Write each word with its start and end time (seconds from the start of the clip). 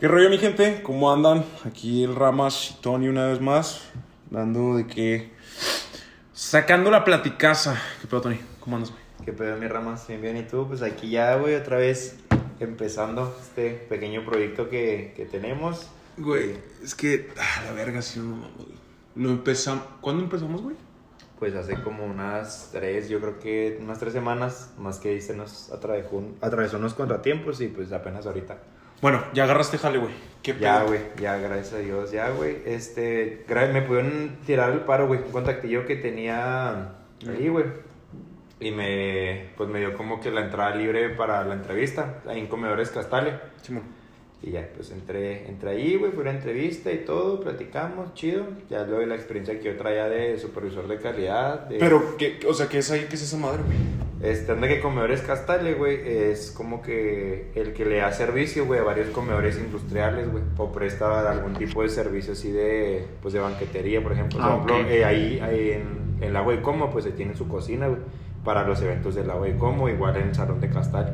¿Qué 0.00 0.08
rollo, 0.08 0.30
mi 0.30 0.38
gente? 0.38 0.80
¿Cómo 0.82 1.12
andan? 1.12 1.44
Aquí 1.62 2.04
el 2.04 2.16
Ramas 2.16 2.70
y 2.70 2.80
Tony 2.80 3.08
una 3.08 3.26
vez 3.26 3.38
más, 3.42 3.82
dando 4.30 4.76
de 4.76 4.86
que... 4.86 5.30
Sacando 6.32 6.90
la 6.90 7.04
platicaza. 7.04 7.78
¿Qué 8.00 8.06
pedo, 8.06 8.22
Tony? 8.22 8.40
¿Cómo 8.60 8.76
andas, 8.76 8.92
güey? 8.92 9.02
¿Qué 9.26 9.34
pedo, 9.34 9.58
mi 9.58 9.68
Ramas? 9.68 10.08
Bien, 10.08 10.22
bien. 10.22 10.38
¿Y 10.38 10.44
tú? 10.44 10.66
Pues 10.66 10.80
aquí 10.80 11.10
ya, 11.10 11.34
güey, 11.34 11.54
otra 11.54 11.76
vez 11.76 12.16
empezando 12.60 13.36
este 13.42 13.72
pequeño 13.72 14.24
proyecto 14.24 14.70
que, 14.70 15.12
que 15.14 15.26
tenemos. 15.26 15.86
Güey, 16.16 16.54
es 16.82 16.94
que... 16.94 17.28
Ah, 17.38 17.64
la 17.66 17.72
verga, 17.72 18.00
sí, 18.00 18.20
no. 18.20 18.48
Lo 19.16 19.28
empezamos... 19.28 19.84
¿Cuándo 20.00 20.22
empezamos, 20.22 20.62
güey? 20.62 20.76
Pues 21.38 21.54
hace 21.54 21.74
como 21.82 22.06
unas 22.06 22.70
tres, 22.72 23.10
yo 23.10 23.20
creo 23.20 23.38
que 23.38 23.78
unas 23.82 23.98
tres 23.98 24.14
semanas, 24.14 24.70
más 24.78 24.98
que 24.98 25.10
ahí 25.10 25.20
se 25.20 25.36
nos 25.36 25.70
atravesó, 25.70 26.22
atravesó 26.40 26.78
unos 26.78 26.94
contratiempos 26.94 27.60
y 27.60 27.68
pues 27.68 27.92
apenas 27.92 28.24
ahorita. 28.24 28.56
Bueno, 29.00 29.24
ya 29.32 29.44
agarraste 29.44 29.78
jale, 29.78 29.98
güey. 29.98 30.12
¿Qué 30.42 30.54
pedo? 30.54 30.62
Ya, 30.62 30.82
güey, 30.82 31.00
ya, 31.20 31.36
gracias 31.36 31.74
a 31.74 31.78
Dios, 31.78 32.10
ya, 32.12 32.30
güey. 32.30 32.58
Este, 32.64 33.44
me 33.72 33.82
pudieron 33.82 34.38
tirar 34.46 34.70
el 34.70 34.80
paro, 34.80 35.06
güey, 35.06 35.20
un 35.20 35.32
contactillo 35.32 35.86
que 35.86 35.96
tenía 35.96 36.92
ahí, 37.28 37.48
güey. 37.48 37.66
Y 38.58 38.70
me, 38.72 39.50
pues 39.56 39.68
me 39.70 39.80
dio 39.80 39.94
como 39.96 40.20
que 40.20 40.30
la 40.30 40.42
entrada 40.42 40.74
libre 40.74 41.10
para 41.10 41.44
la 41.44 41.54
entrevista, 41.54 42.20
ahí 42.26 42.40
en 42.40 42.46
Comedores 42.46 42.90
Castale. 42.90 43.40
Simón. 43.62 43.99
Y 44.42 44.52
ya, 44.52 44.66
pues 44.74 44.90
entré, 44.90 45.46
entré 45.48 45.70
ahí, 45.70 45.96
güey, 45.96 46.12
fue 46.12 46.22
una 46.22 46.30
entrevista 46.30 46.90
y 46.90 46.98
todo, 47.04 47.40
platicamos, 47.40 48.14
chido. 48.14 48.44
Ya 48.70 48.84
luego 48.84 49.00
de 49.00 49.06
la 49.06 49.14
experiencia 49.14 49.58
que 49.58 49.64
yo 49.64 49.76
traía 49.76 50.08
de 50.08 50.38
supervisor 50.38 50.88
de 50.88 50.96
calidad. 50.98 51.68
De, 51.68 51.76
Pero, 51.78 52.16
¿qué, 52.16 52.38
o 52.48 52.54
sea, 52.54 52.66
¿qué 52.68 52.78
es 52.78 52.90
ahí? 52.90 53.06
¿Qué 53.10 53.16
es 53.16 53.22
esa 53.22 53.36
madre, 53.36 53.62
güey? 53.66 53.76
Este, 54.22 54.52
anda 54.52 54.66
que 54.68 54.80
Comedores 54.80 55.20
Castale, 55.22 55.74
güey, 55.74 56.00
es 56.04 56.50
como 56.52 56.80
que 56.80 57.50
el 57.54 57.74
que 57.74 57.84
le 57.84 57.98
da 57.98 58.12
servicio, 58.12 58.64
güey, 58.66 58.80
a 58.80 58.82
varios 58.82 59.08
comedores 59.08 59.58
industriales, 59.58 60.30
güey. 60.30 60.42
O 60.56 60.72
presta 60.72 61.30
algún 61.30 61.54
tipo 61.54 61.82
de 61.82 61.90
servicio 61.90 62.32
así 62.32 62.50
de, 62.50 63.06
pues, 63.20 63.34
de 63.34 63.40
banquetería, 63.40 64.02
por 64.02 64.12
ejemplo. 64.12 64.38
Ah, 64.42 64.60
por 64.62 64.70
ejemplo, 64.70 64.86
ok. 64.86 64.90
eh, 64.90 65.04
ahí, 65.04 65.40
ahí 65.42 65.70
en, 65.72 66.22
en 66.22 66.32
la 66.32 66.40
güey 66.40 66.62
Como, 66.62 66.90
pues, 66.90 67.04
se 67.04 67.12
tiene 67.12 67.34
su 67.34 67.46
cocina, 67.46 67.88
güey, 67.88 68.00
para 68.42 68.66
los 68.66 68.80
eventos 68.80 69.14
de 69.14 69.24
la 69.24 69.34
güey 69.34 69.56
Como, 69.58 69.88
igual 69.90 70.16
en 70.16 70.28
el 70.28 70.34
Salón 70.34 70.60
de 70.60 70.70
Castale. 70.70 71.12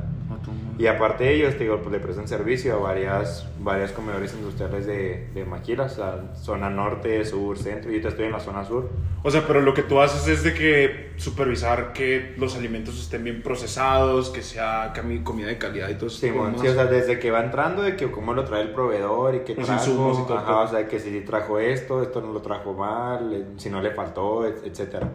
Y 0.78 0.86
aparte 0.88 1.24
de 1.24 1.34
ellos, 1.34 1.55
te 1.56 1.64
digo, 1.64 1.78
pues 1.78 1.91
le 1.92 1.98
prestan 2.00 2.28
servicio 2.28 2.74
a 2.74 2.78
varias, 2.78 3.48
varias 3.60 3.92
comedores 3.92 4.34
industriales 4.34 4.86
de, 4.86 5.28
de 5.34 5.44
Maquila, 5.44 5.84
o 5.84 5.88
sea, 5.88 6.34
zona 6.34 6.68
norte, 6.68 7.24
sur, 7.24 7.56
centro. 7.58 7.84
Yo 7.84 7.88
ahorita 7.96 8.08
estoy 8.08 8.27
en 8.27 8.33
la 8.33 8.41
zona 8.41 8.64
sur. 8.64 8.91
O 9.22 9.30
sea, 9.30 9.46
pero 9.46 9.60
lo 9.60 9.72
que 9.74 9.83
tú 9.83 10.00
haces 10.00 10.28
es 10.28 10.42
de 10.44 10.52
que 10.55 11.10
supervisar 11.16 11.92
que 11.92 12.34
los 12.38 12.56
alimentos 12.56 13.00
estén 13.00 13.24
bien 13.24 13.42
procesados, 13.42 14.30
que 14.30 14.42
sea 14.42 14.92
comida 15.24 15.46
de 15.48 15.58
calidad 15.58 15.88
y 15.88 15.94
todo 15.94 16.06
eso. 16.08 16.18
Sí, 16.18 16.30
sí, 16.61 16.68
o 16.68 16.74
sea, 16.74 16.84
desde 16.86 17.18
que 17.18 17.30
va 17.30 17.42
entrando, 17.42 17.83
de 17.83 17.96
que 17.96 18.11
cómo 18.11 18.34
lo 18.34 18.44
trae 18.44 18.62
el 18.62 18.70
proveedor 18.70 19.34
y 19.34 19.38
qué 19.40 19.55
Los 19.55 19.66
trajo. 19.66 19.83
insumos 19.84 20.18
y 20.20 20.27
todo 20.27 20.38
ajá, 20.38 20.61
o 20.61 20.68
sea, 20.68 20.86
que 20.86 21.00
si 21.00 21.20
trajo 21.22 21.58
esto, 21.58 22.02
esto 22.02 22.20
no 22.20 22.33
lo 22.33 22.40
trajo 22.42 22.74
mal, 22.74 23.33
eh, 23.33 23.44
si 23.56 23.70
no 23.70 23.80
le 23.80 23.90
faltó, 23.92 24.46
et- 24.46 24.62
etcétera. 24.64 25.08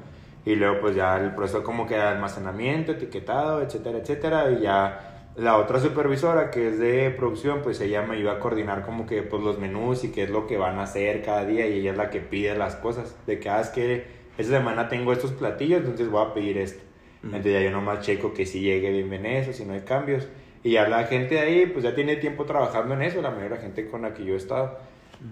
Y 0.45 0.55
luego, 0.55 0.81
pues 0.81 0.95
ya 0.95 1.17
el 1.17 1.35
proceso 1.35 1.63
como 1.63 1.85
que 1.85 1.95
de 1.95 2.01
almacenamiento, 2.01 2.93
etiquetado, 2.93 3.61
etcétera, 3.61 3.99
etcétera. 3.99 4.51
Y 4.51 4.61
ya 4.61 5.29
la 5.35 5.57
otra 5.57 5.79
supervisora 5.79 6.51
que 6.51 6.69
es 6.69 6.79
de 6.79 7.11
producción, 7.11 7.61
pues 7.61 7.79
ella 7.81 8.01
me 8.01 8.19
iba 8.19 8.33
a 8.33 8.39
coordinar 8.39 8.83
como 8.83 9.05
que 9.05 9.21
pues 9.23 9.43
los 9.43 9.59
menús 9.59 10.03
y 10.03 10.11
qué 10.11 10.23
es 10.23 10.29
lo 10.29 10.47
que 10.47 10.57
van 10.57 10.79
a 10.79 10.83
hacer 10.83 11.21
cada 11.21 11.45
día. 11.45 11.67
Y 11.67 11.79
ella 11.79 11.91
es 11.91 11.97
la 11.97 12.09
que 12.09 12.21
pide 12.21 12.57
las 12.57 12.75
cosas. 12.75 13.15
De 13.27 13.39
que, 13.39 13.49
ah, 13.49 13.61
es 13.61 13.69
que 13.69 14.05
esta 14.37 14.57
semana 14.57 14.89
tengo 14.89 15.13
estos 15.13 15.31
platillos, 15.31 15.81
entonces 15.81 16.09
voy 16.09 16.25
a 16.25 16.33
pedir 16.33 16.57
esto. 16.57 16.81
Ujú. 17.19 17.27
Entonces 17.27 17.53
ya 17.53 17.61
yo 17.61 17.71
nomás 17.71 17.99
checo 17.99 18.33
que 18.33 18.45
si 18.45 18.61
llegue 18.61 18.91
bien 18.91 19.09
bien 19.09 19.25
eso, 19.25 19.53
si 19.53 19.63
no 19.65 19.73
hay 19.73 19.81
cambios. 19.81 20.27
Y 20.63 20.71
ya 20.71 20.87
la 20.87 21.03
gente 21.05 21.35
de 21.35 21.41
ahí, 21.41 21.65
pues 21.67 21.83
ya 21.83 21.95
tiene 21.95 22.15
tiempo 22.17 22.45
trabajando 22.45 22.93
en 22.93 23.01
eso, 23.01 23.21
la 23.21 23.29
mayoría 23.29 23.49
de 23.49 23.55
la 23.55 23.61
gente 23.61 23.87
con 23.87 24.03
la 24.03 24.13
que 24.13 24.25
yo 24.25 24.33
he 24.33 24.37
estado. 24.37 24.77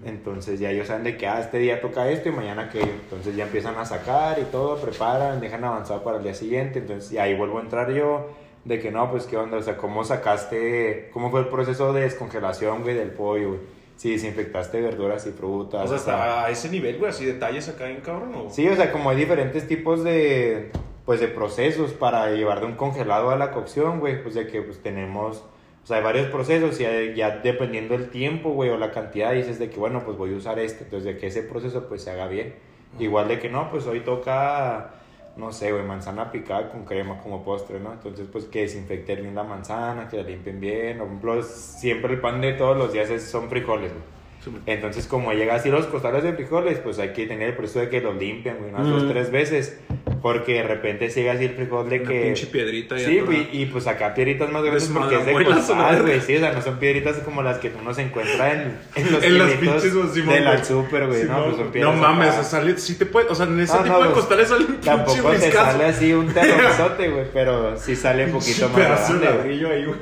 Entonces 0.04 0.60
ya 0.60 0.70
ellos 0.70 0.86
saben 0.86 1.04
de 1.04 1.16
que, 1.16 1.26
ah, 1.26 1.40
este 1.40 1.58
día 1.58 1.80
toca 1.80 2.08
esto 2.08 2.28
y 2.28 2.32
mañana 2.32 2.62
aquello. 2.62 2.92
Entonces 3.04 3.34
ya 3.36 3.44
empiezan 3.44 3.76
a 3.76 3.84
sacar 3.84 4.38
y 4.38 4.44
todo, 4.44 4.76
preparan, 4.80 5.40
dejan 5.40 5.64
avanzado 5.64 6.02
para 6.04 6.18
el 6.18 6.22
día 6.22 6.34
siguiente. 6.34 6.78
Entonces 6.78 7.10
y 7.12 7.18
ahí 7.18 7.34
vuelvo 7.34 7.58
a 7.58 7.62
entrar 7.62 7.92
yo, 7.92 8.30
de 8.64 8.78
que 8.78 8.90
no, 8.90 9.10
pues 9.10 9.24
qué 9.26 9.36
onda, 9.36 9.56
o 9.56 9.62
sea, 9.62 9.76
cómo 9.76 10.04
sacaste, 10.04 11.10
cómo 11.12 11.30
fue 11.30 11.40
el 11.40 11.48
proceso 11.48 11.92
de 11.92 12.02
descongelación, 12.02 12.82
güey, 12.82 12.94
del 12.94 13.10
pollo, 13.10 13.48
güey. 13.48 13.60
Si 13.96 14.12
desinfectaste 14.12 14.80
verduras 14.80 15.26
y 15.26 15.30
frutas. 15.30 15.84
O 15.84 15.88
sea, 15.88 15.96
hasta 15.96 16.44
a 16.46 16.50
ese 16.50 16.70
nivel, 16.70 16.96
güey, 16.96 17.10
así 17.10 17.26
detalles 17.26 17.68
acá 17.68 17.90
en 17.90 18.00
cabrón. 18.00 18.32
¿o? 18.34 18.50
Sí, 18.50 18.66
o 18.66 18.74
sea, 18.74 18.92
como 18.92 19.10
hay 19.10 19.16
diferentes 19.18 19.68
tipos 19.68 20.02
de, 20.02 20.70
pues, 21.04 21.20
de 21.20 21.28
procesos 21.28 21.92
para 21.92 22.30
llevar 22.30 22.60
de 22.60 22.66
un 22.66 22.76
congelado 22.76 23.30
a 23.30 23.36
la 23.36 23.50
cocción, 23.50 24.00
güey, 24.00 24.22
pues 24.22 24.34
de 24.36 24.46
que 24.46 24.62
pues 24.62 24.78
tenemos, 24.82 25.44
o 25.82 25.86
sea, 25.86 25.96
hay 25.98 26.02
varios 26.02 26.26
procesos 26.28 26.78
y 26.80 26.82
ya, 26.84 27.02
ya 27.14 27.30
dependiendo 27.38 27.96
del 27.96 28.10
tiempo, 28.10 28.50
güey, 28.50 28.70
o 28.70 28.76
la 28.76 28.90
cantidad, 28.90 29.32
dices 29.32 29.58
de 29.58 29.70
que, 29.70 29.78
bueno, 29.78 30.02
pues 30.04 30.16
voy 30.16 30.32
a 30.34 30.36
usar 30.36 30.58
este, 30.58 30.84
entonces 30.84 31.04
de 31.14 31.18
que 31.18 31.26
ese 31.28 31.42
proceso 31.42 31.88
pues 31.88 32.02
se 32.02 32.10
haga 32.10 32.26
bien. 32.28 32.54
Igual 32.98 33.28
de 33.28 33.38
que 33.38 33.48
no, 33.48 33.70
pues 33.70 33.86
hoy 33.86 34.00
toca, 34.00 34.90
no 35.36 35.52
sé, 35.52 35.72
güey, 35.72 35.84
manzana 35.84 36.30
picada 36.32 36.70
con 36.70 36.84
crema 36.84 37.18
como 37.22 37.44
postre, 37.44 37.78
¿no? 37.80 37.92
Entonces, 37.92 38.26
pues 38.30 38.44
que 38.46 38.62
desinfecten 38.62 39.22
bien 39.22 39.34
la 39.34 39.44
manzana, 39.44 40.08
que 40.08 40.16
la 40.16 40.22
limpien 40.24 40.60
bien, 40.60 40.98
por 40.98 41.06
ejemplo, 41.06 41.42
siempre 41.42 42.14
el 42.14 42.20
pan 42.20 42.40
de 42.40 42.52
todos 42.54 42.76
los 42.76 42.92
días 42.92 43.08
es- 43.10 43.30
son 43.30 43.48
frijoles, 43.48 43.92
güey. 43.92 44.19
Entonces, 44.66 45.06
como 45.06 45.32
llega 45.32 45.54
así 45.56 45.68
los 45.70 45.86
costales 45.86 46.22
de 46.22 46.32
frijoles, 46.32 46.78
pues 46.78 46.98
hay 46.98 47.10
que 47.12 47.26
tener 47.26 47.50
el 47.50 47.54
proceso 47.56 47.80
de 47.80 47.88
que 47.90 48.00
los 48.00 48.16
limpian, 48.16 48.56
güey, 48.58 48.70
unas 48.72 48.88
dos, 48.88 49.04
Mm. 49.04 49.08
tres 49.10 49.30
veces. 49.30 49.78
Porque 50.22 50.54
de 50.54 50.62
repente 50.64 51.08
llega 51.08 51.32
así 51.32 51.44
el 51.46 51.52
frijol 51.54 51.88
de 51.88 52.00
Una 52.00 52.08
que. 52.10 52.22
pinche 52.24 52.46
piedrita 52.48 52.94
ahí 52.94 53.04
Sí, 53.06 53.20
güey, 53.20 53.48
y 53.52 53.66
pues 53.66 53.86
acá 53.86 54.12
piedritas 54.12 54.50
más 54.50 54.62
grandes 54.62 54.88
porque 54.92 55.16
es 55.16 55.24
de 55.26 55.32
la 55.32 55.44
costal, 55.54 56.02
güey. 56.02 56.20
Sí, 56.20 56.36
o 56.36 56.40
sea, 56.40 56.52
no 56.52 56.60
son 56.60 56.78
piedritas 56.78 57.16
como 57.18 57.42
las 57.42 57.56
que 57.58 57.72
uno 57.80 57.94
se 57.94 58.02
encuentra 58.02 58.52
en, 58.52 58.78
en 58.96 59.12
los 59.12 59.22
En 59.24 59.38
las 59.38 59.52
pinches, 59.52 59.82
Simón, 60.12 60.34
del 60.34 60.44
güey. 60.44 60.64
super, 60.64 61.06
güey. 61.06 61.24
No, 61.24 61.44
pues 61.44 61.56
son 61.56 61.66
No 61.66 61.72
piedras. 61.72 61.96
mames, 61.96 62.28
acá. 62.28 62.40
o 62.40 62.44
sale, 62.44 62.76
sí 62.78 62.96
te 62.98 63.06
puede, 63.06 63.28
o 63.30 63.34
sea, 63.34 63.46
en 63.46 63.60
ese 63.60 63.72
tipo 63.78 63.88
no, 63.88 63.98
de 63.98 64.04
pues, 64.10 64.14
costales 64.18 64.48
sale 64.48 64.64
un 64.66 64.80
Tampoco 64.80 65.34
se 65.34 65.52
sale 65.52 65.84
así 65.86 66.12
un 66.12 66.26
terrorizote, 66.32 67.08
güey, 67.08 67.24
pero 67.32 67.78
sí 67.78 67.96
sale 67.96 68.26
un 68.26 68.32
poquito 68.32 68.68
más 68.68 68.76
pedazo 68.76 69.14
de 69.14 69.20
grande. 69.20 69.38
ladrillo 69.38 69.70
ahí, 69.70 69.84
güey. 69.86 69.98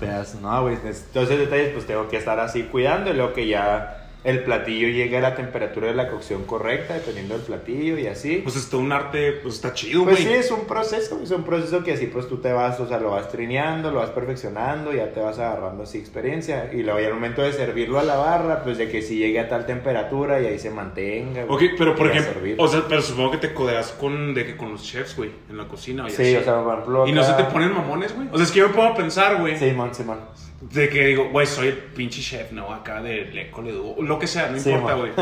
Pedazo, 0.00 0.40
no, 0.40 0.62
güey. 0.62 0.76
Entonces, 0.76 1.38
detalles, 1.38 1.72
pues 1.72 1.86
tengo 1.86 2.08
que 2.08 2.16
estar 2.16 2.40
así 2.40 2.64
cuidando. 2.64 3.10
Y 3.10 3.14
luego 3.14 3.34
que 3.34 3.46
ya 3.46 3.99
el 4.24 4.44
platillo 4.44 4.88
llegue 4.88 5.16
a 5.16 5.20
la 5.20 5.34
temperatura 5.34 5.88
de 5.88 5.94
la 5.94 6.08
cocción 6.08 6.44
correcta, 6.44 6.94
dependiendo 6.94 7.34
del 7.34 7.42
platillo 7.42 7.98
y 7.98 8.06
así. 8.06 8.36
Pues 8.42 8.56
es 8.56 8.68
todo 8.68 8.80
un 8.80 8.92
arte, 8.92 9.32
pues 9.32 9.54
está 9.54 9.72
chido, 9.72 10.04
Pues 10.04 10.18
sí, 10.18 10.28
es 10.28 10.50
un 10.50 10.66
proceso, 10.66 11.20
es 11.22 11.30
un 11.30 11.44
proceso 11.44 11.82
que 11.82 11.94
así 11.94 12.06
pues 12.06 12.28
tú 12.28 12.38
te 12.38 12.52
vas, 12.52 12.78
o 12.80 12.86
sea, 12.86 12.98
lo 12.98 13.10
vas 13.10 13.30
trineando, 13.30 13.90
lo 13.90 14.00
vas 14.00 14.10
perfeccionando, 14.10 14.92
ya 14.92 15.12
te 15.12 15.20
vas 15.20 15.38
agarrando 15.38 15.84
así 15.84 15.98
experiencia 15.98 16.70
y 16.72 16.82
luego 16.82 17.00
ya 17.00 17.06
al 17.08 17.14
momento 17.14 17.42
de 17.42 17.52
servirlo 17.52 17.98
a 17.98 18.02
la 18.02 18.16
barra, 18.16 18.62
pues 18.62 18.78
de 18.78 18.90
que 18.90 19.02
si 19.02 19.16
llegue 19.18 19.40
a 19.40 19.48
tal 19.48 19.66
temperatura 19.66 20.40
y 20.40 20.46
ahí 20.46 20.58
se 20.58 20.70
mantenga. 20.70 21.44
Ok, 21.48 21.62
pero 21.78 21.94
por 21.94 22.08
ejemplo, 22.08 22.40
o 22.58 22.68
sea, 22.68 22.84
pero 22.88 23.02
supongo 23.02 23.32
que 23.32 23.38
te 23.38 23.54
codeas 23.54 23.92
con, 23.92 24.34
de 24.34 24.44
que 24.44 24.56
con 24.56 24.72
los 24.72 24.82
chefs, 24.82 25.16
güey, 25.16 25.30
en 25.48 25.56
la 25.56 25.66
cocina. 25.66 26.04
y 26.06 26.10
sí, 26.10 26.22
así. 26.22 26.36
o 26.36 26.44
sea, 26.44 26.62
por 26.62 26.74
ejemplo, 26.74 27.06
Y 27.06 27.12
no 27.12 27.24
se 27.24 27.32
te 27.32 27.44
ponen 27.44 27.72
mamones, 27.72 28.14
güey. 28.14 28.28
O 28.30 28.36
sea, 28.36 28.44
es 28.44 28.52
que 28.52 28.58
yo 28.58 28.68
me 28.68 28.74
puedo 28.74 28.94
pensar, 28.94 29.40
güey. 29.40 29.56
Simón, 29.56 29.94
Simón. 29.94 30.18
De 30.60 30.88
que 30.88 31.06
digo, 31.06 31.30
güey, 31.30 31.46
soy 31.46 31.68
el 31.68 31.74
pinche 31.78 32.20
chef, 32.20 32.52
¿no? 32.52 32.72
Acá 32.72 33.00
de 33.02 33.24
Leco, 33.26 33.62
lo 33.62 34.18
que 34.18 34.26
sea, 34.26 34.50
no 34.50 34.58
Sí, 34.58 34.70
importa, 34.70 34.94
güey. 34.94 35.12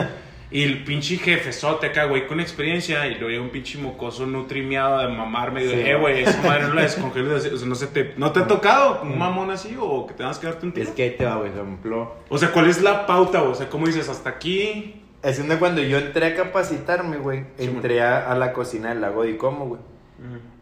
Y 0.50 0.62
el 0.62 0.82
pinche 0.82 1.19
jefezote 1.19 1.88
acá, 1.88 2.04
güey, 2.04 2.26
con 2.26 2.41
experiencia. 2.41 3.06
Y 3.06 3.16
luego 3.16 3.28
llega 3.28 3.43
un 3.43 3.50
pinche 3.50 3.78
mocoso 3.78 4.27
nutrimiado 4.27 4.98
de 5.00 5.09
mamarme. 5.09 5.62
Y 5.62 5.66
digo, 5.66 5.77
Sí, 5.77 5.88
eh, 5.88 5.94
güey, 5.97 6.22
esa 6.22 6.41
madre 6.43 6.69
no 6.69 6.75
la 6.75 6.82
descongeles. 6.82 7.53
O 7.53 7.56
sea, 7.59 7.69
no, 7.69 7.75
se 7.75 7.87
te, 7.88 8.15
¿no 8.16 8.32
te 8.32 8.41
ha 8.41 8.47
tocado 8.47 9.03
un 9.03 9.19
mamón 9.19 9.50
así 9.50 9.77
o 9.78 10.06
que 10.06 10.15
tengas 10.15 10.38
que 10.38 10.47
darte 10.47 10.65
un 10.65 10.72
tiro? 10.72 10.88
Es 10.88 10.94
que 10.94 11.03
ahí 11.03 11.10
te 11.10 11.27
va, 11.27 11.37
güey, 11.37 11.50
ejemplo. 11.50 12.16
O 12.31 12.38
sea, 12.38 12.50
¿cuál 12.50 12.69
es 12.69 12.81
la 12.81 13.06
pauta, 13.06 13.41
güey? 13.41 13.53
O 13.53 13.54
sea, 13.54 13.69
¿cómo 13.69 13.87
dices? 13.87 14.09
Hasta 14.09 14.31
aquí. 14.31 15.03
Es 15.22 15.43
cuando 15.59 15.82
yo 15.82 15.98
entré 15.98 16.27
a 16.27 16.37
capacitarme, 16.37 17.16
güey, 17.19 17.44
Sí, 17.59 17.65
entré 17.65 18.00
a, 18.00 18.31
a 18.31 18.37
la 18.37 18.53
cocina 18.53 18.91
del 18.91 19.00
lago 19.00 19.25
de 19.25 19.37
Como, 19.37 19.66
güey. 19.66 19.81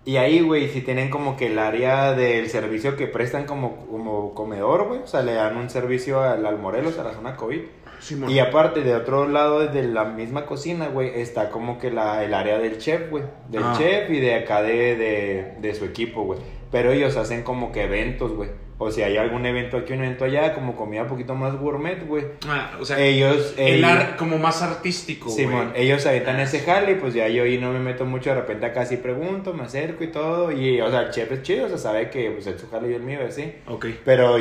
Y 0.06 0.16
ahí, 0.18 0.40
güey, 0.40 0.68
si 0.68 0.80
tienen 0.82 1.10
como 1.10 1.36
que 1.36 1.48
el 1.48 1.58
área 1.58 2.12
del 2.12 2.48
servicio 2.48 2.96
que 2.96 3.06
prestan 3.08 3.44
como, 3.44 3.86
como 3.86 4.32
comedor, 4.34 4.86
güey. 4.86 5.00
O 5.00 5.06
sea, 5.06 5.20
le 5.22 5.34
dan 5.34 5.56
un 5.56 5.68
servicio 5.68 6.22
al, 6.22 6.46
al 6.46 6.58
Morelos, 6.58 6.98
a 6.98 7.04
la 7.04 7.12
zona 7.12 7.36
COVID. 7.36 7.60
Simón. 7.98 8.30
Y 8.30 8.38
aparte, 8.38 8.82
de 8.82 8.94
otro 8.94 9.26
lado 9.26 9.66
de 9.66 9.82
la 9.82 10.04
misma 10.04 10.46
cocina, 10.46 10.86
güey, 10.88 11.20
está 11.20 11.50
como 11.50 11.78
que 11.78 11.90
la, 11.90 12.22
el 12.24 12.34
área 12.34 12.58
del 12.58 12.78
chef, 12.78 13.10
güey. 13.10 13.24
Del 13.48 13.62
Ah. 13.64 13.74
chef 13.76 14.08
y 14.10 14.20
de 14.20 14.36
acá 14.36 14.62
de, 14.62 14.96
de, 14.96 15.54
de 15.60 15.74
su 15.74 15.84
equipo, 15.84 16.22
güey. 16.22 16.38
Pero 16.70 16.92
ellos 16.92 17.16
hacen 17.16 17.42
como 17.42 17.72
que 17.72 17.82
eventos, 17.82 18.32
güey. 18.32 18.50
O 18.78 18.90
si 18.90 19.00
hay 19.02 19.16
algún 19.16 19.46
evento 19.46 19.78
aquí, 19.78 19.94
un 19.94 20.00
evento 20.04 20.26
allá, 20.26 20.52
como 20.54 20.76
comida 20.76 21.02
un 21.02 21.08
poquito 21.08 21.34
más 21.34 21.56
gourmet, 21.56 22.06
güey. 22.06 22.24
Ah, 22.46 22.72
o 22.78 22.84
sea, 22.84 22.98
Ellos... 23.00 23.54
el 23.56 23.76
ellos- 23.76 23.90
ar- 23.90 24.16
como 24.16 24.36
más 24.38 24.60
artístico, 24.60 25.30
güey. 25.30 25.46
Simón, 25.46 25.72
ellos 25.74 26.04
aventan 26.04 26.38
ese 26.40 26.60
jale 26.60 26.92
y 26.92 26.94
pues 26.96 27.14
ya 27.14 27.26
yo 27.28 27.44
ahí 27.44 27.56
no 27.56 27.72
me 27.72 27.78
meto 27.78 28.04
mucho, 28.04 28.28
de 28.30 28.36
repente 28.36 28.66
acá 28.66 28.84
sí 28.84 28.98
pregunto, 28.98 29.54
me 29.54 29.62
acerco 29.64 30.04
y 30.04 30.08
todo, 30.08 30.52
y 30.52 30.78
o 30.82 30.90
sea, 30.90 31.00
el 31.04 31.10
chef 31.10 31.32
es 31.32 31.42
chido, 31.42 31.64
o 31.64 31.68
sea, 31.70 31.78
sabe 31.78 32.10
que 32.10 32.30
pues 32.32 32.46
es 32.46 32.60
su 32.60 32.68
jale 32.68 32.90
y 32.90 32.94
el 32.94 33.02
mío, 33.02 33.20
así, 33.26 33.50
Ok. 33.66 33.86
pero 34.04 34.36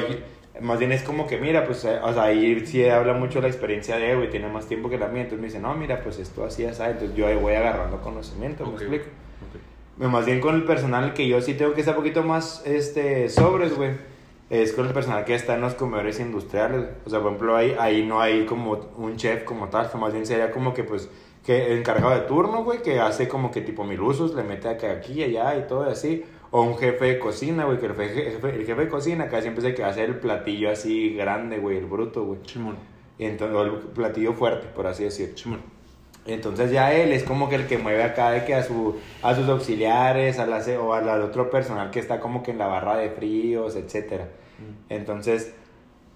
más 0.59 0.79
bien 0.79 0.91
es 0.91 1.01
como 1.03 1.27
que 1.27 1.37
mira, 1.37 1.63
pues, 1.65 1.85
eh, 1.85 1.97
o 2.03 2.13
sea, 2.13 2.23
ahí 2.23 2.65
sí 2.65 2.85
habla 2.89 3.13
mucho 3.13 3.39
la 3.39 3.47
experiencia 3.47 3.95
de, 3.97 4.15
güey, 4.17 4.29
tiene 4.29 4.49
más 4.49 4.67
tiempo 4.67 4.89
que 4.89 4.97
la 4.97 5.07
mía, 5.07 5.21
entonces 5.21 5.39
me 5.39 5.47
dice, 5.47 5.59
no, 5.59 5.73
mira, 5.75 6.01
pues 6.01 6.19
esto 6.19 6.43
así, 6.43 6.63
ya 6.63 6.73
sabes, 6.73 6.95
entonces 6.95 7.15
yo 7.15 7.25
ahí 7.27 7.35
voy 7.37 7.53
agarrando 7.53 8.01
conocimiento. 8.01 8.65
¿me 8.65 8.73
explico? 8.73 9.05
Ok. 9.97 10.09
Más 10.11 10.25
bien 10.25 10.41
con 10.41 10.55
el 10.55 10.65
personal 10.65 11.13
que 11.13 11.25
yo 11.25 11.39
sí 11.39 11.53
tengo 11.53 11.73
que 11.73 11.79
estar 11.79 11.95
un 11.95 12.01
poquito 12.01 12.21
más, 12.21 12.63
este, 12.65 13.29
sobres, 13.29 13.73
güey. 13.77 13.91
Es 14.49 14.73
con 14.73 14.85
el 14.85 14.93
personal 14.93 15.25
que 15.25 15.35
está 15.35 15.55
en 15.55 15.61
los 15.61 15.75
comedores 15.75 16.19
industriales. 16.19 16.87
O 17.05 17.09
sea, 17.09 17.19
por 17.19 17.29
ejemplo, 17.29 17.55
ahí, 17.55 17.75
ahí 17.79 18.05
no 18.05 18.21
hay 18.21 18.45
como 18.45 18.73
un 18.97 19.15
chef 19.17 19.43
como 19.43 19.69
tal, 19.69 19.89
más 19.99 20.13
bien 20.13 20.25
sería 20.25 20.51
como 20.51 20.73
que 20.73 20.83
pues 20.83 21.09
que 21.43 21.67
el 21.67 21.79
encargado 21.79 22.13
de 22.13 22.21
turno, 22.21 22.63
güey, 22.63 22.81
que 22.81 22.99
hace 22.99 23.27
como 23.27 23.51
que 23.51 23.61
tipo 23.61 23.83
mil 23.83 24.01
usos, 24.01 24.33
le 24.33 24.43
mete 24.43 24.67
acá, 24.67 24.91
aquí 24.91 25.13
y 25.13 25.23
allá 25.23 25.57
y 25.57 25.67
todo 25.67 25.83
así. 25.83 26.23
O 26.51 26.61
un 26.61 26.77
jefe 26.77 27.05
de 27.05 27.19
cocina, 27.19 27.65
güey, 27.65 27.79
que 27.79 27.87
el 27.87 27.95
jefe, 27.95 28.49
el 28.49 28.65
jefe 28.65 28.81
de 28.81 28.89
cocina 28.89 29.25
acá 29.25 29.41
siempre 29.41 29.63
es 29.63 29.69
el 29.69 29.75
que 29.75 29.83
hace 29.83 30.03
el 30.03 30.19
platillo 30.19 30.71
así 30.71 31.13
grande, 31.13 31.57
güey, 31.59 31.77
el 31.77 31.85
bruto, 31.85 32.23
güey. 32.23 32.39
Simón. 32.45 32.77
Y 33.17 33.25
entonces, 33.25 33.55
o 33.55 33.63
el 33.63 33.71
platillo 33.93 34.33
fuerte, 34.33 34.67
por 34.67 34.87
así 34.87 35.03
decirlo. 35.03 35.37
Simón. 35.37 35.74
Entonces 36.25 36.71
ya 36.71 36.93
él 36.93 37.11
es 37.11 37.23
como 37.23 37.49
que 37.49 37.55
el 37.55 37.67
que 37.67 37.77
mueve 37.77 38.03
acá 38.03 38.31
de 38.31 38.45
que 38.45 38.55
a, 38.55 38.63
su, 38.63 38.95
a 39.21 39.35
sus 39.35 39.47
auxiliares, 39.47 40.39
a 40.39 40.47
la, 40.47 40.63
o 40.79 40.93
al, 40.93 41.21
otro 41.21 41.49
personal 41.51 41.91
que 41.91 41.99
está 41.99 42.19
como 42.19 42.41
que 42.41 42.51
en 42.51 42.57
la 42.57 42.67
barra 42.67 42.97
de 42.97 43.09
fríos, 43.11 43.75
etcétera. 43.75 44.29
Entonces, 44.89 45.53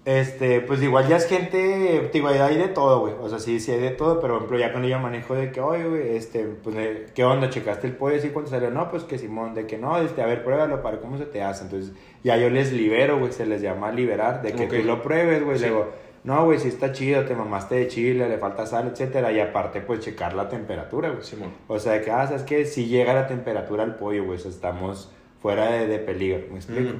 este, 0.06 0.62
pues 0.62 0.82
igual 0.82 1.06
ya 1.08 1.16
es 1.18 1.28
gente, 1.28 2.10
digo, 2.12 2.28
hay 2.28 2.56
de 2.56 2.68
todo, 2.68 3.00
güey. 3.00 3.14
O 3.20 3.28
sea, 3.28 3.38
sí, 3.38 3.60
sí 3.60 3.70
hay 3.70 3.80
de 3.80 3.90
todo, 3.90 4.18
pero 4.20 4.34
por 4.34 4.38
ejemplo 4.38 4.58
ya 4.58 4.72
cuando 4.72 4.88
yo 4.88 4.98
manejo 4.98 5.34
de 5.34 5.52
que, 5.52 5.60
oye, 5.60 5.84
güey, 5.84 6.16
este, 6.16 6.44
pues, 6.44 6.74
eh, 6.76 7.06
¿qué 7.14 7.22
onda? 7.22 7.50
¿Checaste 7.50 7.86
el 7.86 7.94
pollo? 7.94 8.18
¿Sí 8.18 8.30
cuánto 8.30 8.50
salió? 8.50 8.70
No, 8.70 8.90
pues 8.90 9.04
que 9.04 9.18
Simón, 9.18 9.54
de 9.54 9.66
que 9.66 9.76
no, 9.76 9.98
este, 9.98 10.22
a 10.22 10.26
ver, 10.26 10.42
pruébalo 10.42 10.82
para 10.82 10.96
ver 10.96 11.00
cómo 11.04 11.18
se 11.18 11.26
te 11.26 11.42
hace. 11.42 11.64
Entonces, 11.64 11.92
ya 12.24 12.36
yo 12.38 12.48
les 12.48 12.72
libero, 12.72 13.18
güey, 13.18 13.32
se 13.32 13.44
les 13.44 13.60
llama 13.60 13.92
liberar, 13.92 14.40
de 14.42 14.52
que 14.52 14.64
Ok. 14.64 14.70
tú 14.70 14.84
lo 14.84 15.02
pruebes, 15.02 15.44
güey. 15.44 15.58
Sí. 15.58 15.66
Luego, 15.66 15.90
no, 16.22 16.44
güey, 16.44 16.58
sí 16.58 16.68
está 16.68 16.92
chido, 16.92 17.24
te 17.24 17.34
mamaste 17.34 17.76
de 17.76 17.88
chile, 17.88 18.28
le 18.28 18.38
falta 18.38 18.66
sal, 18.66 18.88
etcétera. 18.92 19.32
Y 19.32 19.40
aparte, 19.40 19.80
pues 19.80 20.00
checar 20.00 20.34
la 20.34 20.48
temperatura, 20.48 21.10
güey. 21.10 21.22
Simón. 21.22 21.52
O 21.66 21.78
sea, 21.78 21.94
de 21.94 22.02
que, 22.02 22.10
ah, 22.10 22.26
sabes 22.26 22.42
que 22.42 22.66
si 22.66 22.86
llega 22.86 23.14
la 23.14 23.26
temperatura 23.26 23.84
al 23.84 23.96
pollo, 23.96 24.24
güey, 24.24 24.38
estamos 24.38 25.12
fuera 25.40 25.70
de, 25.70 25.86
de 25.86 25.98
peligro, 25.98 26.48
¿me 26.50 26.56
explico? 26.56 26.92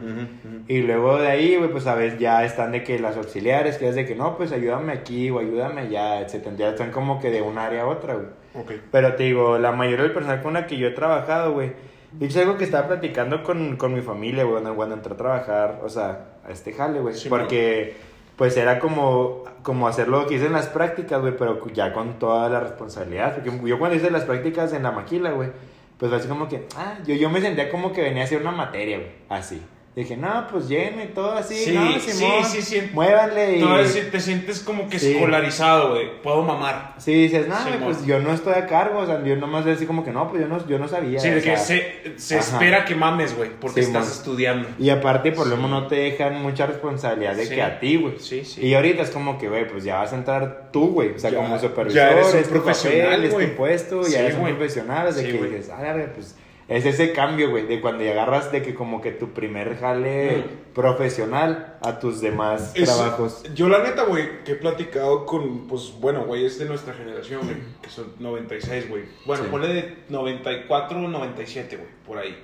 Y 0.66 0.80
luego 0.80 1.18
de 1.18 1.28
ahí, 1.28 1.56
güey, 1.56 1.70
pues 1.70 1.86
a 1.86 1.94
veces 1.94 2.18
ya 2.18 2.42
están 2.42 2.72
de 2.72 2.82
que 2.82 2.98
las 2.98 3.18
auxiliares, 3.18 3.76
que 3.76 3.88
es 3.88 3.94
de 3.94 4.06
que 4.06 4.14
no, 4.14 4.38
pues 4.38 4.50
ayúdame 4.52 4.92
aquí 4.92 5.28
o 5.28 5.38
ayúdame 5.40 5.82
allá, 5.82 6.20
etcétera. 6.20 6.56
Ya 6.56 6.70
están 6.70 6.90
como 6.90 7.20
que 7.20 7.30
de 7.30 7.42
un 7.42 7.58
área 7.58 7.82
a 7.82 7.86
otra, 7.86 8.14
güey. 8.14 8.26
Ok. 8.54 8.72
Pero 8.90 9.14
te 9.14 9.24
digo, 9.24 9.58
la 9.58 9.72
mayoría 9.72 10.04
del 10.04 10.14
personal 10.14 10.40
con 10.42 10.54
la 10.54 10.66
que 10.66 10.78
yo 10.78 10.88
he 10.88 10.92
trabajado, 10.92 11.52
güey, 11.52 11.72
y 12.18 12.26
es 12.26 12.36
algo 12.36 12.56
que 12.56 12.64
estaba 12.64 12.88
platicando 12.88 13.44
con, 13.44 13.76
con 13.76 13.94
mi 13.94 14.00
familia, 14.00 14.42
güey, 14.42 14.54
cuando, 14.54 14.74
cuando 14.74 14.94
entré 14.96 15.12
a 15.12 15.16
trabajar, 15.16 15.80
o 15.84 15.88
sea, 15.88 16.38
a 16.44 16.50
este 16.50 16.72
jale, 16.72 16.98
güey. 16.98 17.14
Sí, 17.14 17.28
porque, 17.28 17.94
pues 18.40 18.56
era 18.56 18.78
como, 18.78 19.44
como 19.62 19.86
hacer 19.86 20.08
lo 20.08 20.26
que 20.26 20.36
hice 20.36 20.46
en 20.46 20.54
las 20.54 20.66
prácticas, 20.66 21.20
güey, 21.20 21.36
pero 21.36 21.62
ya 21.74 21.92
con 21.92 22.18
toda 22.18 22.48
la 22.48 22.60
responsabilidad. 22.60 23.34
Porque 23.34 23.50
yo 23.68 23.78
cuando 23.78 23.98
hice 23.98 24.10
las 24.10 24.24
prácticas 24.24 24.72
en 24.72 24.82
la 24.82 24.92
maquila, 24.92 25.32
güey, 25.32 25.50
pues 25.98 26.10
así 26.10 26.26
como 26.26 26.48
que, 26.48 26.66
ah, 26.74 26.94
yo, 27.06 27.14
yo 27.16 27.28
me 27.28 27.42
sentía 27.42 27.70
como 27.70 27.92
que 27.92 28.00
venía 28.00 28.22
a 28.22 28.24
hacer 28.24 28.40
una 28.40 28.52
materia, 28.52 28.96
güey, 28.96 29.10
así. 29.28 29.60
Dije, 29.96 30.16
no, 30.16 30.46
pues 30.48 30.68
llévenme 30.68 31.06
todo 31.06 31.32
así, 31.32 31.56
Sí, 31.56 31.72
no, 31.72 31.92
sí, 31.98 32.12
Simón, 32.12 32.44
sí, 32.44 32.62
sí. 32.62 32.90
muévanle 32.92 33.56
y... 33.56 33.86
Sí 33.88 34.02
te 34.12 34.20
sientes 34.20 34.60
como 34.60 34.88
que 34.88 35.00
Sí. 35.00 35.14
escolarizado, 35.14 35.90
güey. 35.90 36.22
Puedo 36.22 36.42
mamar. 36.42 36.94
Sí, 36.98 37.12
dices, 37.12 37.48
no, 37.48 37.56
pues 37.82 38.06
yo 38.06 38.20
no 38.20 38.32
estoy 38.32 38.54
a 38.54 38.66
cargo, 38.68 39.00
o 39.00 39.06
sea, 39.06 39.20
yo 39.24 39.34
nomás 39.34 39.66
así 39.66 39.86
como 39.86 40.04
que 40.04 40.12
no, 40.12 40.28
pues 40.30 40.42
yo 40.42 40.48
no, 40.48 40.64
yo 40.68 40.78
no 40.78 40.86
sabía. 40.86 41.18
Sí, 41.18 41.28
o 41.28 41.34
de 41.34 41.38
que 41.42 41.56
sea, 41.56 41.58
se, 41.58 42.12
se 42.18 42.38
espera 42.38 42.84
que 42.84 42.94
mames, 42.94 43.36
güey, 43.36 43.50
porque 43.60 43.80
estás 43.80 44.08
estudiando. 44.12 44.68
Y 44.78 44.90
aparte, 44.90 45.32
por 45.32 45.48
lo 45.48 45.56
Sí. 45.56 45.62
menos 45.62 45.82
no 45.82 45.88
te 45.88 45.96
dejan 45.96 46.40
mucha 46.40 46.66
responsabilidad 46.66 47.34
de 47.34 47.46
Sí. 47.46 47.54
que 47.56 47.62
a 47.62 47.80
ti, 47.80 47.96
güey. 47.96 48.14
Sí, 48.20 48.44
sí. 48.44 48.64
Y 48.64 48.74
ahorita 48.74 49.02
es 49.02 49.10
como 49.10 49.38
que, 49.38 49.48
güey, 49.48 49.66
pues 49.66 49.82
ya 49.82 49.96
vas 49.96 50.12
a 50.12 50.16
entrar 50.16 50.68
tú, 50.72 50.92
güey. 50.92 51.14
O 51.14 51.18
sea, 51.18 51.30
Ya- 51.30 51.38
como 51.38 51.58
supervisor, 51.58 51.96
ya 52.00 52.10
eres 52.12 52.32
un 52.32 52.38
es 52.38 52.46
tu 52.46 52.50
profesional, 52.52 53.06
papel, 53.06 53.24
es 53.24 53.32
güey. 53.32 53.50
tu 53.50 53.56
puesto, 53.56 54.04
Sí, 54.04 54.12
ya 54.12 54.20
eres 54.20 54.36
un 54.36 54.44
profesional. 54.44 55.12
De 55.12 55.20
Sí, 55.20 55.26
que 55.26 55.32
dices, 55.48 55.70
ah, 55.70 55.96
pues 56.14 56.36
es 56.70 56.86
ese 56.86 57.12
cambio, 57.12 57.50
güey, 57.50 57.66
de 57.66 57.80
cuando 57.82 58.02
ya 58.04 58.12
agarras 58.12 58.50
de 58.52 58.62
que 58.62 58.74
como 58.74 59.02
que 59.02 59.10
tu 59.10 59.32
primer 59.34 59.76
jale 59.78 60.38
Mm. 60.38 60.72
profesional 60.72 61.76
a 61.82 61.98
tus 61.98 62.20
demás 62.20 62.72
Es- 62.74 62.84
trabajos. 62.84 63.42
Yo 63.54 63.68
la 63.68 63.82
neta, 63.82 64.04
güey, 64.04 64.42
que 64.44 64.52
he 64.52 64.54
platicado 64.54 65.26
con, 65.26 65.66
pues, 65.68 65.92
bueno, 66.00 66.24
güey, 66.24 66.46
es 66.46 66.58
de 66.58 66.64
nuestra 66.66 66.94
generación, 66.94 67.40
güey, 67.44 67.56
que 67.82 67.90
son 67.90 68.12
96, 68.18 68.88
güey. 68.88 69.02
Bueno, 69.26 69.44
Sí. 69.44 69.48
ponle 69.50 69.68
de 69.68 69.96
94, 70.08 70.98
97, 71.00 71.76
güey, 71.76 71.88
por 72.06 72.18
ahí. 72.18 72.36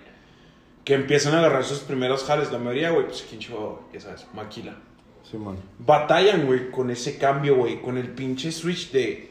Que 0.84 0.94
empiezan 0.94 1.34
a 1.34 1.38
agarrar 1.38 1.64
sus 1.64 1.78
primeros 1.80 2.24
jales. 2.24 2.52
La 2.52 2.58
mayoría, 2.58 2.90
güey, 2.90 3.06
pues 3.06 3.22
aquí 3.22 3.36
en 3.36 3.40
Chihuahua, 3.40 3.80
ya 3.92 4.00
sabes, 4.00 4.26
maquila. 4.34 4.76
Simón. 5.22 5.56
Batallan, 5.78 6.46
güey, 6.46 6.70
con 6.70 6.90
ese 6.90 7.18
cambio, 7.18 7.56
güey, 7.56 7.80
con 7.80 7.96
el 7.98 8.08
pinche 8.10 8.52
switch 8.52 8.92
de, 8.92 9.30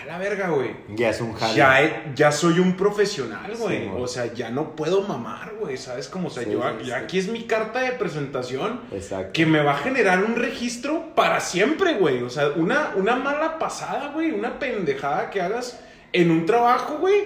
a 0.00 0.04
la 0.06 0.18
verga, 0.18 0.48
güey. 0.48 0.70
Ya 0.94 1.10
es 1.10 1.20
un 1.20 1.32
jale. 1.34 1.54
Ya, 1.54 2.12
ya 2.14 2.32
soy 2.32 2.58
un 2.58 2.76
profesional, 2.76 3.52
güey. 3.56 3.84
Sí, 3.84 3.90
o 3.96 4.06
sea, 4.06 4.32
ya 4.32 4.50
no 4.50 4.74
puedo 4.74 5.02
mamar, 5.02 5.52
güey. 5.60 5.76
¿Sabes 5.76 6.08
cómo? 6.08 6.28
O 6.28 6.30
sea, 6.30 6.44
Sí, 6.44 6.50
yo, 6.50 6.62
sí, 6.82 6.90
aquí 6.90 7.18
es 7.18 7.28
mi 7.28 7.44
carta 7.44 7.80
de 7.80 7.92
presentación 7.92 8.80
Exacto. 8.92 9.32
que 9.32 9.46
me 9.46 9.62
va 9.62 9.72
a 9.72 9.78
generar 9.78 10.24
un 10.24 10.36
registro 10.36 11.14
para 11.14 11.40
siempre, 11.40 11.94
güey. 11.94 12.22
O 12.22 12.30
sea, 12.30 12.48
una, 12.56 12.92
una 12.96 13.16
mala 13.16 13.58
pasada, 13.58 14.08
güey. 14.12 14.30
Una 14.32 14.58
pendejada 14.58 15.30
que 15.30 15.40
hagas 15.40 15.78
en 16.12 16.30
un 16.30 16.46
trabajo, 16.46 16.98
güey. 16.98 17.24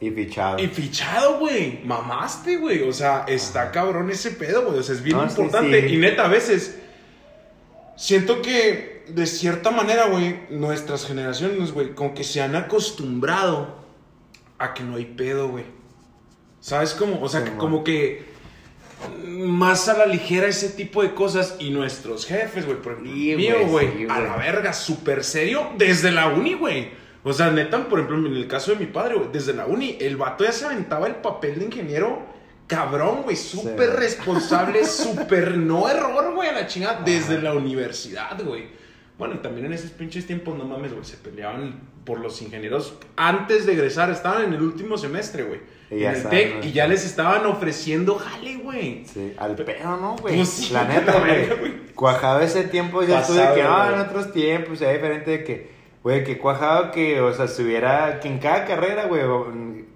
Y 0.00 0.10
fichado. 0.10 0.58
Y 0.58 0.66
fichado, 0.68 1.38
güey. 1.38 1.80
Mamaste, 1.84 2.56
güey. 2.58 2.82
O 2.88 2.92
sea, 2.92 3.24
está 3.28 3.70
cabrón 3.70 4.10
ese 4.10 4.30
pedo, 4.32 4.64
güey. 4.66 4.78
O 4.78 4.82
sea, 4.82 4.94
es 4.94 5.02
bien 5.02 5.16
No, 5.16 5.24
importante. 5.24 5.88
Y 5.88 5.96
neta, 5.96 6.24
a 6.26 6.28
veces 6.28 6.78
siento 7.96 8.42
que 8.42 8.95
de 9.08 9.26
cierta 9.26 9.70
manera, 9.70 10.06
güey, 10.06 10.40
nuestras 10.50 11.06
generaciones, 11.06 11.72
güey, 11.72 11.94
como 11.94 12.14
que 12.14 12.24
se 12.24 12.42
han 12.42 12.56
acostumbrado 12.56 13.76
a 14.58 14.74
que 14.74 14.82
no 14.82 14.96
hay 14.96 15.04
pedo, 15.04 15.48
güey. 15.48 15.64
¿Sabes 16.60 16.94
cómo? 16.94 17.20
O 17.22 17.28
sea, 17.28 17.40
Sí, 17.40 17.50
que 17.50 17.56
como 17.56 17.84
que 17.84 18.24
más 19.24 19.88
a 19.88 19.96
la 19.98 20.06
ligera 20.06 20.48
ese 20.48 20.70
tipo 20.70 21.02
de 21.02 21.14
cosas 21.14 21.56
y 21.58 21.70
nuestros 21.70 22.26
jefes, 22.26 22.64
güey, 22.64 22.78
por 22.80 22.92
ejemplo, 22.92 23.12
Sí, 23.12 23.36
mío, 23.36 23.66
güey, 23.68 23.92
sí, 23.92 24.06
a 24.08 24.20
la 24.20 24.36
verga, 24.36 24.72
súper 24.72 25.22
serio, 25.22 25.70
desde 25.76 26.10
la 26.10 26.28
uni, 26.28 26.54
güey. 26.54 26.90
O 27.22 27.32
sea, 27.32 27.50
neta, 27.50 27.88
por 27.88 28.00
ejemplo, 28.00 28.28
en 28.28 28.36
el 28.36 28.48
caso 28.48 28.72
de 28.72 28.78
mi 28.78 28.86
padre, 28.86 29.16
güey, 29.16 29.28
desde 29.32 29.52
la 29.52 29.66
uni, 29.66 29.98
el 30.00 30.16
vato 30.16 30.44
ya 30.44 30.52
se 30.52 30.64
aventaba 30.64 31.06
el 31.06 31.16
papel 31.16 31.58
de 31.58 31.64
ingeniero 31.66 32.36
cabrón, 32.66 33.22
güey, 33.22 33.36
súper 33.36 33.90
responsable, 33.90 34.84
súper 34.86 35.56
no 35.56 35.88
error, 35.88 36.34
güey, 36.34 36.48
a 36.48 36.52
la 36.52 36.66
chingada, 36.66 37.02
desde 37.04 37.40
la 37.40 37.54
universidad, 37.54 38.42
güey. 38.42 38.68
Bueno, 39.18 39.38
también 39.38 39.66
en 39.66 39.72
esos 39.72 39.90
pinches 39.90 40.26
tiempos, 40.26 40.56
no 40.58 40.64
mames, 40.64 40.92
güey, 40.92 41.04
se 41.04 41.16
peleaban 41.16 41.80
por 42.04 42.20
los 42.20 42.40
ingenieros 42.42 42.98
antes 43.16 43.64
de 43.66 43.72
egresar, 43.72 44.10
estaban 44.10 44.44
en 44.44 44.52
el 44.54 44.62
último 44.62 44.98
semestre, 44.98 45.42
güey. 45.42 45.60
Y 45.90 46.04
En 46.04 46.14
el 46.14 46.28
TEC, 46.28 46.64
y 46.64 46.72
ya 46.72 46.86
les 46.86 47.04
estaban 47.06 47.46
ofreciendo 47.46 48.16
jale, 48.16 48.56
güey. 48.56 49.04
Sí, 49.06 49.32
al 49.38 49.54
pedo, 49.54 49.96
¿no, 49.96 50.16
güey? 50.16 50.36
Pues 50.36 50.48
sí, 50.48 50.72
la 50.72 50.84
neta, 50.88 51.18
güey. 51.18 51.86
Cuajado 51.94 52.40
ese 52.40 52.64
tiempo, 52.64 53.02
ya 53.02 53.20
estuve 53.20 53.54
que, 53.54 53.62
ah, 53.62 53.90
en 53.94 54.00
otros 54.00 54.32
tiempos, 54.32 54.80
ya 54.80 54.92
diferente 54.92 55.30
de 55.30 55.44
que, 55.44 55.70
güey, 56.02 56.22
que 56.24 56.38
cuajado 56.38 56.90
que, 56.90 57.20
o 57.20 57.32
sea, 57.32 57.46
estuviera, 57.46 58.20
que 58.20 58.28
en 58.28 58.38
cada 58.38 58.64
carrera, 58.66 59.06
güey, 59.06 59.22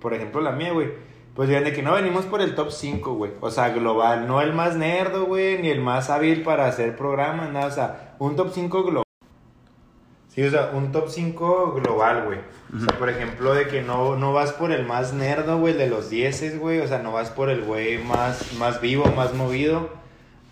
por 0.01 0.15
ejemplo 0.15 0.41
la 0.41 0.53
mía, 0.53 0.73
güey, 0.73 0.89
pues 1.35 1.49
digan 1.49 1.65
de 1.65 1.73
que 1.73 1.83
no 1.83 1.93
venimos 1.93 2.25
por 2.25 2.41
el 2.41 2.55
top 2.55 2.71
5, 2.71 3.15
güey. 3.15 3.33
O 3.41 3.51
sea, 3.51 3.71
global, 3.71 4.27
no 4.27 4.41
el 4.41 4.53
más 4.53 4.77
nerdo, 4.77 5.27
güey, 5.27 5.61
ni 5.61 5.69
el 5.69 5.81
más 5.81 6.09
hábil 6.09 6.43
para 6.43 6.67
hacer 6.67 6.97
programas, 6.97 7.53
nada, 7.53 7.67
o 7.67 7.71
sea, 7.71 8.15
un 8.19 8.37
top 8.37 8.51
5 8.53 8.85
global. 8.85 9.05
Sí, 10.41 10.47
o 10.47 10.51
sea, 10.51 10.71
un 10.73 10.91
top 10.91 11.11
5 11.11 11.73
global, 11.83 12.25
güey. 12.25 12.39
O 12.75 12.81
sea, 12.81 12.99
por 12.99 13.11
ejemplo, 13.11 13.53
de 13.53 13.67
que 13.67 13.83
no, 13.83 14.17
no 14.17 14.33
vas 14.33 14.53
por 14.53 14.73
el 14.73 14.87
más 14.87 15.13
nerdo, 15.13 15.59
güey, 15.59 15.75
de 15.75 15.87
los 15.87 16.09
10, 16.09 16.59
güey. 16.59 16.79
O 16.79 16.89
sea, 16.89 17.01
no 17.01 17.13
vas 17.13 17.29
por 17.29 17.51
el 17.51 17.61
güey 17.61 17.99
más, 17.99 18.55
más 18.55 18.81
vivo, 18.81 19.05
más 19.15 19.35
movido. 19.35 19.91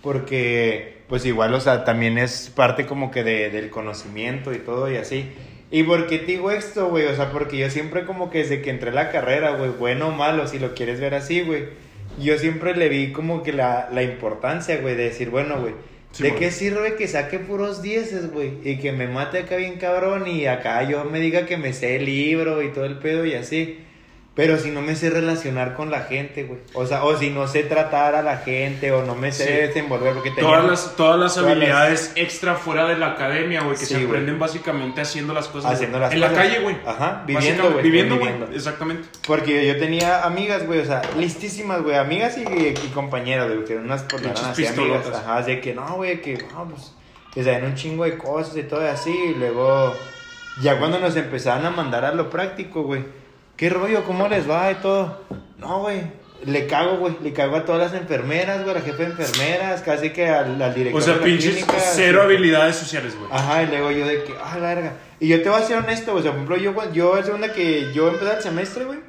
Porque, 0.02 1.04
pues 1.08 1.24
igual, 1.24 1.54
o 1.54 1.60
sea, 1.60 1.86
también 1.86 2.18
es 2.18 2.52
parte 2.54 2.84
como 2.84 3.10
que 3.10 3.24
de, 3.24 3.48
del 3.48 3.70
conocimiento 3.70 4.52
y 4.52 4.58
todo 4.58 4.92
y 4.92 4.96
así. 4.96 5.32
¿Y 5.70 5.84
por 5.84 6.06
qué 6.06 6.18
te 6.18 6.32
digo 6.32 6.50
esto, 6.50 6.90
güey? 6.90 7.06
O 7.06 7.16
sea, 7.16 7.30
porque 7.30 7.56
yo 7.56 7.70
siempre 7.70 8.04
como 8.04 8.28
que 8.28 8.40
desde 8.40 8.60
que 8.60 8.68
entré 8.68 8.90
a 8.90 8.92
la 8.92 9.10
carrera, 9.10 9.52
güey, 9.52 9.70
bueno 9.70 10.08
o 10.08 10.12
malo, 10.12 10.46
si 10.48 10.58
lo 10.58 10.74
quieres 10.74 11.00
ver 11.00 11.14
así, 11.14 11.40
güey. 11.40 11.64
Yo 12.18 12.36
siempre 12.36 12.76
le 12.76 12.90
vi 12.90 13.12
como 13.12 13.42
que 13.42 13.54
la, 13.54 13.88
la 13.90 14.02
importancia, 14.02 14.76
güey, 14.82 14.96
de 14.96 15.04
decir, 15.04 15.30
bueno, 15.30 15.58
güey, 15.58 15.72
Sí, 16.18 16.24
¿de 16.24 16.34
qué 16.34 16.50
sirve 16.50 16.96
que 16.96 17.06
saque 17.06 17.38
puros 17.38 17.80
dieces, 17.80 18.32
güey? 18.32 18.58
Y 18.64 18.78
que 18.78 18.90
me 18.90 19.06
mate 19.06 19.38
acá 19.38 19.54
bien 19.54 19.78
cabrón 19.78 20.26
y 20.26 20.46
acá 20.46 20.82
yo 20.82 21.04
me 21.04 21.20
diga 21.20 21.46
que 21.46 21.56
me 21.56 21.72
sé 21.72 21.94
el 21.94 22.06
libro 22.06 22.60
y 22.60 22.72
todo 22.72 22.86
el 22.86 22.98
pedo 22.98 23.24
y 23.24 23.34
así. 23.34 23.78
Pero 24.38 24.56
si 24.56 24.70
no 24.70 24.82
me 24.82 24.94
sé 24.94 25.10
relacionar 25.10 25.74
con 25.74 25.90
la 25.90 26.02
gente, 26.02 26.44
güey. 26.44 26.60
O 26.72 26.86
sea, 26.86 27.02
o 27.02 27.16
si 27.18 27.28
no 27.30 27.48
sé 27.48 27.64
tratar 27.64 28.14
a 28.14 28.22
la 28.22 28.36
gente 28.36 28.92
o 28.92 29.02
no 29.04 29.16
me 29.16 29.32
sé 29.32 29.44
Sí. 29.46 29.52
desenvolver 29.52 30.14
porque. 30.14 30.30
Todas 30.30 30.64
las, 30.64 30.94
todas 30.94 31.18
las 31.18 31.34
todas 31.34 31.50
habilidades 31.50 32.12
extra 32.14 32.54
fuera 32.54 32.86
de 32.86 32.96
la 32.96 33.14
academia, 33.14 33.62
güey, 33.62 33.76
que 33.76 33.84
Sí, 33.84 33.96
se 33.96 34.04
aprenden 34.06 34.38
básicamente 34.38 35.00
haciendo 35.00 35.34
las 35.34 35.48
cosas 35.48 35.72
Haciendo 35.72 35.98
las 35.98 36.12
en 36.12 36.20
cosas. 36.20 36.32
la 36.36 36.40
calle, 36.40 36.60
güey. 36.60 36.76
Ajá, 36.86 37.24
viviendo, 37.26 37.68
güey, 37.72 37.82
Viviendo, 37.82 38.16
güey. 38.16 38.32
Exactamente. 38.54 39.08
Porque 39.26 39.66
yo, 39.66 39.76
tenía 39.76 40.22
amigas, 40.24 40.64
güey, 40.68 40.78
o 40.78 40.84
sea, 40.84 41.02
listísimas, 41.18 41.82
güey, 41.82 41.96
amigas 41.96 42.38
y, 42.38 42.42
y 42.42 42.90
compañeras, 42.94 43.48
güey, 43.48 43.64
que 43.64 43.74
unas 43.74 44.04
por 44.04 44.22
Pinches 44.22 44.44
así 44.44 44.66
amigas, 44.68 45.04
ajá, 45.12 45.42
de 45.42 45.60
que 45.60 45.74
no, 45.74 45.96
güey, 45.96 46.22
que 46.22 46.38
no, 46.54 46.64
pues, 46.68 46.92
que 47.34 47.42
saben 47.42 47.64
un 47.64 47.74
chingo 47.74 48.04
de 48.04 48.16
cosas 48.16 48.56
y 48.56 48.62
todo 48.62 48.88
así, 48.88 49.10
y 49.10 49.34
luego, 49.34 49.96
ya 50.62 50.78
cuando 50.78 51.00
nos 51.00 51.16
empezaban 51.16 51.66
a 51.66 51.70
mandar 51.70 52.04
a 52.04 52.12
lo 52.14 52.30
práctico, 52.30 52.82
güey, 52.84 53.02
¿qué 53.58 53.68
rollo? 53.68 54.04
¿Cómo 54.04 54.26
les 54.28 54.48
va 54.48 54.70
y 54.70 54.76
todo? 54.76 55.24
No, 55.58 55.80
güey, 55.80 56.00
Le 56.46 56.66
cago, 56.68 56.96
güey. 56.98 57.16
Le 57.20 57.32
cago 57.34 57.56
a 57.56 57.64
todas 57.66 57.92
las 57.92 58.00
enfermeras, 58.00 58.62
güey. 58.62 58.70
A 58.70 58.78
la 58.78 58.84
jefe 58.84 59.02
de 59.04 59.10
enfermeras, 59.10 59.82
casi 59.82 60.10
que 60.10 60.28
al, 60.28 60.62
al 60.62 60.72
director 60.72 61.02
O 61.02 61.04
sea, 61.04 61.14
de 61.14 61.20
la 61.20 61.26
pinches 61.26 61.56
clínica, 61.56 61.74
cero 61.78 62.22
habilidades 62.22 62.76
sociales, 62.76 63.14
güey. 63.18 63.28
Ajá, 63.30 63.64
y 63.64 63.66
luego 63.66 63.90
yo 63.90 64.06
de 64.06 64.22
que, 64.22 64.34
ah, 64.40 64.56
la 64.58 64.74
verga. 64.74 64.92
Y 65.20 65.28
yo 65.28 65.42
te 65.42 65.50
voy 65.50 65.60
a 65.60 65.64
ser 65.64 65.78
honesto, 65.78 66.12
güey. 66.12 66.20
O 66.20 66.22
sea, 66.22 66.30
por 66.30 66.56
ejemplo, 66.56 66.56
yo, 66.56 66.92
yo 66.92 67.18
es 67.18 67.28
onda 67.28 67.52
que 67.52 67.92
yo 67.92 68.08
empecé 68.08 68.36
el 68.36 68.42
semestre, 68.42 68.84
güey. 68.84 69.00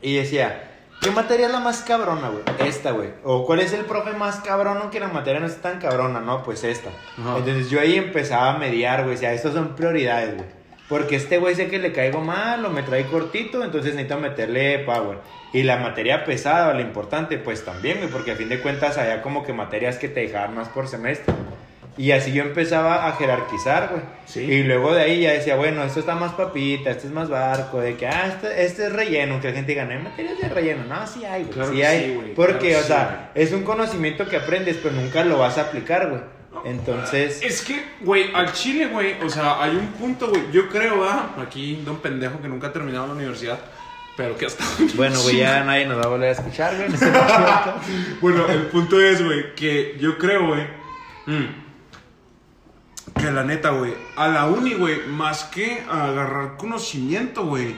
Y 0.00 0.16
decía, 0.16 0.70
¿qué 1.02 1.10
materia 1.10 1.46
es 1.46 1.52
la 1.52 1.60
más 1.60 1.82
cabrona, 1.82 2.30
güey? 2.30 2.42
Esta, 2.66 2.92
güey. 2.92 3.10
O 3.22 3.44
¿cuál 3.44 3.60
es 3.60 3.74
el 3.74 3.84
profe 3.84 4.12
más 4.12 4.36
cabrón 4.36 4.78
aunque 4.80 4.98
la 4.98 5.08
materia 5.08 5.40
no 5.40 5.46
es 5.46 5.60
tan 5.60 5.78
cabrona? 5.78 6.20
No, 6.20 6.42
pues 6.42 6.64
esta. 6.64 6.88
Ajá. 7.18 7.36
Entonces 7.36 7.68
yo 7.68 7.78
ahí 7.78 7.96
empezaba 7.96 8.54
a 8.54 8.58
mediar, 8.58 9.04
güey. 9.04 9.16
O 9.16 9.18
sea, 9.18 9.34
estas 9.34 9.52
son 9.52 9.76
prioridades, 9.76 10.34
güey. 10.36 10.57
Porque 10.88 11.16
este 11.16 11.36
güey 11.38 11.54
sé 11.54 11.68
que 11.68 11.78
le 11.78 11.92
caigo 11.92 12.20
mal 12.20 12.64
o 12.64 12.70
me 12.70 12.82
trae 12.82 13.04
cortito, 13.06 13.62
entonces 13.62 13.94
necesito 13.94 14.18
meterle 14.18 14.78
power. 14.80 15.18
Y 15.52 15.62
la 15.62 15.76
materia 15.76 16.24
pesada 16.24 16.72
la 16.72 16.80
importante, 16.80 17.36
pues 17.38 17.64
también, 17.64 17.98
güey. 17.98 18.10
Porque 18.10 18.32
a 18.32 18.36
fin 18.36 18.48
de 18.48 18.60
cuentas 18.60 18.96
había 18.96 19.20
como 19.20 19.44
que 19.44 19.52
materias 19.52 19.98
que 19.98 20.08
te 20.08 20.20
dejaban 20.20 20.54
más 20.54 20.68
por 20.68 20.88
semestre. 20.88 21.34
Y 21.98 22.12
así 22.12 22.32
yo 22.32 22.44
empezaba 22.44 23.08
a 23.08 23.12
jerarquizar, 23.16 23.88
güey. 23.90 24.02
Sí. 24.24 24.40
Y 24.40 24.62
luego 24.62 24.94
de 24.94 25.02
ahí 25.02 25.20
ya 25.22 25.32
decía, 25.32 25.56
bueno, 25.56 25.82
esto 25.82 25.98
está 25.98 26.14
más 26.14 26.32
papita, 26.32 26.90
este 26.90 27.08
es 27.08 27.12
más 27.12 27.28
barco, 27.28 27.80
de 27.80 27.96
que, 27.96 28.06
ah, 28.06 28.28
este, 28.28 28.64
este 28.64 28.86
es 28.86 28.92
relleno, 28.92 29.40
que 29.40 29.48
la 29.48 29.54
gente 29.54 29.72
diga, 29.72 29.84
no 29.84 29.90
hay 29.90 29.98
materias 29.98 30.38
de 30.38 30.48
relleno. 30.48 30.84
No, 30.84 31.04
sí 31.08 31.24
hay, 31.24 31.42
güey, 31.42 31.54
Claro 31.54 31.72
sí 31.72 31.82
hay. 31.82 32.04
sí, 32.04 32.14
güey, 32.14 32.34
porque, 32.34 32.68
claro 32.68 32.78
o 32.78 32.82
sí, 32.82 32.86
sea, 32.86 33.30
es 33.34 33.52
un 33.52 33.64
conocimiento 33.64 34.28
que 34.28 34.36
aprendes, 34.36 34.78
pero 34.80 34.94
nunca 34.94 35.24
lo 35.24 35.38
vas 35.38 35.58
a 35.58 35.62
aplicar, 35.62 36.08
güey. 36.08 36.20
Entonces, 36.64 37.40
Es 37.42 37.62
que, 37.62 37.84
güey, 38.00 38.32
al 38.34 38.52
chile, 38.52 38.86
güey, 38.86 39.20
o 39.22 39.28
sea, 39.28 39.62
hay 39.62 39.76
un 39.76 39.88
punto, 39.92 40.28
güey, 40.28 40.50
yo 40.52 40.68
creo, 40.68 41.00
¿verdad? 41.00 41.30
Aquí 41.40 41.76
de 41.84 41.90
un 41.90 41.98
pendejo 41.98 42.40
que 42.40 42.48
nunca 42.48 42.68
ha 42.68 42.72
terminado 42.72 43.06
la 43.06 43.12
universidad, 43.14 43.58
pero 44.16 44.36
que 44.36 44.46
hasta... 44.46 44.64
bueno, 44.94 45.20
güey, 45.22 45.38
ya 45.38 45.64
nadie 45.64 45.86
nos 45.86 45.98
va 45.98 46.04
a 46.04 46.08
volver 46.08 46.28
a 46.28 46.32
escuchar, 46.32 46.76
güey. 46.76 46.92
ese 46.92 47.12
bueno, 48.20 48.46
el 48.48 48.66
punto 48.66 49.00
es, 49.00 49.24
güey, 49.24 49.54
que 49.54 49.96
yo 50.00 50.18
creo, 50.18 50.46
güey, 50.48 50.66
mm, 51.26 51.46
que 53.14 53.30
la 53.30 53.44
neta, 53.44 53.70
güey, 53.70 53.94
a 54.16 54.28
la 54.28 54.46
uni, 54.46 54.74
güey, 54.74 55.06
más 55.06 55.44
que 55.44 55.82
agarrar 55.88 56.56
conocimiento, 56.56 57.44
güey, 57.46 57.76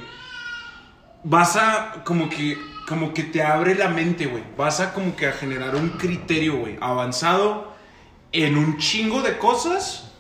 vas 1.25 1.57
a 1.57 2.03
como 2.05 2.29
que 2.29 2.59
como 2.91 3.15
que 3.15 3.23
te 3.23 3.41
abre 3.41 3.77
la 3.77 3.89
mente, 3.89 4.27
güey. 4.27 4.43
Vas 4.57 4.81
a 4.81 4.93
como 4.93 5.15
que 5.15 5.29
a 5.29 5.33
generar 5.33 5.77
un 5.77 5.91
criterio, 5.91 6.57
güey, 6.57 6.77
avanzado 6.81 7.73
en 8.33 8.57
un 8.57 8.79
chingo 8.79 9.23
de 9.23 9.39
cosas 9.39 10.13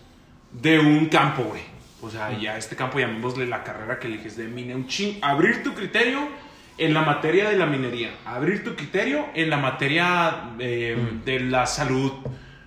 de 0.52 0.78
un 0.78 1.06
campo, 1.06 1.44
güey. 1.44 1.62
O 2.02 2.10
sea, 2.10 2.36
ya 2.38 2.56
este 2.56 2.76
campo 2.76 2.98
llamémosle 2.98 3.46
la 3.46 3.62
carrera 3.62 3.98
que 3.98 4.08
eliges 4.08 4.36
de 4.36 4.48
mine, 4.48 4.74
un 4.74 4.86
ching, 4.86 5.18
abrir 5.20 5.62
tu 5.62 5.74
criterio 5.74 6.28
en 6.78 6.94
la 6.94 7.02
materia 7.02 7.50
de 7.50 7.58
la 7.58 7.66
minería, 7.66 8.10
abrir 8.24 8.64
tu 8.64 8.74
criterio 8.74 9.26
en 9.34 9.50
la 9.50 9.58
materia 9.58 10.52
eh, 10.58 10.96
de 11.26 11.40
la 11.40 11.66
salud 11.66 12.12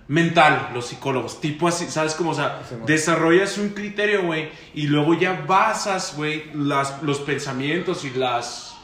mental, 0.06 0.70
los 0.72 0.86
psicólogos, 0.86 1.40
tipo 1.40 1.66
así, 1.66 1.86
¿sabes 1.86 2.14
cómo? 2.14 2.30
O 2.30 2.34
sea, 2.34 2.62
Sí, 2.68 2.76
desarrollas 2.86 3.58
un 3.58 3.70
criterio, 3.70 4.22
güey, 4.22 4.50
y 4.74 4.86
luego 4.86 5.14
ya 5.14 5.44
basas, 5.46 6.14
güey, 6.16 6.44
los 6.54 7.20
pensamientos 7.20 8.04
y 8.04 8.10
las 8.10 8.76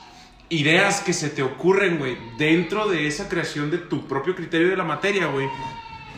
ideas 0.48 1.00
que 1.00 1.12
se 1.12 1.30
te 1.30 1.42
ocurren, 1.42 1.98
güey, 1.98 2.16
dentro 2.36 2.88
de 2.88 3.06
esa 3.06 3.28
creación 3.28 3.70
de 3.70 3.78
tu 3.78 4.08
propio 4.08 4.34
criterio 4.34 4.68
de 4.68 4.76
la 4.76 4.84
materia, 4.84 5.26
güey, 5.26 5.46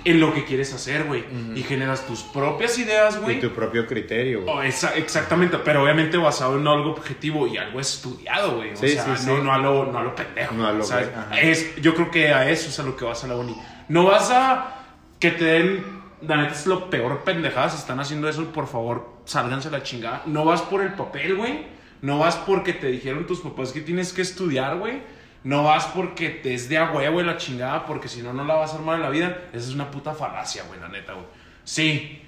en 0.04 0.20
lo 0.20 0.34
que 0.34 0.44
quieres 0.44 0.72
hacer, 0.74 1.04
güey, 1.04 1.24
y 1.54 1.62
generas 1.62 2.06
tus 2.06 2.22
propias 2.22 2.76
ideas, 2.78 3.16
Y 3.16 3.20
güey. 3.20 3.40
tu 3.40 3.50
propio 3.50 3.86
criterio, 3.86 4.42
güey. 4.42 4.54
Oh, 4.54 4.62
esa- 4.62 4.96
exactamente, 4.96 5.58
pero 5.58 5.82
obviamente 5.84 6.16
basado 6.16 6.58
en 6.58 6.66
algo 6.66 6.90
objetivo 6.92 7.46
y 7.46 7.56
algo 7.56 7.78
estudiado, 7.80 8.56
güey. 8.56 8.72
O 8.72 8.76
Sí, 8.76 8.88
sea, 8.88 9.04
sí, 9.16 9.26
no, 9.26 9.36
sí. 9.36 9.42
no, 9.42 9.52
a 9.52 9.58
lo, 9.58 9.86
no 9.92 9.98
a 9.98 10.02
lo 10.02 10.14
pendejo. 10.14 10.54
No 10.54 10.66
a 10.66 10.72
lo 10.72 10.82
¿sabes? 10.84 11.08
Es, 11.40 11.76
yo 11.80 11.94
creo 11.94 12.10
que 12.10 12.32
a 12.32 12.50
eso 12.50 12.68
es 12.68 12.78
a 12.80 12.82
lo 12.82 12.96
que 12.96 13.04
vas 13.04 13.22
a 13.24 13.28
la 13.28 13.36
uni. 13.36 13.56
No 13.88 14.04
vas 14.04 14.30
a 14.30 14.78
que 15.20 15.30
te 15.30 15.44
den. 15.44 16.02
La 16.22 16.36
neta 16.36 16.52
es 16.52 16.66
lo 16.66 16.88
peor 16.88 17.22
pendejadas. 17.24 17.72
Si 17.72 17.78
están 17.78 17.98
haciendo 17.98 18.28
eso, 18.28 18.44
por 18.52 18.66
favor, 18.68 19.08
sálganse 19.24 19.70
la 19.70 19.82
chingada. 19.82 20.22
No 20.26 20.44
vas 20.44 20.62
por 20.62 20.80
el 20.82 20.92
papel, 20.94 21.34
güey. 21.36 21.66
No 22.00 22.18
vas 22.18 22.36
porque 22.36 22.72
te 22.72 22.88
dijeron 22.88 23.26
tus 23.26 23.40
papás 23.40 23.72
que 23.72 23.80
tienes 23.80 24.12
que 24.12 24.22
estudiar, 24.22 24.78
güey. 24.78 25.02
No 25.44 25.64
vas 25.64 25.86
porque 25.86 26.30
te 26.30 26.54
es 26.54 26.68
de 26.68 26.78
a 26.78 26.92
huevo 26.92 27.20
y 27.20 27.24
la 27.24 27.36
chingada, 27.36 27.84
porque 27.86 28.08
si 28.08 28.22
no, 28.22 28.32
no 28.32 28.44
la 28.44 28.54
vas 28.54 28.72
a 28.72 28.76
armar 28.76 28.96
en 28.96 29.02
la 29.02 29.10
vida. 29.10 29.48
Esa 29.52 29.68
es 29.68 29.74
una 29.74 29.90
puta 29.90 30.14
falacia, 30.14 30.64
güey, 30.68 30.78
la 30.78 30.88
neta, 30.88 31.14
güey. 31.14 31.26
Sí, 31.64 32.22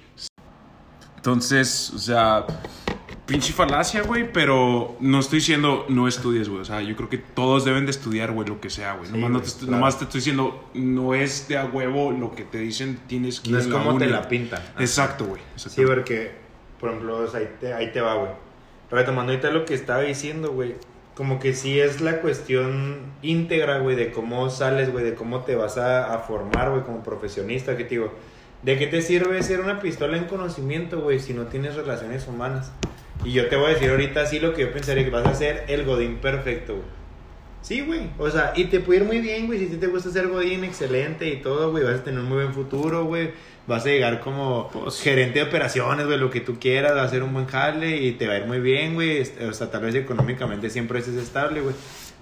entonces, 1.25 1.89
o 1.89 1.97
sea, 1.97 2.45
pinche 3.25 3.51
falacia, 3.51 4.03
güey, 4.03 4.31
pero 4.31 4.95
no 4.99 5.19
estoy 5.19 5.39
diciendo 5.39 5.87
no 5.89 6.07
estudies, 6.07 6.49
güey. 6.49 6.61
O 6.61 6.65
sea, 6.65 6.83
yo 6.83 6.95
creo 6.95 7.09
que 7.09 7.17
todos 7.17 7.65
deben 7.65 7.85
de 7.85 7.89
estudiar, 7.89 8.31
güey, 8.31 8.47
lo 8.47 8.61
que 8.61 8.69
sea, 8.69 8.93
güey. 8.93 9.09
Sí, 9.09 9.17
nomás, 9.17 9.31
no 9.31 9.41
claro. 9.41 9.71
nomás 9.71 9.97
te 9.97 10.03
estoy 10.03 10.19
diciendo, 10.19 10.69
no 10.75 11.15
es 11.15 11.47
de 11.47 11.57
a 11.57 11.65
huevo 11.65 12.11
lo 12.11 12.35
que 12.35 12.43
te 12.43 12.59
dicen, 12.59 12.99
tienes 13.07 13.39
que 13.39 13.49
No 13.49 13.57
ir 13.57 13.63
es 13.63 13.71
como 13.71 13.97
te 13.97 14.05
la 14.05 14.27
pintan. 14.27 14.61
Exacto, 14.77 15.25
güey. 15.25 15.41
Sí, 15.55 15.81
porque, 15.83 16.31
por 16.79 16.91
ejemplo, 16.91 17.17
o 17.17 17.27
sea, 17.27 17.39
ahí, 17.39 17.49
te, 17.59 17.73
ahí 17.73 17.91
te 17.91 18.01
va, 18.01 18.13
güey. 18.13 18.31
Retomando 18.91 19.31
ahorita 19.31 19.49
lo 19.49 19.65
que 19.65 19.73
estaba 19.73 20.01
diciendo, 20.01 20.51
güey. 20.51 20.75
Como 21.15 21.39
que 21.39 21.53
sí 21.53 21.79
es 21.79 22.01
la 22.01 22.19
cuestión 22.21 22.97
íntegra, 23.21 23.79
güey, 23.79 23.95
de 23.95 24.11
cómo 24.11 24.49
sales, 24.49 24.91
güey, 24.91 25.03
de 25.03 25.15
cómo 25.15 25.41
te 25.45 25.55
vas 25.55 25.77
a, 25.77 26.17
formar, 26.19 26.71
güey, 26.71 26.83
como 26.83 27.03
profesionista, 27.03 27.77
que 27.77 27.85
te 27.85 27.91
digo. 27.91 28.13
¿De 28.63 28.77
qué 28.77 28.87
te 28.87 29.01
sirve 29.01 29.41
ser 29.43 29.61
una 29.61 29.79
pistola 29.79 30.17
en 30.17 30.25
conocimiento, 30.25 30.99
güey, 31.01 31.19
si 31.19 31.33
no 31.33 31.45
tienes 31.45 31.75
relaciones 31.75 32.27
humanas? 32.27 32.71
Y 33.23 33.31
yo 33.31 33.47
te 33.47 33.55
voy 33.55 33.67
a 33.67 33.69
decir 33.69 33.89
ahorita 33.91 34.25
sí 34.25 34.39
lo 34.39 34.53
que 34.53 34.63
yo 34.63 34.71
pensaría 34.71 35.05
que 35.05 35.09
vas 35.09 35.25
a 35.25 35.33
ser 35.33 35.65
el 35.67 35.85
godín 35.85 36.17
perfecto, 36.17 36.73
güey. 36.73 37.04
Sí, 37.65 37.81
güey. 37.81 38.01
O 38.19 38.29
sea, 38.29 38.53
y 38.55 38.65
te 38.65 38.79
puede 38.79 38.99
ir 38.99 39.05
muy 39.05 39.21
bien, 39.21 39.47
güey. 39.47 39.57
Si 39.57 39.77
te 39.77 39.87
gusta 39.87 40.11
ser 40.11 40.27
godín, 40.27 40.63
excelente 40.63 41.27
y 41.27 41.37
todo, 41.37 41.71
güey. 41.71 41.83
Vas 41.83 41.95
a 41.95 42.03
tener 42.03 42.19
un 42.19 42.27
muy 42.27 42.37
buen 42.43 42.53
futuro, 42.53 43.05
güey. 43.05 43.31
Vas 43.65 43.83
a 43.87 43.89
llegar 43.89 44.19
como 44.19 44.69
Pues- 44.71 45.01
gerente 45.01 45.39
de 45.39 45.45
operaciones, 45.45 46.05
güey, 46.05 46.19
lo 46.19 46.29
que 46.29 46.41
tú 46.41 46.59
quieras. 46.59 46.91
Vas 46.93 47.01
a 47.01 47.05
hacer 47.05 47.23
un 47.23 47.33
buen 47.33 47.47
jale 47.47 47.97
y 47.97 48.11
te 48.11 48.27
va 48.27 48.35
a 48.35 48.37
ir 48.37 48.45
muy 48.45 48.59
bien, 48.59 48.93
güey. 48.93 49.17
Este, 49.17 49.47
O 49.47 49.53
sea, 49.53 49.71
tal 49.71 49.81
vez 49.81 49.95
económicamente 49.95 50.69
siempre 50.69 50.99
estés 50.99 51.15
estable, 51.15 51.61
güey. 51.61 51.73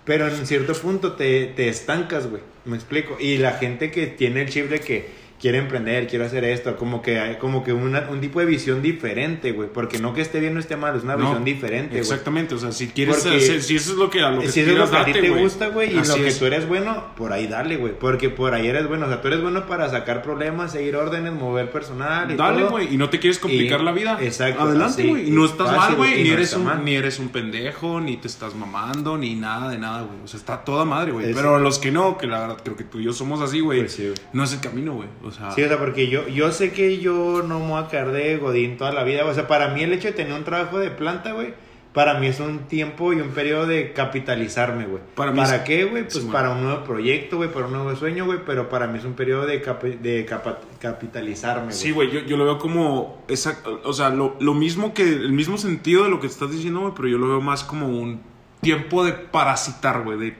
Pero 0.05 0.29
en 0.29 0.47
cierto 0.47 0.71
punto 0.75 1.11
te, 1.13 1.47
te 1.47 1.67
estancas, 1.67 2.27
güey. 2.29 2.41
Me 2.63 2.77
explico. 2.77 3.17
Y 3.19 3.37
la 3.37 3.51
gente 3.51 3.91
que 3.91 4.07
tiene 4.07 4.43
el 4.43 4.49
chip 4.49 4.69
de 4.69 4.79
que 4.79 5.09
quiere 5.43 5.57
emprender, 5.57 6.07
quiere 6.07 6.23
hacer 6.23 6.45
esto, 6.45 6.77
como 6.77 7.01
que 7.01 7.19
hay 7.19 7.35
como 7.35 7.65
que 7.65 7.73
una- 7.73 8.07
un 8.09 8.21
tipo 8.21 8.39
de 8.39 8.45
visión 8.45 8.81
diferente, 8.81 9.51
güey. 9.51 9.67
Porque 9.67 9.99
no 9.99 10.13
que 10.13 10.21
esté 10.21 10.39
bien 10.39 10.55
o 10.55 10.59
esté 10.61 10.77
mal, 10.77 10.95
es 10.95 11.03
una 11.03 11.17
No, 11.17 11.25
visión 11.25 11.43
diferente, 11.43 11.89
güey. 11.89 11.99
Exactamente, 11.99 12.55
o 12.55 12.57
sea, 12.59 12.71
si 12.71 12.87
quieres 12.87 13.17
hacer- 13.17 13.61
si 13.61 13.75
eso 13.75 13.91
es 13.91 13.97
lo 13.97 14.09
que 14.09 14.21
a 14.21 14.29
lo 14.31 14.39
que 14.39 14.47
Si 14.47 14.61
eso 14.61 14.71
es 14.71 14.77
lo 14.77 14.89
que 14.89 14.95
a 14.95 15.03
ti 15.03 15.11
te 15.11 15.29
güey. 15.29 15.43
gusta, 15.43 15.67
güey, 15.67 15.93
y 15.93 15.97
Así 15.99 16.11
lo 16.11 16.15
que 16.23 16.27
es. 16.29 16.39
tú 16.39 16.45
eres 16.45 16.65
bueno, 16.65 17.07
por 17.17 17.33
ahí 17.33 17.47
dale, 17.47 17.75
güey. 17.75 17.91
Porque 17.91 18.29
por 18.29 18.53
ahí 18.53 18.67
eres 18.67 18.87
bueno. 18.87 19.05
O 19.05 19.09
sea, 19.09 19.21
tú 19.21 19.27
eres 19.27 19.41
bueno 19.41 19.65
para 19.67 19.89
sacar 19.89 20.21
problemas, 20.21 20.71
seguir 20.71 20.95
órdenes, 20.95 21.33
mover 21.33 21.69
personal 21.71 22.31
y 22.31 22.35
Dale, 22.37 22.59
todo. 22.61 22.69
güey, 22.71 22.93
y 22.93 22.95
no 22.95 23.09
te 23.09 23.19
quieres 23.19 23.37
complicar 23.37 23.81
Y- 23.81 23.83
la 23.83 23.91
vida. 23.91 24.17
exacto, 24.21 24.61
Adelante, 24.61 25.03
güey. 25.05 25.27
Y 25.27 25.31
no 25.31 25.43
estás 25.43 25.67
fácil, 25.75 25.79
mal, 25.79 25.95
güey. 25.97 26.23
Ni, 26.23 26.29
no 26.29 26.35
eres 26.35 26.53
un, 26.53 26.63
mal. 26.63 26.85
ni 26.85 26.95
eres 26.95 27.19
un 27.19 27.27
pendejo, 27.27 27.99
ni 27.99 28.15
te 28.15 28.29
estás 28.29 28.55
mamando, 28.55 29.17
ni 29.17 29.35
nada 29.35 29.69
de 29.69 29.77
nada, 29.77 30.03
güey. 30.03 30.19
O 30.23 30.27
sea, 30.29 30.39
está 30.39 30.63
toda 30.63 30.85
madre, 30.85 31.11
güey. 31.11 31.33
Pero 31.33 31.59
los 31.59 31.79
que 31.79 31.91
no, 31.91 32.17
que 32.17 32.27
la 32.27 32.39
verdad 32.39 32.57
creo 32.63 32.77
que 32.77 32.85
tú 32.85 33.01
y 33.01 33.03
yo 33.03 33.11
somos 33.11 33.41
así, 33.41 33.59
güey. 33.59 33.81
Pues 33.81 33.97
güey. 33.97 34.13
no 34.31 34.45
es 34.45 34.53
el 34.53 34.61
camino, 34.61 34.93
güey. 34.93 35.09
Sea, 35.33 35.51
Sí, 35.51 35.63
o 35.63 35.67
sea, 35.67 35.77
porque 35.79 36.07
yo, 36.07 36.27
yo 36.27 36.51
sé 36.51 36.71
que 36.71 36.99
yo 36.99 37.43
no 37.47 37.59
me 37.59 37.67
voy 37.69 37.83
a 37.83 37.87
caer 37.87 38.11
de 38.11 38.37
Godín 38.37 38.77
toda 38.77 38.91
la 38.91 39.03
vida. 39.03 39.25
O 39.25 39.33
sea, 39.33 39.47
para 39.47 39.69
mí 39.69 39.81
el 39.83 39.93
hecho 39.93 40.07
de 40.09 40.13
tener 40.13 40.33
un 40.33 40.43
trabajo 40.43 40.79
de 40.79 40.91
planta, 40.91 41.33
güey, 41.33 41.53
para 41.93 42.15
mí 42.19 42.25
es 42.25 42.39
un 42.39 42.59
tiempo 42.67 43.13
y 43.13 43.21
un 43.21 43.29
periodo 43.29 43.67
de 43.67 43.93
capitalizarme, 43.93 44.85
güey. 44.87 45.01
Para 45.15 45.31
mí 45.31 45.37
¿Para 45.39 45.57
es- 45.57 45.61
qué, 45.61 45.83
güey? 45.85 46.03
Pues 46.03 46.15
Sí, 46.23 46.29
para 46.31 46.49
un 46.49 46.63
nuevo 46.63 46.83
proyecto, 46.83 47.37
güey, 47.37 47.51
para 47.51 47.67
un 47.67 47.73
nuevo 47.73 47.95
sueño, 47.95 48.25
güey. 48.25 48.39
Pero 48.45 48.67
para 48.67 48.87
mí 48.87 48.97
es 48.97 49.05
un 49.05 49.13
periodo 49.13 49.45
de, 49.45 49.59
de 50.01 50.25
capa- 50.25 50.57
capitalizarme, 50.79 51.65
güey. 51.65 51.75
Sí, 51.75 51.91
güey, 51.91 52.09
yo, 52.11 52.21
yo 52.21 52.37
lo 52.37 52.45
veo 52.45 52.57
como, 52.59 53.23
esa, 53.27 53.59
o 53.83 53.93
sea, 53.93 54.09
lo, 54.09 54.35
lo 54.39 54.53
mismo 54.53 54.93
que, 54.93 55.03
el 55.03 55.33
mismo 55.33 55.57
sentido 55.57 56.03
de 56.03 56.09
lo 56.09 56.19
que 56.19 56.27
estás 56.27 56.51
diciendo, 56.51 56.81
güey, 56.81 56.93
pero 56.95 57.07
yo 57.07 57.17
lo 57.17 57.27
veo 57.27 57.41
más 57.41 57.63
como 57.63 57.87
un 57.87 58.21
tiempo 58.61 59.03
de 59.03 59.13
parasitar, 59.13 60.01
güey, 60.03 60.17
de 60.17 60.35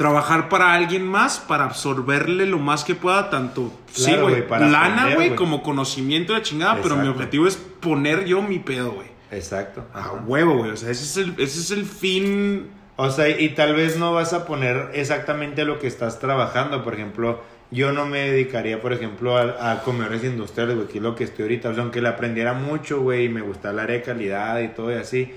trabajar 0.00 0.48
para 0.48 0.72
alguien 0.72 1.06
más, 1.06 1.38
para 1.40 1.64
absorberle 1.64 2.46
lo 2.46 2.58
más 2.58 2.84
que 2.84 2.94
pueda, 2.94 3.28
tanto, 3.28 3.70
Claro, 3.94 4.30
para 4.48 4.66
lana, 4.66 5.14
güey, 5.14 5.36
como 5.36 5.62
conocimiento 5.62 6.32
de 6.32 6.40
chingada, 6.40 6.80
pero 6.82 6.96
mi 6.96 7.06
objetivo 7.06 7.46
es 7.46 7.56
poner 7.56 8.24
yo 8.24 8.40
mi 8.40 8.58
pedo, 8.58 8.92
güey. 8.92 9.08
Exacto. 9.30 9.84
A 9.92 10.12
huevo, 10.12 10.56
güey, 10.56 10.70
o 10.70 10.76
sea, 10.78 10.90
ese 10.90 11.02
es 11.04 11.16
el, 11.18 11.34
ese 11.36 11.60
es 11.60 11.70
el 11.70 11.84
fin 11.84 12.70
O 12.96 13.10
sea, 13.10 13.28
y 13.28 13.50
tal 13.50 13.74
vez 13.74 13.98
no 13.98 14.14
vas 14.14 14.32
a 14.32 14.46
poner 14.46 14.88
exactamente 14.94 15.66
lo 15.66 15.78
que 15.78 15.86
estás 15.86 16.18
trabajando. 16.18 16.82
Por 16.82 16.94
ejemplo, 16.94 17.42
yo 17.70 17.92
no 17.92 18.06
me 18.06 18.30
dedicaría, 18.30 18.80
por 18.80 18.94
ejemplo, 18.94 19.36
a, 19.36 19.70
a 19.70 19.82
comedores 19.82 20.24
industriales, 20.24 20.76
güey, 20.76 20.88
que 20.88 20.96
es 20.96 21.04
lo 21.04 21.14
que 21.14 21.24
estoy 21.24 21.42
ahorita. 21.42 21.68
O 21.68 21.74
sea, 21.74 21.82
aunque 21.82 22.00
le 22.00 22.08
aprendiera 22.08 22.54
mucho, 22.54 23.02
güey, 23.02 23.26
y 23.26 23.28
me 23.28 23.42
gusta 23.42 23.68
el 23.68 23.78
área 23.80 23.96
de 23.96 24.02
calidad 24.02 24.60
y 24.60 24.68
todo 24.68 24.90
y 24.90 24.94
así, 24.94 25.30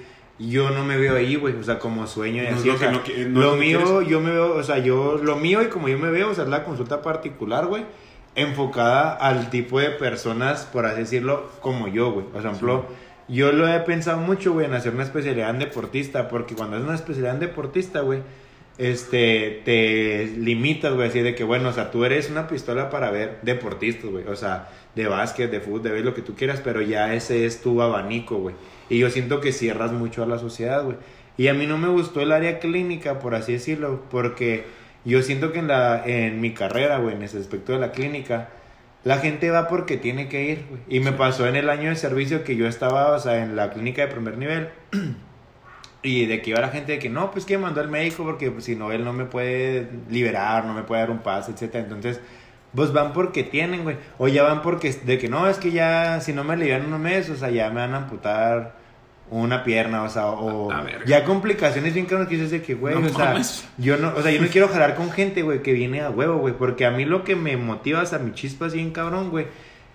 yo 0.49 0.69
no 0.71 0.83
me 0.83 0.97
veo 0.97 1.15
ahí, 1.15 1.35
güey, 1.35 1.55
o 1.55 1.63
sea, 1.63 1.79
como 1.79 2.07
sueño 2.07 2.43
y 2.43 2.47
No 2.47 2.55
así. 2.57 2.67
lo 2.67 2.73
o 2.75 2.77
sea, 2.77 2.91
no 2.91 3.01
no 3.29 3.39
lo 3.41 3.55
mío, 3.55 4.01
yo 4.01 4.19
me 4.19 4.31
veo, 4.31 4.55
o 4.55 4.63
sea, 4.63 4.77
yo, 4.79 5.17
lo 5.21 5.35
mío 5.35 5.61
y 5.61 5.67
como 5.67 5.89
yo 5.89 5.97
me 5.97 6.09
veo, 6.09 6.29
o 6.29 6.33
sea, 6.33 6.43
es 6.45 6.49
la 6.49 6.63
consulta 6.63 7.01
particular, 7.01 7.67
güey, 7.67 7.85
enfocada 8.35 9.13
al 9.13 9.49
tipo 9.49 9.79
de 9.79 9.89
personas, 9.91 10.65
por 10.65 10.85
así 10.85 11.01
decirlo, 11.01 11.49
como 11.61 11.87
yo, 11.87 12.11
güey. 12.11 12.25
Por 12.27 12.45
ejemplo, 12.45 12.85
yo 13.27 13.51
lo 13.51 13.67
he 13.67 13.79
pensado 13.81 14.17
mucho, 14.19 14.53
güey, 14.53 14.65
en 14.65 14.73
hacer 14.73 14.93
una 14.93 15.03
especialidad 15.03 15.49
en 15.51 15.59
deportista, 15.59 16.27
porque 16.27 16.55
cuando 16.55 16.77
es 16.77 16.83
una 16.83 16.95
especialidad 16.95 17.35
en 17.35 17.39
deportista, 17.39 18.01
güey, 18.01 18.19
este, 18.77 19.61
te 19.65 20.25
limitas, 20.37 20.93
güey, 20.93 21.07
así 21.09 21.21
de 21.21 21.35
que, 21.35 21.43
bueno, 21.43 21.69
o 21.69 21.73
sea, 21.73 21.91
tú 21.91 22.05
eres 22.05 22.29
una 22.31 22.47
pistola 22.47 22.89
para 22.89 23.11
ver 23.11 23.39
deportistas, 23.43 24.09
güey, 24.09 24.25
o 24.27 24.35
sea, 24.35 24.69
de 24.95 25.07
básquet, 25.07 25.51
de 25.51 25.59
fútbol, 25.59 25.83
de 25.83 25.91
ver 25.91 26.05
lo 26.05 26.13
que 26.13 26.21
tú 26.23 26.33
quieras, 26.35 26.59
pero 26.63 26.81
ya 26.81 27.13
ese 27.13 27.45
es 27.45 27.61
tu 27.61 27.81
abanico, 27.81 28.37
güey. 28.37 28.55
Y 28.89 28.99
yo 28.99 29.09
siento 29.09 29.41
que 29.41 29.51
cierras 29.51 29.91
mucho 29.91 30.23
a 30.23 30.25
la 30.25 30.39
sociedad, 30.39 30.83
güey. 30.83 30.97
Y 31.37 31.47
a 31.47 31.53
mí 31.53 31.65
no 31.65 31.77
me 31.77 31.87
gustó 31.87 32.21
el 32.21 32.31
área 32.31 32.59
clínica, 32.59 33.19
por 33.19 33.35
así 33.35 33.53
decirlo, 33.53 34.03
porque 34.11 34.65
yo 35.05 35.21
siento 35.21 35.51
que 35.51 35.59
en, 35.59 35.67
la, 35.67 36.03
en 36.05 36.41
mi 36.41 36.53
carrera, 36.53 36.97
güey, 36.99 37.15
en 37.15 37.23
ese 37.23 37.39
aspecto 37.39 37.73
de 37.73 37.79
la 37.79 37.91
clínica, 37.91 38.49
la 39.03 39.17
gente 39.17 39.49
va 39.49 39.67
porque 39.67 39.97
tiene 39.97 40.29
que 40.29 40.43
ir, 40.43 40.65
güey. 40.69 40.81
Y 40.87 40.99
me 40.99 41.11
pasó 41.11 41.47
en 41.47 41.55
el 41.55 41.69
año 41.69 41.89
de 41.89 41.95
servicio 41.95 42.43
que 42.43 42.55
yo 42.55 42.67
estaba, 42.67 43.11
o 43.11 43.19
sea, 43.19 43.43
en 43.43 43.55
la 43.55 43.71
clínica 43.71 44.03
de 44.03 44.07
primer 44.09 44.37
nivel. 44.37 44.69
y 46.03 46.25
de 46.25 46.41
que 46.41 46.51
iba 46.51 46.59
la 46.59 46.69
gente 46.69 46.93
de 46.93 46.99
que 46.99 47.09
no, 47.09 47.31
pues 47.31 47.45
que 47.45 47.57
mandó 47.57 47.81
al 47.81 47.89
médico 47.89 48.23
porque 48.23 48.51
pues, 48.51 48.65
si 48.65 48.75
no, 48.75 48.91
él 48.91 49.03
no 49.05 49.13
me 49.13 49.25
puede 49.25 49.87
liberar, 50.09 50.65
no 50.65 50.73
me 50.73 50.83
puede 50.83 51.01
dar 51.01 51.11
un 51.11 51.19
pase, 51.19 51.51
etcétera. 51.53 51.85
Entonces, 51.85 52.19
pues 52.75 52.91
van 52.91 53.13
porque 53.13 53.43
tienen, 53.43 53.83
güey. 53.83 53.97
O 54.17 54.27
ya 54.27 54.43
van 54.43 54.61
porque, 54.61 54.91
de 54.91 55.17
que 55.17 55.29
no, 55.29 55.47
es 55.47 55.57
que 55.57 55.71
ya, 55.71 56.19
si 56.21 56.33
no 56.33 56.43
me 56.43 56.57
liberan 56.57 56.87
unos 56.87 56.99
meses, 56.99 57.31
o 57.31 57.35
sea, 57.37 57.49
ya 57.49 57.69
me 57.69 57.81
van 57.81 57.93
a 57.93 57.97
amputar 57.97 58.83
una 59.29 59.63
pierna, 59.63 60.03
o 60.03 60.09
sea, 60.09 60.27
o 60.27 60.69
ya 61.05 61.23
complicaciones 61.23 61.93
bien 61.93 62.05
claras 62.05 62.27
que 62.27 62.35
dices 62.35 62.51
de 62.51 62.61
que, 62.61 62.75
güey, 62.75 62.93
o 62.93 63.09
sea, 63.09 63.41
yo 63.77 63.97
no, 63.97 64.13
o 64.15 64.21
sea, 64.21 64.31
yo 64.31 64.41
no 64.41 64.47
quiero 64.51 64.67
jalar 64.67 64.95
con 64.95 65.11
gente, 65.11 65.41
güey, 65.41 65.63
que 65.63 65.73
viene 65.73 66.01
a 66.01 66.09
huevo, 66.09 66.37
güey, 66.37 66.53
porque 66.53 66.85
a 66.85 66.91
mí 66.91 67.05
lo 67.05 67.23
que 67.23 67.35
me 67.35 67.57
motiva, 67.57 68.01
o 68.01 68.05
sea, 68.05 68.19
mi 68.19 68.33
chispa 68.33 68.67
así 68.67 68.77
bien 68.77 68.91
cabrón, 68.91 69.31
güey, 69.31 69.47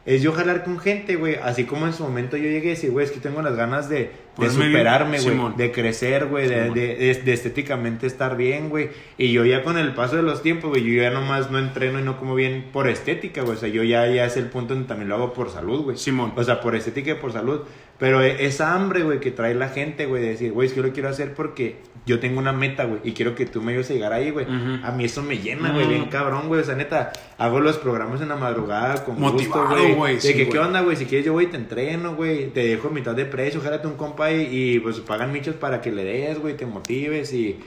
es 0.06 0.22
yo 0.22 0.32
jalar 0.32 0.64
con 0.64 0.78
gente, 0.78 1.16
güey, 1.16 1.34
así 1.36 1.64
como 1.64 1.86
en 1.86 1.92
su 1.92 2.02
momento 2.02 2.36
yo 2.38 2.44
llegué 2.44 2.68
y 2.68 2.70
decir, 2.70 2.90
güey, 2.90 3.04
es 3.04 3.12
que 3.12 3.20
tengo 3.20 3.42
las 3.42 3.56
ganas 3.56 3.90
de, 3.90 4.10
de 4.38 4.46
superarme, 4.68 5.18
güey, 5.20 5.36
de 5.58 5.70
crecer, 5.72 6.26
güey, 6.26 6.48
de, 6.48 6.70
de- 6.70 7.14
de 7.14 7.32
estéticamente 7.34 8.06
estar 8.06 8.36
bien, 8.36 8.70
güey, 8.70 8.88
y 9.18 9.32
yo 9.32 9.44
ya 9.44 9.62
con 9.62 9.76
el 9.76 9.92
paso 9.94 10.16
de 10.16 10.22
los 10.22 10.42
tiempos, 10.42 10.70
güey, 10.70 10.82
yo 10.82 11.02
ya 11.02 11.10
nomás 11.10 11.50
no 11.50 11.58
entreno 11.58 12.00
y 12.00 12.02
no 12.02 12.18
como 12.18 12.34
bien 12.34 12.66
por 12.72 12.88
estética, 12.88 13.42
güey, 13.42 13.56
o 13.56 13.60
sea, 13.60 13.68
yo 13.68 13.82
ya, 13.82 14.06
ya 14.06 14.24
es 14.24 14.36
el 14.38 14.46
punto 14.46 14.72
donde 14.72 14.88
también 14.88 15.08
lo 15.10 15.16
hago 15.16 15.34
por 15.34 15.50
salud, 15.50 15.82
güey. 15.82 15.98
Simón. 15.98 16.32
O 16.36 16.42
sea, 16.42 16.60
por 16.60 16.74
estética 16.74 17.10
y 17.10 17.14
por 17.14 17.32
salud. 17.32 17.62
Pero 17.98 18.22
e- 18.22 18.46
esa 18.46 18.74
hambre, 18.74 19.02
güey, 19.02 19.18
que 19.18 19.30
trae 19.32 19.54
la 19.54 19.68
gente, 19.70 20.06
güey, 20.06 20.22
de 20.22 20.28
decir, 20.28 20.52
güey, 20.52 20.66
es 20.68 20.72
que 20.72 20.76
yo 20.80 20.86
lo 20.86 20.92
quiero 20.92 21.08
hacer 21.08 21.34
porque 21.34 21.76
yo 22.06 22.20
tengo 22.20 22.38
una 22.38 22.52
meta, 22.52 22.84
güey, 22.84 23.00
y 23.02 23.12
quiero 23.12 23.34
que 23.34 23.44
tú 23.44 23.60
me 23.60 23.72
ayudes 23.72 23.90
a 23.90 23.94
llegar 23.94 24.12
ahí, 24.12 24.30
güey. 24.30 24.46
A 24.84 24.92
mí 24.92 25.04
eso 25.04 25.20
me 25.22 25.38
llena, 25.38 25.72
güey, 25.72 25.84
Mm. 25.86 25.88
bien 25.88 26.04
cabrón, 26.06 26.46
güey. 26.46 26.60
O 26.60 26.64
sea, 26.64 26.76
neta, 26.76 27.12
hago 27.38 27.58
los 27.60 27.76
programas 27.78 28.20
en 28.20 28.28
la 28.28 28.36
madrugada 28.36 29.04
con 29.04 29.20
Motivado, 29.20 29.66
gusto, 29.68 29.94
güey. 29.96 30.14
De 30.14 30.20
sí, 30.20 30.34
que. 30.34 30.48
¿qué 30.48 30.58
onda, 30.60 30.80
güey? 30.82 30.96
Si 30.96 31.06
quieres, 31.06 31.26
yo, 31.26 31.32
güey, 31.32 31.48
te 31.48 31.56
entreno, 31.56 32.14
güey. 32.14 32.50
Te 32.50 32.64
dejo 32.66 32.86
a 32.88 32.90
mitad 32.92 33.16
de 33.16 33.24
precio, 33.24 33.60
jálate 33.60 33.88
un 33.88 33.94
compa 33.96 34.30
y, 34.30 34.42
y, 34.76 34.78
pues 34.78 35.00
pagan 35.00 35.32
michos 35.32 35.56
para 35.56 35.80
que 35.80 35.90
le 35.90 36.04
des, 36.04 36.38
güey, 36.38 36.56
te 36.56 36.66
motives 36.66 37.32
y, 37.32 37.58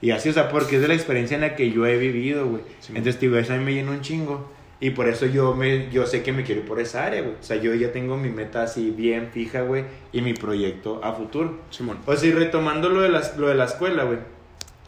y 0.00 0.12
así, 0.12 0.28
o 0.28 0.32
sea, 0.32 0.48
porque 0.50 0.76
es 0.76 0.82
de 0.82 0.88
la 0.88 0.94
experiencia 0.94 1.34
en 1.34 1.40
la 1.40 1.56
que 1.56 1.72
yo 1.72 1.84
he 1.84 1.98
vivido, 1.98 2.46
güey. 2.46 2.62
Sí. 2.78 2.92
Entonces, 2.94 3.20
digo, 3.20 3.36
eso 3.38 3.52
a 3.54 3.56
mí 3.56 3.64
me 3.64 3.74
llena 3.74 3.90
un 3.90 4.02
chingo. 4.02 4.52
Y 4.80 4.90
por 4.90 5.08
eso 5.08 5.26
yo 5.26 5.54
me 5.54 5.90
yo 5.90 6.06
sé 6.06 6.22
que 6.22 6.32
me 6.32 6.42
quiero 6.42 6.62
ir 6.62 6.66
por 6.66 6.80
esa 6.80 7.04
área, 7.04 7.20
güey. 7.20 7.34
O 7.34 7.42
sea, 7.42 7.56
yo 7.56 7.74
ya 7.74 7.92
tengo 7.92 8.16
mi 8.16 8.30
meta 8.30 8.62
así 8.62 8.90
bien 8.90 9.28
fija, 9.30 9.60
güey, 9.60 9.84
y 10.10 10.22
mi 10.22 10.32
proyecto 10.32 11.04
a 11.04 11.12
futuro. 11.12 11.60
Simón. 11.70 11.98
O 12.06 12.16
sea, 12.16 12.28
y 12.28 12.32
retomando 12.32 12.88
lo 12.88 13.02
de, 13.02 13.10
las, 13.10 13.36
lo 13.36 13.48
de 13.48 13.54
la 13.54 13.66
escuela, 13.66 14.04
güey, 14.04 14.18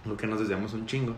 lo 0.07 0.17
que 0.17 0.27
nos 0.27 0.41
desviamos 0.41 0.73
un 0.73 0.87
chingo, 0.87 1.15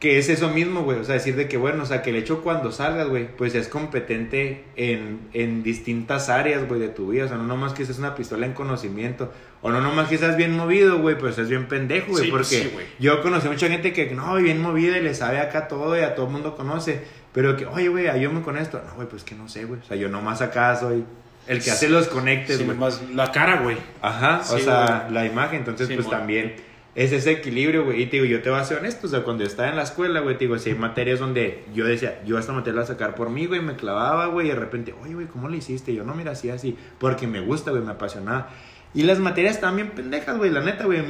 que 0.00 0.16
es 0.16 0.30
eso 0.30 0.48
mismo, 0.48 0.82
güey, 0.82 0.98
o 0.98 1.04
sea, 1.04 1.16
decir 1.16 1.36
de 1.36 1.46
que, 1.46 1.58
bueno, 1.58 1.82
o 1.82 1.86
sea, 1.86 2.00
que 2.00 2.08
el 2.08 2.16
hecho 2.16 2.42
cuando 2.42 2.72
salgas, 2.72 3.06
güey, 3.08 3.36
pues 3.36 3.54
es 3.54 3.68
competente 3.68 4.64
en, 4.74 5.28
en 5.34 5.62
distintas 5.62 6.30
áreas, 6.30 6.66
güey, 6.66 6.80
de 6.80 6.88
tu 6.88 7.08
vida, 7.08 7.26
o 7.26 7.28
sea, 7.28 7.36
no 7.36 7.42
nomás 7.42 7.74
que 7.74 7.84
seas 7.84 7.98
una 7.98 8.14
pistola 8.14 8.46
en 8.46 8.54
conocimiento, 8.54 9.30
o 9.60 9.70
no 9.70 9.82
nomás 9.82 10.08
que 10.08 10.16
seas 10.16 10.38
bien 10.38 10.56
movido, 10.56 10.98
güey, 11.00 11.18
pues 11.18 11.36
es 11.36 11.50
bien 11.50 11.68
pendejo, 11.68 12.12
güey, 12.12 12.24
Sí, 12.24 12.30
porque 12.30 12.44
sí, 12.46 12.72
yo 12.98 13.20
conocí 13.20 13.46
mucha 13.48 13.68
gente 13.68 13.92
que, 13.92 14.10
no, 14.12 14.34
bien 14.36 14.62
movida 14.62 14.96
y 14.96 15.02
le 15.02 15.14
sabe 15.14 15.38
acá 15.38 15.68
todo 15.68 15.94
y 15.98 16.00
a 16.00 16.14
todo 16.14 16.26
el 16.26 16.32
mundo 16.32 16.56
conoce, 16.56 17.02
pero 17.32 17.56
que, 17.56 17.66
oye, 17.66 17.88
güey, 17.88 18.08
ayúdame 18.08 18.42
con 18.42 18.56
esto, 18.56 18.82
no, 18.86 18.94
güey, 18.94 19.08
pues 19.08 19.24
que 19.24 19.34
no 19.34 19.48
sé, 19.48 19.64
güey, 19.64 19.80
o 19.80 19.84
sea, 19.84 19.96
yo 19.96 20.08
nomás 20.08 20.42
acá 20.42 20.74
soy 20.76 21.04
el 21.46 21.62
que 21.62 21.70
hace 21.70 21.88
los 21.88 22.08
conectes, 22.08 22.58
Sí, 22.58 22.64
güey. 22.64 22.76
más 22.76 23.02
la 23.14 23.32
cara, 23.32 23.62
güey. 23.62 23.76
Ajá, 24.02 24.40
o 24.40 24.58
sea, 24.58 25.02
güey. 25.04 25.14
la 25.14 25.26
imagen, 25.26 25.60
entonces 25.60 25.88
Sí, 25.88 25.94
pues 25.94 26.08
también 26.08 26.56
es 26.94 27.12
ese 27.12 27.30
equilibrio, 27.30 27.84
güey. 27.84 28.02
Y 28.02 28.06
te 28.06 28.16
digo, 28.16 28.26
yo 28.26 28.42
te 28.42 28.50
voy 28.50 28.58
a 28.58 28.64
ser 28.64 28.78
honesto, 28.78 29.06
o 29.06 29.10
sea, 29.10 29.22
cuando 29.22 29.44
estaba 29.44 29.68
en 29.68 29.76
la 29.76 29.82
escuela, 29.82 30.20
güey, 30.20 30.36
te 30.36 30.44
digo, 30.44 30.58
si 30.58 30.70
hay 30.70 30.76
materias 30.76 31.18
donde 31.20 31.64
yo 31.74 31.84
decía, 31.86 32.20
yo 32.24 32.38
esta 32.38 32.52
materia 32.52 32.74
la 32.74 32.80
voy 32.82 32.84
a 32.90 32.92
sacar 32.94 33.14
por 33.14 33.30
mí, 33.30 33.46
güey, 33.46 33.60
me 33.60 33.74
clavaba, 33.76 34.26
güey, 34.26 34.48
y 34.48 34.50
de 34.50 34.56
repente, 34.56 34.94
oye, 35.02 35.14
güey, 35.14 35.26
¿cómo 35.26 35.48
le 35.48 35.56
hiciste? 35.56 35.92
Y 35.92 35.96
yo, 35.96 36.04
no, 36.04 36.14
mira, 36.14 36.32
así, 36.32 36.50
así, 36.50 36.76
porque 36.98 37.26
me 37.26 37.40
gusta, 37.40 37.70
güey, 37.70 37.82
me 37.82 37.92
apasionaba. 37.92 38.50
Y 38.92 39.04
las 39.04 39.20
materias 39.20 39.60
bien 39.74 39.90
pendejas, 39.90 40.36
güey, 40.36 40.50
la 40.50 40.60
neta, 40.60 40.84
güey. 40.84 41.02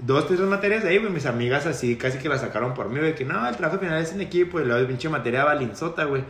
Dos, 0.00 0.28
tres 0.28 0.40
materias 0.40 0.84
ahí, 0.84 0.98
güey, 0.98 1.12
mis 1.12 1.26
amigas 1.26 1.66
así 1.66 1.96
casi 1.96 2.18
que 2.18 2.28
la 2.28 2.38
sacaron 2.38 2.72
por 2.74 2.88
mí, 2.88 3.00
güey, 3.00 3.14
que 3.14 3.24
no, 3.24 3.48
el 3.48 3.56
trabajo 3.56 3.80
final 3.80 4.00
es 4.00 4.12
en 4.12 4.20
equipo, 4.20 4.60
y 4.60 4.64
luego 4.64 4.86
pinche 4.86 5.08
materia 5.08 5.44
balinzota, 5.44 6.04
güey. 6.04 6.22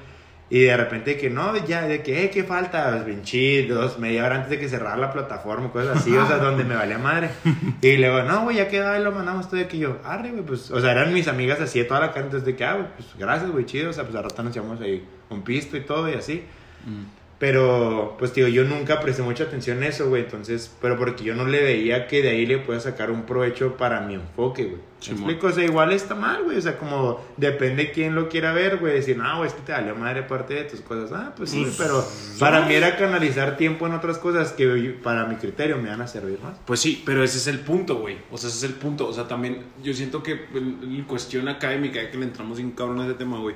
Y 0.50 0.60
de 0.60 0.76
repente 0.78 1.18
que 1.18 1.28
no, 1.28 1.54
ya, 1.66 1.82
de 1.82 2.02
que, 2.02 2.24
eh, 2.24 2.30
¿qué 2.30 2.42
falta? 2.42 3.04
Pinche, 3.04 3.66
dos, 3.66 3.98
media 3.98 4.24
hora 4.24 4.36
antes 4.36 4.48
de 4.48 4.58
que 4.58 4.66
cerrara 4.66 4.96
la 4.96 5.12
plataforma, 5.12 5.70
cosas 5.70 5.98
así, 5.98 6.16
o 6.16 6.26
sea, 6.26 6.38
donde 6.38 6.64
me 6.64 6.74
valía 6.74 6.96
madre. 6.96 7.28
Y 7.82 7.98
luego, 7.98 8.22
no, 8.22 8.44
güey, 8.44 8.56
ya 8.56 8.68
quedó, 8.68 8.88
ahí 8.88 9.02
lo 9.02 9.12
mandamos 9.12 9.48
todo 9.48 9.60
de 9.60 9.68
que 9.68 9.76
yo, 9.76 9.98
arre, 10.02 10.30
güey, 10.30 10.44
pues, 10.44 10.70
o 10.70 10.80
sea, 10.80 10.92
eran 10.92 11.12
mis 11.12 11.28
amigas 11.28 11.60
así 11.60 11.80
de 11.80 11.84
toda 11.84 12.00
la 12.00 12.12
cara, 12.12 12.24
entonces 12.24 12.46
de 12.46 12.56
que, 12.56 12.64
ah, 12.64 12.74
güey, 12.74 12.86
pues, 12.96 13.08
gracias, 13.18 13.50
güey, 13.50 13.66
chido, 13.66 13.90
o 13.90 13.92
sea, 13.92 14.04
pues, 14.04 14.16
a 14.16 14.22
rato 14.22 14.42
nos 14.42 14.54
llevamos 14.54 14.80
ahí 14.80 15.06
un 15.28 15.42
pisto 15.42 15.76
y 15.76 15.80
todo 15.82 16.08
y 16.08 16.14
así. 16.14 16.42
Pero, 17.38 18.16
pues, 18.18 18.32
tío, 18.32 18.48
yo 18.48 18.64
nunca 18.64 19.00
presté 19.00 19.22
mucha 19.22 19.44
atención 19.44 19.80
a 19.84 19.86
eso, 19.86 20.08
güey. 20.08 20.24
Entonces, 20.24 20.74
pero 20.82 20.98
porque 20.98 21.22
yo 21.22 21.36
no 21.36 21.44
le 21.44 21.62
veía 21.62 22.08
que 22.08 22.20
de 22.20 22.30
ahí 22.30 22.46
le 22.46 22.58
pueda 22.58 22.80
sacar 22.80 23.12
un 23.12 23.22
provecho 23.26 23.76
para 23.76 24.00
mi 24.00 24.14
enfoque, 24.14 24.64
güey. 24.64 24.88
¿Me 25.06 25.12
explico? 25.14 25.46
O 25.46 25.52
sea, 25.52 25.64
igual 25.64 25.92
está 25.92 26.16
mal, 26.16 26.42
güey. 26.42 26.58
O 26.58 26.60
sea, 26.60 26.76
como 26.76 27.24
depende 27.36 27.92
quién 27.92 28.16
lo 28.16 28.28
quiera 28.28 28.52
ver, 28.52 28.78
güey. 28.78 28.94
Decir, 28.94 29.16
no, 29.16 29.36
güey, 29.36 29.46
es 29.48 29.54
que 29.54 29.60
te 29.62 29.70
valió 29.70 29.94
madre 29.94 30.24
parte 30.24 30.54
de 30.54 30.64
tus 30.64 30.80
cosas. 30.80 31.12
Ah, 31.12 31.32
pues 31.36 31.50
sí, 31.50 31.62
Pues, 31.62 31.76
pero 31.78 32.04
para 32.40 32.66
mí 32.66 32.74
era 32.74 32.96
canalizar 32.96 33.56
tiempo 33.56 33.86
en 33.86 33.92
otras 33.92 34.18
cosas 34.18 34.50
que 34.50 34.66
para 35.00 35.24
mi 35.26 35.36
criterio 35.36 35.78
me 35.78 35.90
van 35.90 36.00
a 36.00 36.08
servir 36.08 36.40
más. 36.42 36.58
Pues 36.66 36.80
sí, 36.80 37.00
pero 37.06 37.22
ese 37.22 37.38
es 37.38 37.46
el 37.46 37.60
punto, 37.60 38.00
güey. 38.00 38.18
O 38.32 38.36
sea, 38.36 38.48
ese 38.48 38.58
es 38.58 38.64
el 38.64 38.74
punto. 38.74 39.06
O 39.06 39.12
sea, 39.12 39.28
también 39.28 39.62
yo 39.80 39.94
siento 39.94 40.24
que 40.24 40.32
en, 40.54 40.80
en 40.82 41.04
cuestión 41.04 41.46
académica, 41.48 42.02
ya 42.02 42.10
que 42.10 42.18
le 42.18 42.24
entramos 42.24 42.56
bien 42.56 42.72
cabrón 42.72 42.98
a 43.00 43.04
ese 43.06 43.14
tema, 43.14 43.38
güey. 43.38 43.54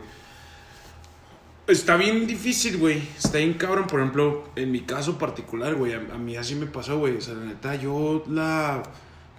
Está 1.66 1.96
bien 1.96 2.27
difícil, 2.27 2.79
güey. 2.79 3.03
Está 3.16 3.38
bien 3.38 3.55
cabrón. 3.55 3.87
Por 3.87 4.01
ejemplo, 4.01 4.51
en 4.57 4.72
mi 4.72 4.81
caso 4.81 5.16
particular, 5.18 5.75
güey, 5.75 5.92
a, 5.94 5.98
a 6.14 6.18
mí 6.18 6.37
así 6.37 6.55
me 6.55 6.66
pasó, 6.66 6.98
güey. 6.98 7.16
O 7.16 7.20
sea, 7.20 7.35
la 7.35 7.44
neta, 7.44 7.75
yo 7.77 8.25
la... 8.29 8.83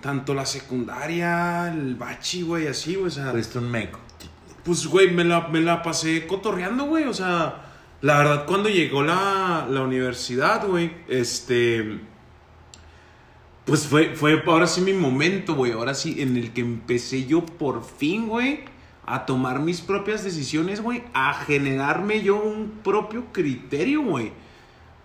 Tanto 0.01 0.33
la 0.33 0.45
secundaria, 0.45 1.71
el 1.71 1.95
bachi, 1.95 2.41
güey, 2.41 2.67
así, 2.67 2.95
güey. 2.95 3.07
O 3.07 3.09
sea, 3.09 3.31
Fuiste 3.31 3.57
un 3.59 3.71
meco. 3.71 3.99
pues, 4.65 4.85
güey, 4.85 5.11
me 5.11 5.23
la, 5.23 5.47
me 5.47 5.61
la 5.61 5.81
pasé 5.81 6.27
cotorreando, 6.27 6.85
güey. 6.85 7.05
O 7.05 7.13
sea, 7.13 7.71
la 8.01 8.17
verdad, 8.17 8.45
cuando 8.45 8.67
llegó 8.67 9.01
la, 9.01 9.65
la 9.69 9.81
universidad, 9.81 10.67
güey, 10.67 10.91
este. 11.07 11.99
Pues 13.63 13.87
fue, 13.87 14.13
fue 14.15 14.43
ahora 14.45 14.67
sí 14.67 14.81
mi 14.81 14.91
momento, 14.91 15.55
güey. 15.55 15.71
Ahora 15.71 15.93
sí, 15.93 16.21
en 16.21 16.35
el 16.35 16.51
que 16.51 16.59
empecé 16.59 17.25
yo 17.25 17.45
por 17.45 17.85
fin, 17.85 18.27
güey, 18.27 18.65
a 19.05 19.25
tomar 19.25 19.59
mis 19.59 19.81
propias 19.81 20.23
decisiones, 20.23 20.81
güey. 20.81 21.03
A 21.13 21.33
generarme 21.33 22.21
yo 22.21 22.41
un 22.41 22.79
propio 22.83 23.25
criterio, 23.31 24.01
güey. 24.01 24.31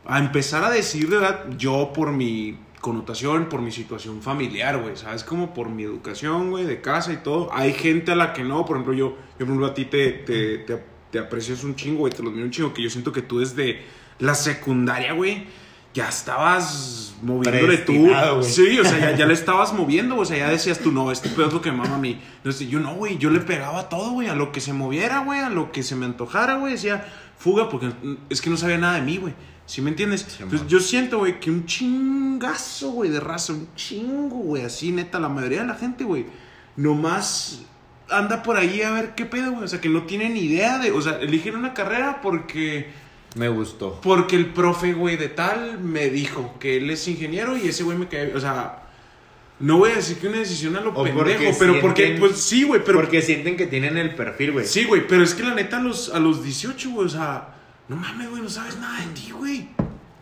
A 0.05 0.19
empezar 0.19 0.65
a 0.65 0.71
decir, 0.71 1.09
de 1.09 1.19
verdad, 1.19 1.47
yo 1.57 1.93
por 1.93 2.13
mi 2.13 2.59
connotación, 2.81 3.49
por 3.49 3.61
mi 3.61 3.73
situación 3.73 4.23
familiar, 4.23 4.81
güey. 4.81 4.97
¿Sabes? 4.97 5.25
Como 5.25 5.53
por 5.53 5.69
mi 5.69 5.83
educación, 5.83 6.51
güey, 6.51 6.65
de 6.65 6.81
casa 6.81 7.13
y 7.13 7.19
todo. 7.19 7.51
Hay 7.53 7.73
gente 7.73 8.13
a 8.13 8.17
la 8.17 8.33
que 8.33 8.45
no. 8.45 8.65
Por 8.65 8.77
ejemplo, 8.77 8.95
yo, 8.95 9.17
por 9.37 9.43
ejemplo, 9.43 9.67
a 9.67 9.75
ti 9.75 9.87
te, 9.87 10.11
te, 10.13 10.59
te, 11.11 11.19
aprecias 11.19 11.65
un 11.65 11.75
chingo, 11.75 12.01
güey. 12.01 12.13
Te 12.13 12.23
los 12.23 12.33
miro 12.33 12.45
un 12.45 12.53
chingo. 12.53 12.73
Que 12.73 12.83
yo 12.83 12.91
siento 12.91 13.13
que 13.13 13.23
tú 13.23 13.41
desde 13.41 13.83
la 14.19 14.35
secundaria, 14.35 15.13
güey, 15.13 15.47
ya 15.99 16.09
estabas 16.09 17.15
moviéndole 17.23 17.79
tú. 17.79 18.09
Sí, 18.43 18.79
o 18.79 18.85
sea, 18.85 19.01
ya, 19.01 19.17
ya 19.17 19.27
le 19.27 19.35
estabas 19.35 19.73
moviendo. 19.73 20.17
O 20.17 20.25
sea, 20.25 20.39
ya 20.39 20.49
decías 20.49 20.79
tú, 20.79 20.93
no, 20.93 21.11
este 21.11 21.29
pedo 21.29 21.49
es 21.49 21.53
lo 21.53 21.61
que 21.61 21.73
mama 21.73 21.97
a 21.97 21.99
mí. 21.99 22.21
Entonces, 22.37 22.69
yo 22.69 22.79
no, 22.79 22.95
güey, 22.95 23.19
yo 23.19 23.31
le 23.31 23.41
pegaba 23.41 23.89
todo, 23.89 24.13
güey, 24.13 24.29
a 24.29 24.37
lo 24.37 24.53
que 24.53 24.61
se 24.61 24.73
moviera, 24.73 25.19
güey, 25.25 25.41
a 25.41 25.51
lo 25.51 25.73
que 25.73 25.83
se 25.83 25.97
me 25.97 26.07
antojara, 26.07 26.55
güey. 26.55 26.75
Decía, 26.75 27.05
fuga, 27.37 27.69
porque 27.69 27.91
es 28.31 28.41
que 28.41 28.49
no 28.49 28.57
sabía 28.57 28.79
nada 28.79 28.95
de 28.95 29.03
mí, 29.03 29.17
güey. 29.17 29.35
¿Sí 29.67 29.83
me 29.83 29.91
entiendes? 29.91 30.39
Entonces, 30.41 30.69
yo 30.69 30.79
siento, 30.79 31.19
güey, 31.19 31.41
que 31.41 31.51
un 31.51 31.67
chingazo, 31.67 32.93
güey, 32.93 33.11
de 33.11 33.19
raza, 33.19 33.53
un 33.53 33.69
chingo, 33.75 34.37
güey, 34.37 34.63
así, 34.63 34.93
neta, 34.93 35.19
la 35.19 35.29
mayoría 35.29 35.63
de 35.63 35.67
la 35.67 35.75
gente, 35.75 36.05
güey, 36.05 36.27
nomás 36.77 37.63
anda 38.09 38.43
por 38.45 38.57
ahí 38.57 38.83
a 38.83 38.93
ver 38.93 39.17
qué 39.17 39.27
pedo, 39.27 39.51
güey. 39.51 39.65
O 39.65 39.69
sea, 39.69 39.81
que 39.81 39.89
no 39.89 40.05
tienen 40.05 40.37
idea 40.37 40.79
de, 40.79 40.93
o 40.93 41.03
sea, 41.03 41.19
eligen 41.19 41.57
una 41.57 41.75
carrera 41.75 42.21
porque 42.23 42.89
Me 43.35 43.49
gustó. 43.49 44.01
porque 44.03 44.37
el 44.37 44.47
profe, 44.47 44.93
güey, 44.95 45.17
de 45.17 45.29
tal 45.29 45.79
me 45.81 46.09
dijo 46.11 46.57
que 46.59 46.79
él 46.79 46.91
es 46.91 47.07
ingeniero 47.09 47.57
y 47.57 47.69
ese 47.69 47.83
güey 47.85 47.97
me 47.99 48.09
cae. 48.09 48.35
O 48.35 48.41
sea, 48.41 48.85
no 49.61 49.79
voy 49.79 49.91
a 49.91 49.97
decir 49.97 50.19
que 50.19 50.29
una 50.29 50.39
decisión 50.39 50.77
a 50.77 50.81
lo 50.81 50.91
O 50.93 51.05
pendejo, 51.05 51.19
porque 51.23 51.55
pero 51.59 51.81
porque, 51.81 52.07
sienten- 52.17 52.19
pues 52.21 52.37
sí, 52.41 52.63
güey, 52.65 52.83
pero. 52.85 53.01
Porque 53.01 53.23
sienten 53.23 53.57
que 53.57 53.67
tienen 53.67 53.97
el 53.97 54.15
perfil, 54.15 54.53
güey. 54.53 54.67
Sí, 54.67 54.85
güey, 54.85 55.07
pero 55.07 55.23
es 55.23 55.35
que 55.35 55.43
la 55.43 55.55
neta 55.55 55.77
a 55.79 55.81
los, 55.81 56.09
a 56.15 56.19
los 56.21 56.43
18, 56.43 56.91
güey, 56.91 57.07
o 57.07 57.11
sea, 57.11 57.55
no 57.89 57.97
mames, 57.97 58.31
güey, 58.31 58.43
no 58.43 58.49
sabes 58.49 58.77
nada 58.79 59.01
de 59.01 59.07
ti, 59.13 59.31
güey. 59.31 59.69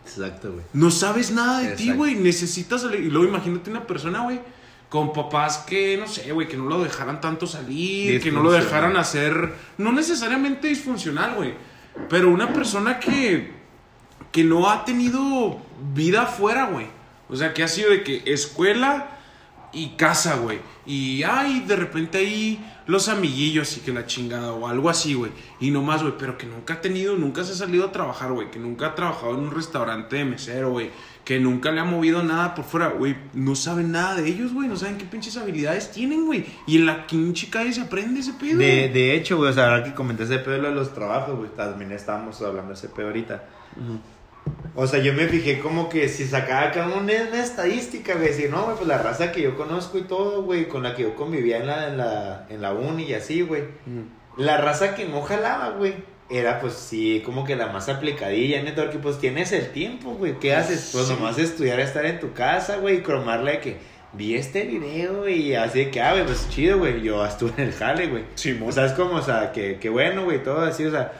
Exacto, 0.05 0.51
güey. 0.53 0.65
No 0.73 0.89
sabes 0.91 1.31
nada 1.31 1.59
de 1.61 1.75
ti, 1.75 1.91
güey. 1.91 2.15
Necesitas. 2.15 2.83
ale- 2.83 2.99
Y 2.99 3.09
luego 3.09 3.27
imagínate 3.27 3.69
una 3.69 3.85
persona, 3.87 4.21
güey, 4.23 4.39
con 4.89 5.11
papás 5.13 5.59
que, 5.59 5.97
no 5.97 6.07
sé, 6.07 6.31
güey, 6.31 6.47
que 6.47 6.55
no 6.57 6.65
lo 6.65 6.81
dejaran 6.83 7.19
tanto 7.21 7.45
salir, 7.47 8.21
que 8.21 8.31
no 8.31 8.41
lo 8.41 8.51
dejaran 8.51 8.95
hacer, 8.97 9.53
no 9.77 9.91
necesariamente 9.91 10.67
disfuncional, 10.69 11.35
güey, 11.35 11.53
pero 12.09 12.29
una 12.29 12.53
persona 12.53 12.99
que, 12.99 13.51
que 14.31 14.43
no 14.43 14.69
ha 14.69 14.85
tenido 14.85 15.59
vida 15.93 16.23
afuera, 16.23 16.65
güey. 16.65 16.87
O 17.29 17.35
sea, 17.35 17.53
que 17.53 17.63
ha 17.63 17.67
sido 17.67 17.89
de 17.89 18.03
que 18.03 18.23
escuela 18.25 19.17
y 19.73 19.89
casa, 19.89 20.37
güey. 20.37 20.59
Y, 20.85 21.23
ay, 21.23 21.61
de 21.61 21.75
repente 21.75 22.17
ahí 22.17 22.65
los 22.85 23.09
amiguillos 23.09 23.75
y 23.77 23.81
que 23.81 23.91
la 23.91 24.05
chingada 24.05 24.53
o 24.53 24.67
algo 24.67 24.89
así, 24.89 25.13
güey. 25.13 25.31
Y 25.59 25.71
no 25.71 25.81
más, 25.81 26.01
güey, 26.01 26.13
pero 26.17 26.37
que 26.37 26.45
nunca 26.45 26.75
ha 26.75 26.81
tenido, 26.81 27.15
nunca 27.17 27.43
se 27.43 27.51
ha 27.51 27.55
salido 27.55 27.85
a 27.85 27.91
trabajar, 27.91 28.31
güey. 28.31 28.49
Que 28.49 28.59
nunca 28.59 28.87
ha 28.87 28.95
trabajado 28.95 29.33
en 29.33 29.41
un 29.41 29.51
restaurante 29.51 30.15
de 30.15 30.25
mesero, 30.25 30.71
güey. 30.71 30.91
Que 31.27 31.41
nunca 31.41 31.73
le 31.73 31.81
ha 31.81 31.83
movido 31.83 32.23
nada 32.23 32.55
por 32.55 32.63
fuera, 32.63 32.87
güey. 32.87 33.17
No 33.33 33.53
saben 33.53 33.91
nada 33.91 34.15
de 34.15 34.29
ellos, 34.29 34.53
güey. 34.53 34.69
No 34.69 34.77
saben 34.77 34.97
qué 34.97 35.03
pinches 35.03 35.35
habilidades 35.35 35.91
tienen, 35.91 36.25
güey. 36.25 36.45
Y 36.65 36.77
en 36.77 36.85
la 36.85 37.05
pinche 37.05 37.49
calle 37.49 37.73
se 37.73 37.81
aprende 37.81 38.21
ese 38.21 38.31
pedo. 38.31 38.59
De, 38.59 38.87
de 38.87 39.13
hecho, 39.13 39.35
güey, 39.35 39.49
o 39.49 39.53
sea, 39.53 39.65
ahora 39.65 39.83
que 39.83 39.93
comenté 39.93 40.23
ese 40.23 40.39
pedo 40.39 40.61
de 40.61 40.71
los 40.71 40.93
trabajos, 40.93 41.37
güey, 41.37 41.49
también 41.49 41.91
estábamos 41.91 42.41
hablando 42.41 42.69
de 42.69 42.75
ese 42.75 42.87
pedo 42.87 43.07
ahorita. 43.07 43.43
O 44.73 44.87
sea, 44.87 45.01
yo 45.01 45.13
me 45.13 45.27
fijé 45.27 45.59
como 45.59 45.89
que 45.89 46.07
si 46.07 46.25
sacaba 46.25 46.71
cada 46.71 46.95
una, 46.95 47.11
una 47.29 47.43
estadística, 47.43 48.15
güey, 48.15 48.33
si 48.33 48.47
no, 48.47 48.63
güey, 48.63 48.77
pues 48.77 48.87
la 48.87 48.97
raza 48.97 49.33
que 49.33 49.41
yo 49.41 49.57
conozco 49.57 49.97
y 49.97 50.03
todo, 50.03 50.43
güey, 50.43 50.69
con 50.69 50.81
la 50.81 50.95
que 50.95 51.03
yo 51.03 51.13
convivía 51.13 51.57
en 51.57 51.67
la, 51.67 51.89
en 51.89 51.97
la, 51.97 52.47
en 52.49 52.61
la 52.61 52.71
uni 52.71 53.03
y 53.03 53.13
así, 53.15 53.41
güey. 53.41 53.63
La 54.37 54.57
raza 54.57 54.95
que 54.95 55.05
no 55.05 55.21
jalaba, 55.21 55.69
güey, 55.71 55.95
era 56.29 56.59
pues 56.59 56.73
sí, 56.73 57.21
como 57.25 57.43
que 57.43 57.55
la 57.55 57.67
más 57.67 57.89
aplicadilla, 57.89 58.61
neta, 58.61 58.89
que 58.89 58.99
pues 58.99 59.17
tienes 59.19 59.51
el 59.51 59.71
tiempo, 59.71 60.11
güey, 60.11 60.39
¿qué 60.39 60.53
haces? 60.55 60.89
Pues 60.93 61.07
Sí. 61.07 61.13
nomás 61.13 61.37
estudiar, 61.39 61.79
estar 61.79 62.05
en 62.05 62.19
tu 62.19 62.33
casa, 62.33 62.77
güey, 62.77 62.97
y 62.97 63.01
cromarle 63.01 63.53
de 63.53 63.59
que 63.59 63.77
vi 64.13 64.35
este 64.35 64.63
video 64.63 65.27
y 65.27 65.53
así 65.55 65.79
de 65.85 65.91
que, 65.91 66.01
ah, 66.01 66.11
güey, 66.13 66.25
pues 66.25 66.47
chido, 66.49 66.77
güey, 66.79 67.01
yo 67.01 67.25
estuve 67.25 67.51
en 67.57 67.63
el 67.69 67.73
jale, 67.73 68.07
güey. 68.07 68.23
Simón. 68.35 68.69
O 68.69 68.71
sea, 68.71 68.85
es 68.85 68.91
como, 68.93 69.15
o 69.15 69.21
sea, 69.21 69.51
que, 69.51 69.77
que 69.79 69.89
bueno, 69.89 70.23
güey, 70.25 70.43
todo 70.43 70.61
así, 70.61 70.85
o 70.85 70.91
sea. 70.91 71.13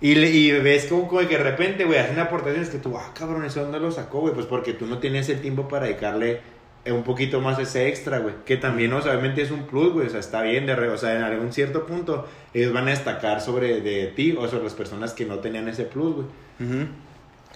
Y, 0.00 0.14
le- 0.14 0.30
y 0.30 0.52
ves 0.52 0.86
como, 0.86 1.08
como 1.08 1.20
que 1.26 1.36
de 1.38 1.42
repente, 1.42 1.84
güey, 1.84 1.98
hacen 1.98 2.18
aportaciones 2.20 2.68
que 2.68 2.78
tú, 2.78 2.96
ah, 2.96 3.12
cabrón, 3.18 3.44
¿eso 3.44 3.62
dónde 3.62 3.80
lo 3.80 3.90
sacó, 3.90 4.20
güey? 4.20 4.34
Pues 4.34 4.46
porque 4.46 4.72
tú 4.72 4.86
no 4.86 4.98
tienes 4.98 5.28
el 5.28 5.40
tiempo 5.40 5.66
para 5.68 5.86
dedicarle 5.86 6.40
un 6.86 7.02
poquito 7.02 7.40
más 7.40 7.58
ese 7.58 7.88
extra, 7.88 8.18
güey. 8.18 8.34
Que 8.46 8.56
también, 8.56 8.92
o 8.94 9.02
sea, 9.02 9.12
obviamente 9.12 9.42
es 9.42 9.50
un 9.50 9.66
plus, 9.66 9.92
güey. 9.92 10.06
O 10.06 10.10
sea, 10.10 10.20
está 10.20 10.42
bien, 10.42 10.64
de 10.66 10.74
re- 10.74 10.88
o 10.88 10.96
sea, 10.96 11.14
en 11.16 11.22
algún 11.22 11.52
cierto 11.52 11.84
punto, 11.86 12.26
ellos 12.54 12.72
van 12.72 12.86
a 12.88 12.90
destacar 12.90 13.40
sobre 13.40 13.80
de 13.82 14.06
ti 14.08 14.34
o 14.38 14.48
sobre 14.48 14.64
las 14.64 14.74
personas 14.74 15.12
que 15.12 15.24
no 15.26 15.38
tenían 15.40 15.68
ese 15.68 15.84
plus, 15.84 16.14
güey. 16.14 16.26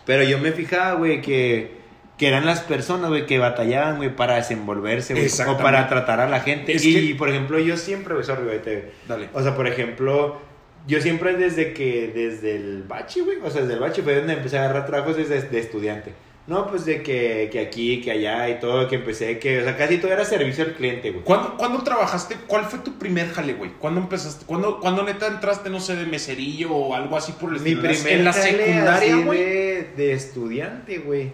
Pero 0.04 0.22
yo 0.24 0.38
me 0.38 0.52
fijaba, 0.52 0.94
güey, 0.94 1.20
que, 1.22 1.76
que 2.18 2.28
eran 2.28 2.44
las 2.44 2.61
personas, 2.61 3.08
güey, 3.11 3.24
que 3.26 3.38
batallaban, 3.38 3.96
güey, 3.98 4.14
para 4.14 4.35
desenvolverse, 4.37 5.14
güey. 5.14 5.26
O 5.48 5.56
para 5.58 5.88
tratar 5.88 6.20
a 6.20 6.28
la 6.28 6.40
gente. 6.40 6.72
Es 6.74 6.85
y, 6.85 7.11
que- 7.11 7.14
por 7.14 7.28
ejemplo, 7.28 7.58
yo 7.58 7.76
siempre, 7.76 8.14
güey, 8.14 8.26
sorry, 8.26 8.44
güey, 8.44 8.61
te- 8.62 8.90
Dale. 9.08 9.28
o 9.32 9.42
sea, 9.42 9.54
por 9.54 9.66
ejemplo, 9.66 10.40
yo 10.87 11.00
siempre 11.00 11.37
desde 11.37 11.72
que, 11.72 12.11
desde 12.14 12.56
el 12.56 12.82
bachi, 12.82 13.20
güey, 13.20 13.38
o 13.42 13.50
sea, 13.50 13.62
desde 13.62 13.74
el 13.74 13.80
bachi 13.80 14.02
fue 14.02 14.16
donde 14.16 14.32
empecé 14.35 14.58
a 14.58 14.64
agarrar 14.64 14.87
trabajos 14.87 15.16
desde 15.16 15.40
de 15.40 15.58
estudiante. 15.61 16.12
No, 16.48 16.66
pues 16.66 16.85
de 16.85 17.02
que, 17.05 17.48
que 17.52 17.61
aquí, 17.61 18.00
que 18.00 18.11
allá 18.11 18.48
y 18.48 18.59
todo, 18.59 18.88
que 18.88 18.96
empecé, 18.96 19.38
que, 19.38 19.61
o 19.61 19.64
sea, 19.64 19.76
casi 19.76 19.98
todo 19.98 20.11
era 20.12 20.24
servicio 20.24 20.64
al 20.64 20.72
cliente, 20.74 21.12
güey. 21.12 21.22
¿Cuándo, 21.24 21.57
cuándo 21.57 21.83
trabajaste? 21.85 22.37
¿Cuál 22.48 22.64
fue 22.64 22.81
tu 22.81 22.98
primer 22.98 23.31
jale, 23.31 23.55
güey? 23.55 23.70
¿Cuándo 23.78 24.00
empezaste? 24.00 24.44
¿Cuándo, 24.44 24.81
cuándo 24.81 25.05
neta 25.05 25.28
entraste, 25.28 25.70
no 25.70 25.78
sé, 25.78 25.94
de 25.94 26.05
meserillo 26.05 26.72
o 26.72 26.94
algo 26.96 27.16
así 27.16 27.31
por 27.33 27.55
el 27.55 27.61
Mi 27.61 27.70
estilo? 27.70 27.83
primer 27.83 28.12
En 28.12 28.24
la 28.24 28.33
secundaria, 28.33 29.16
güey. 29.18 29.38
De, 29.38 29.90
de 29.96 30.12
estudiante, 30.14 30.98
güey. 30.98 31.31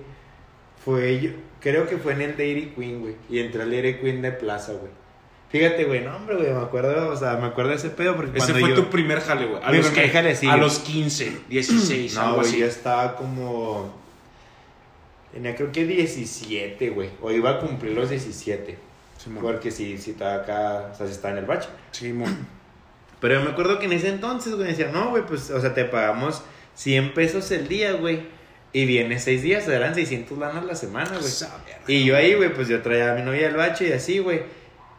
Fue 0.85 1.21
yo, 1.21 1.31
creo 1.61 1.89
que 1.89 1.97
fue 1.97 2.13
en 2.13 2.21
el 2.23 2.37
Dairy 2.37 2.73
Queen, 2.77 3.01
güey. 3.01 3.15
Y 3.31 3.39
entré 3.41 3.63
al 3.63 3.71
Dairy 3.71 3.95
Queen 4.01 4.21
de 4.21 4.33
plaza, 4.33 4.73
güey. 4.73 4.93
Fíjate, 5.51 5.85
güey, 5.85 6.03
no, 6.05 6.15
hombre, 6.15 6.37
güey, 6.37 6.53
me 6.53 6.61
acuerdo, 6.61 7.09
o 7.09 7.17
sea, 7.17 7.37
me 7.37 7.47
acuerdo 7.47 7.71
de 7.71 7.77
ese 7.77 7.89
pedo 7.89 8.15
porque 8.15 8.37
Ese 8.37 8.49
cuando 8.53 8.61
fue 8.61 8.77
yo... 8.77 8.83
tu 8.85 8.91
primer 8.91 9.21
jale, 9.21 9.47
güey. 9.47 9.63
A 9.65 9.71
Mi 9.71 9.79
los 9.79 9.87
que- 9.89 10.07
jale, 10.11 10.37
sí. 10.37 10.47
A 10.47 10.59
los 10.59 10.81
15, 10.81 11.33
16, 11.49 12.15
No, 12.17 12.21
algo 12.21 12.35
güey, 12.37 12.49
así. 12.49 12.59
yo 12.59 12.67
estaba 12.67 13.17
como. 13.17 14.07
Tenía 15.33 15.55
creo 15.55 15.73
que 15.73 15.85
17, 15.85 16.91
güey. 16.91 17.11
O 17.21 17.31
iba 17.31 17.51
a 17.51 17.61
cumplir 17.61 17.93
los 17.93 18.11
17. 18.11 18.79
Simón. 19.23 19.43
Porque 19.43 19.71
sí, 19.71 19.99
sí 19.99 20.13
estaba 20.13 20.43
acá, 20.43 20.91
o 20.93 20.97
sea, 20.97 21.07
sí 21.07 21.13
estaba 21.13 21.33
en 21.33 21.39
el 21.39 21.45
bache. 21.45 21.69
Simón. 21.91 22.47
Pero 23.21 23.35
yo 23.35 23.43
me 23.43 23.51
acuerdo 23.51 23.79
que 23.79 23.87
en 23.87 23.93
ese 23.93 24.09
entonces, 24.09 24.55
güey, 24.55 24.69
decía, 24.69 24.91
no, 24.93 25.11
güey, 25.11 25.27
pues, 25.27 25.51
o 25.51 25.61
sea, 25.61 25.75
te 25.75 25.85
pagamos 25.85 26.43
100 26.75 27.15
pesos 27.15 27.51
el 27.51 27.67
día, 27.67 27.93
güey. 27.93 28.21
Y 28.73 28.85
viene 28.87 29.19
6 29.19 29.43
días, 29.43 29.67
o 29.67 29.73
eran 29.73 29.95
600 29.95 30.39
lanas 30.39 30.65
la 30.65 30.75
semana, 30.75 31.19
güey. 31.19 31.33
Y 31.89 32.05
yo 32.05 32.17
ahí, 32.17 32.35
güey, 32.35 32.53
pues 32.55 32.69
yo 32.69 32.81
traía 32.83 33.13
a 33.13 33.15
mi 33.15 33.23
novia 33.23 33.49
al 33.49 33.57
bache 33.57 33.89
y 33.89 33.93
así, 33.93 34.19
güey. 34.19 34.43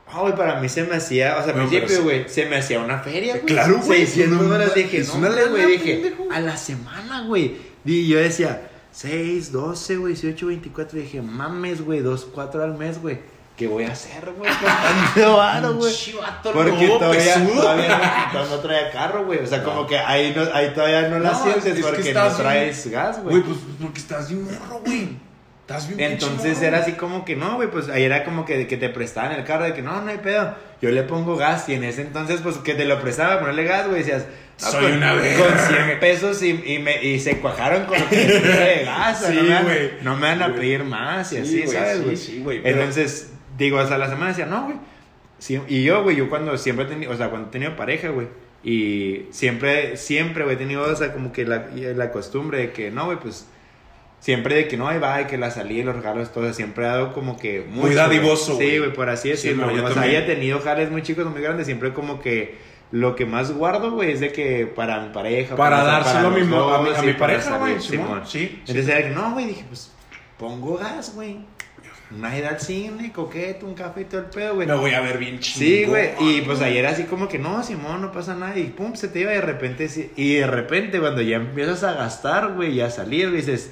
Ah, 0.07 0.21
güey, 0.21 0.35
para 0.35 0.59
mí 0.59 0.67
se 0.67 0.83
me 0.83 0.95
hacía, 0.95 1.37
o 1.37 1.43
sea, 1.43 1.53
al 1.53 1.59
principio, 1.59 1.87
sí. 1.87 2.01
güey, 2.01 2.27
se 2.27 2.47
me 2.47 2.57
hacía 2.57 2.79
una 2.79 2.97
feria, 2.99 3.33
güey. 3.33 3.45
Claro, 3.45 3.77
güey, 3.77 4.05
600 4.07 4.41
no 4.41 4.43
dólares, 4.49 4.73
dije, 4.73 5.03
no, 5.03 5.49
güey, 5.51 5.65
dije, 5.77 6.13
a 6.31 6.39
la 6.39 6.57
semana, 6.57 7.21
güey. 7.27 7.57
Y 7.85 8.07
yo 8.07 8.17
decía, 8.17 8.68
6, 8.99 9.53
12, 9.53 9.95
güey, 9.95 10.13
18, 10.13 10.47
24, 10.47 10.99
dije, 10.99 11.21
mames, 11.21 11.81
güey, 11.81 12.01
2, 12.01 12.27
4 12.33 12.63
al 12.63 12.73
mes, 12.73 13.01
güey. 13.01 13.19
¿Qué 13.55 13.65
voy 13.65 13.85
a 13.85 13.93
hacer, 13.93 14.29
güey? 14.37 14.51
Con 15.13 15.37
varo, 15.37 15.75
güey. 15.75 15.93
Porque 16.43 16.87
todavía, 16.87 17.47
todavía 17.47 18.29
no, 18.33 18.45
no 18.45 18.59
traía 18.59 18.91
carro, 18.91 19.25
güey. 19.25 19.39
O 19.39 19.47
sea, 19.47 19.63
como 19.63 19.87
que 19.87 19.97
ahí, 19.97 20.33
no, 20.35 20.53
ahí 20.53 20.73
todavía 20.73 21.07
no 21.07 21.17
la 21.19 21.31
No, 21.31 21.43
sientes 21.43 21.65
es 21.65 21.75
que 21.75 21.81
porque 21.81 22.13
no 22.13 22.27
traes 22.35 22.91
gas, 22.91 23.23
Güey, 23.23 23.41
pues 23.41 23.57
porque 23.81 23.99
estás 23.99 24.27
bien 24.27 24.43
morro, 24.43 24.81
güey. 24.85 25.15
Estás 25.61 25.87
bien 25.87 26.11
entonces 26.11 26.61
era 26.61 26.79
así 26.79 26.93
como 26.93 27.23
que 27.23 27.37
no, 27.37 27.55
güey, 27.55 27.71
pues 27.71 27.87
ahí 27.87 28.03
era 28.03 28.25
como 28.25 28.43
que, 28.43 28.67
que 28.67 28.75
te 28.75 28.89
prestaban 28.89 29.31
el 29.31 29.45
carro, 29.45 29.63
de 29.63 29.73
que 29.73 29.81
no, 29.81 30.01
no 30.01 30.09
hay 30.09 30.17
pedo, 30.17 30.55
yo 30.81 30.89
le 30.91 31.03
pongo 31.03 31.37
gas 31.37 31.69
y 31.69 31.75
en 31.75 31.85
ese 31.85 32.01
entonces 32.01 32.41
pues 32.41 32.57
que 32.57 32.73
te 32.73 32.85
lo 32.85 32.99
prestaba 32.99 33.39
ponerle 33.39 33.65
gas, 33.65 33.87
güey, 33.87 33.99
decías, 33.99 34.25
no, 34.25 34.48
Soy 34.59 34.83
con, 34.83 34.93
una 34.97 35.13
verga. 35.13 35.45
con 35.45 35.57
100 35.57 35.99
pesos 35.99 36.43
y, 36.43 36.49
y, 36.65 36.79
me, 36.79 37.01
y 37.03 37.19
se 37.19 37.37
cuajaron 37.37 37.85
con 37.85 37.97
lo 37.99 38.09
que 38.09 38.15
les 38.27 38.43
de 38.43 38.81
gas, 38.85 39.25
Sí, 39.25 39.33
no, 39.35 39.43
me 39.43 39.53
van, 39.53 39.67
no 40.01 40.15
me 40.17 40.21
van 40.27 40.41
a 40.41 40.53
pedir 40.55 40.83
más 40.83 41.31
y 41.33 41.45
Sí, 41.45 41.63
así, 41.63 41.71
¿sabes, 41.73 42.03
güey? 42.03 42.17
sí, 42.17 42.41
güey, 42.43 42.61
pero- 42.61 42.77
Entonces, 42.79 43.31
digo, 43.57 43.79
hasta 43.79 43.97
la 43.97 44.09
semana 44.09 44.27
decía, 44.29 44.45
no, 44.45 44.65
güey, 44.65 44.75
Sí, 45.39 45.59
y 45.69 45.83
yo, 45.83 46.03
güey, 46.03 46.17
yo 46.17 46.29
cuando 46.29 46.57
siempre 46.57 46.83
he 46.85 46.87
tenido, 46.89 47.11
o 47.13 47.15
sea, 47.15 47.29
cuando 47.29 47.47
he 47.47 47.51
tenido 47.51 47.75
pareja, 47.77 48.09
güey, 48.09 48.27
y 48.61 49.27
siempre, 49.31 49.95
siempre, 49.95 50.43
güey, 50.43 50.55
he 50.57 50.59
tenido, 50.59 50.83
o 50.83 50.95
sea, 50.95 51.13
como 51.13 51.31
que 51.31 51.45
la, 51.45 51.67
la 51.73 52.11
costumbre 52.11 52.57
de 52.57 52.71
que, 52.73 52.91
no, 52.91 53.05
güey, 53.05 53.17
pues, 53.17 53.47
siempre 54.19 54.55
de 54.55 54.67
que 54.67 54.75
no, 54.75 54.89
ahí 54.89 54.99
va, 54.99 55.25
que 55.27 55.37
la 55.37 55.49
salida 55.49 55.79
y 55.79 55.83
los 55.83 55.95
regalos, 55.95 56.33
todo, 56.33 56.51
siempre 56.53 56.85
ha 56.85 56.89
dado 56.89 57.13
como 57.13 57.39
que 57.39 57.61
Muy 57.69 57.93
dadivoso. 57.95 58.57
Sí, 58.59 58.79
güey. 58.79 58.91
por 58.91 59.09
así 59.09 59.29
Sí, 59.29 59.47
decirlo. 59.49 59.71
no, 59.71 59.85
o 59.85 59.93
sea, 59.93 60.01
haya 60.01 60.25
tenido 60.25 60.59
jales 60.59 60.91
muy 60.91 61.03
chicos 61.03 61.25
o 61.25 61.29
muy 61.29 61.41
grandes, 61.41 61.67
siempre 61.67 61.93
como 61.93 62.19
que 62.21 62.55
lo 62.91 63.15
que 63.15 63.25
más 63.25 63.51
guardo, 63.51 63.91
güey, 63.91 64.11
es 64.11 64.19
de 64.19 64.31
que 64.31 64.65
para 64.65 64.99
mi 65.01 65.09
pareja. 65.13 65.55
Para 65.55 65.83
dárselo 65.83 66.27
a 66.27 66.31
mi 66.31 66.39
los 66.39 66.49
mo- 66.49 66.69
a 66.73 66.81
mi- 66.81 66.89
a 66.89 66.93
para 66.95 67.17
pareja, 67.17 67.57
güey, 67.57 67.79
sí, 67.79 67.99
sí. 68.25 68.59
Entonces 68.61 68.87
era 68.87 69.03
que, 69.07 69.09
no, 69.13 69.31
güey, 69.33 69.45
dije, 69.47 69.63
pues, 69.67 69.91
pongo 70.37 70.77
gas, 70.77 71.13
güey. 71.13 71.37
Una 72.11 72.35
ida 72.35 72.49
al 72.49 72.59
cine, 72.59 73.11
coqueto, 73.11 73.67
un 73.67 73.75
café 73.75 74.01
y 74.01 74.05
todo 74.05 74.21
el 74.21 74.27
pedo, 74.27 74.55
güey. 74.55 74.67
Me 74.67 74.73
voy 74.73 74.95
a 74.95 74.99
ver 75.01 75.19
bien 75.19 75.37
chingón. 75.39 75.59
Sí, 75.59 75.85
güey. 75.85 76.09
Y 76.19 76.41
pues 76.41 76.59
ayer 76.61 76.83
así 76.87 77.03
como 77.03 77.27
que 77.27 77.37
no, 77.37 77.61
Simón, 77.61 78.01
no 78.01 78.11
pasa 78.11 78.33
nada. 78.33 78.57
Y 78.57 78.63
pum, 78.63 78.95
se 78.95 79.09
te 79.09 79.19
iba 79.19 79.31
y 79.31 79.35
de 79.35 79.41
repente 79.41 80.11
Y 80.15 80.33
de 80.37 80.47
repente 80.47 80.99
cuando 80.99 81.21
ya 81.21 81.35
empiezas 81.35 81.83
a 81.83 81.93
gastar, 81.93 82.53
güey, 82.53 82.71
y 82.71 82.81
a 82.81 82.89
salir, 82.89 83.31
dices, 83.31 83.71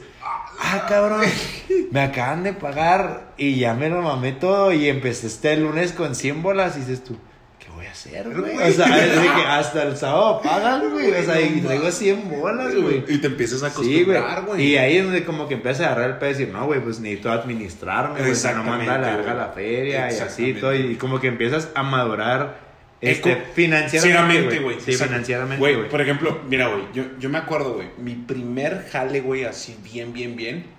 ah, 0.60 0.86
cabrón, 0.88 1.22
me 1.92 2.00
acaban 2.00 2.44
de 2.44 2.54
pagar 2.54 3.32
y 3.38 3.56
ya 3.56 3.74
me 3.74 3.90
lo 3.90 4.04
mamé 4.04 4.34
todo. 4.34 4.72
Y 4.72 4.88
empecé 4.88 5.26
este 5.26 5.58
lunes 5.58 5.92
con 5.94 6.14
100 6.14 6.44
bolas 6.44 6.78
y 6.78 6.82
dices 6.82 7.04
tú, 7.04 7.18
¿qué 7.60 7.68
voy 7.76 7.86
a 7.86 7.92
hacer, 7.92 8.30
güey? 8.30 8.56
O 8.56 8.72
sea, 8.72 9.06
es 9.06 9.16
de 9.16 9.22
que 9.28 9.42
hasta 9.48 9.84
el 9.84 9.98
sábado 9.98 10.42
pagan, 10.44 10.92
güey. 10.92 11.12
O 11.12 11.24
sea, 11.24 11.42
y 11.42 11.62
traigo 11.62 11.92
100 11.92 12.30
bolas, 12.30 12.76
güey. 12.76 13.04
Y 13.08 13.18
te 13.20 13.28
empiezas 13.28 13.64
a 13.64 13.70
güey. 13.70 14.02
acostumbrar, 14.04 14.42
güey. 14.46 14.64
Y 14.66 14.78
ahí 14.78 14.98
es 14.98 15.04
donde 15.04 15.24
como 15.24 15.48
que 15.48 15.56
empiezas 15.56 15.82
a 15.82 15.86
agarrar 15.92 16.10
el 16.12 16.18
pedo 16.18 16.30
y 16.30 16.34
decir, 16.34 16.50
no, 16.50 16.66
güey, 16.66 16.80
pues 16.82 17.00
necesito 17.00 17.32
administrarme, 17.32 18.20
güey. 18.20 18.32
o 18.32 18.36
sea, 18.36 18.54
No 18.54 18.64
mandar 18.64 19.04
a 19.04 19.18
la 19.18 19.22
güey. 19.24 19.36
la 19.36 19.48
feria 19.50 20.12
y 20.12 20.20
así 20.20 20.54
todo. 20.54 20.74
Y 20.76 20.96
como 20.96 21.20
que 21.20 21.28
empiezas 21.28 21.70
a 21.76 21.84
madurar 21.84 22.68
este, 23.00 23.32
Eco- 23.34 23.42
financieramente, 23.54 24.60
güey. 24.60 24.80
Sí, 24.80 24.94
financieramente, 24.94 25.60
Güey, 25.60 25.76
güey. 25.76 25.90
por 25.90 26.02
ejemplo, 26.02 26.40
mira, 26.50 26.68
güey, 26.68 26.84
yo, 26.94 27.04
yo 27.20 27.30
me 27.30 27.38
acuerdo, 27.38 27.74
güey, 27.76 27.90
mi 28.00 28.16
primer 28.16 28.88
jale, 28.92 29.22
güey, 29.22 29.44
así 29.46 29.78
bien, 29.84 30.14
bien, 30.14 30.36
bien. 30.36 30.77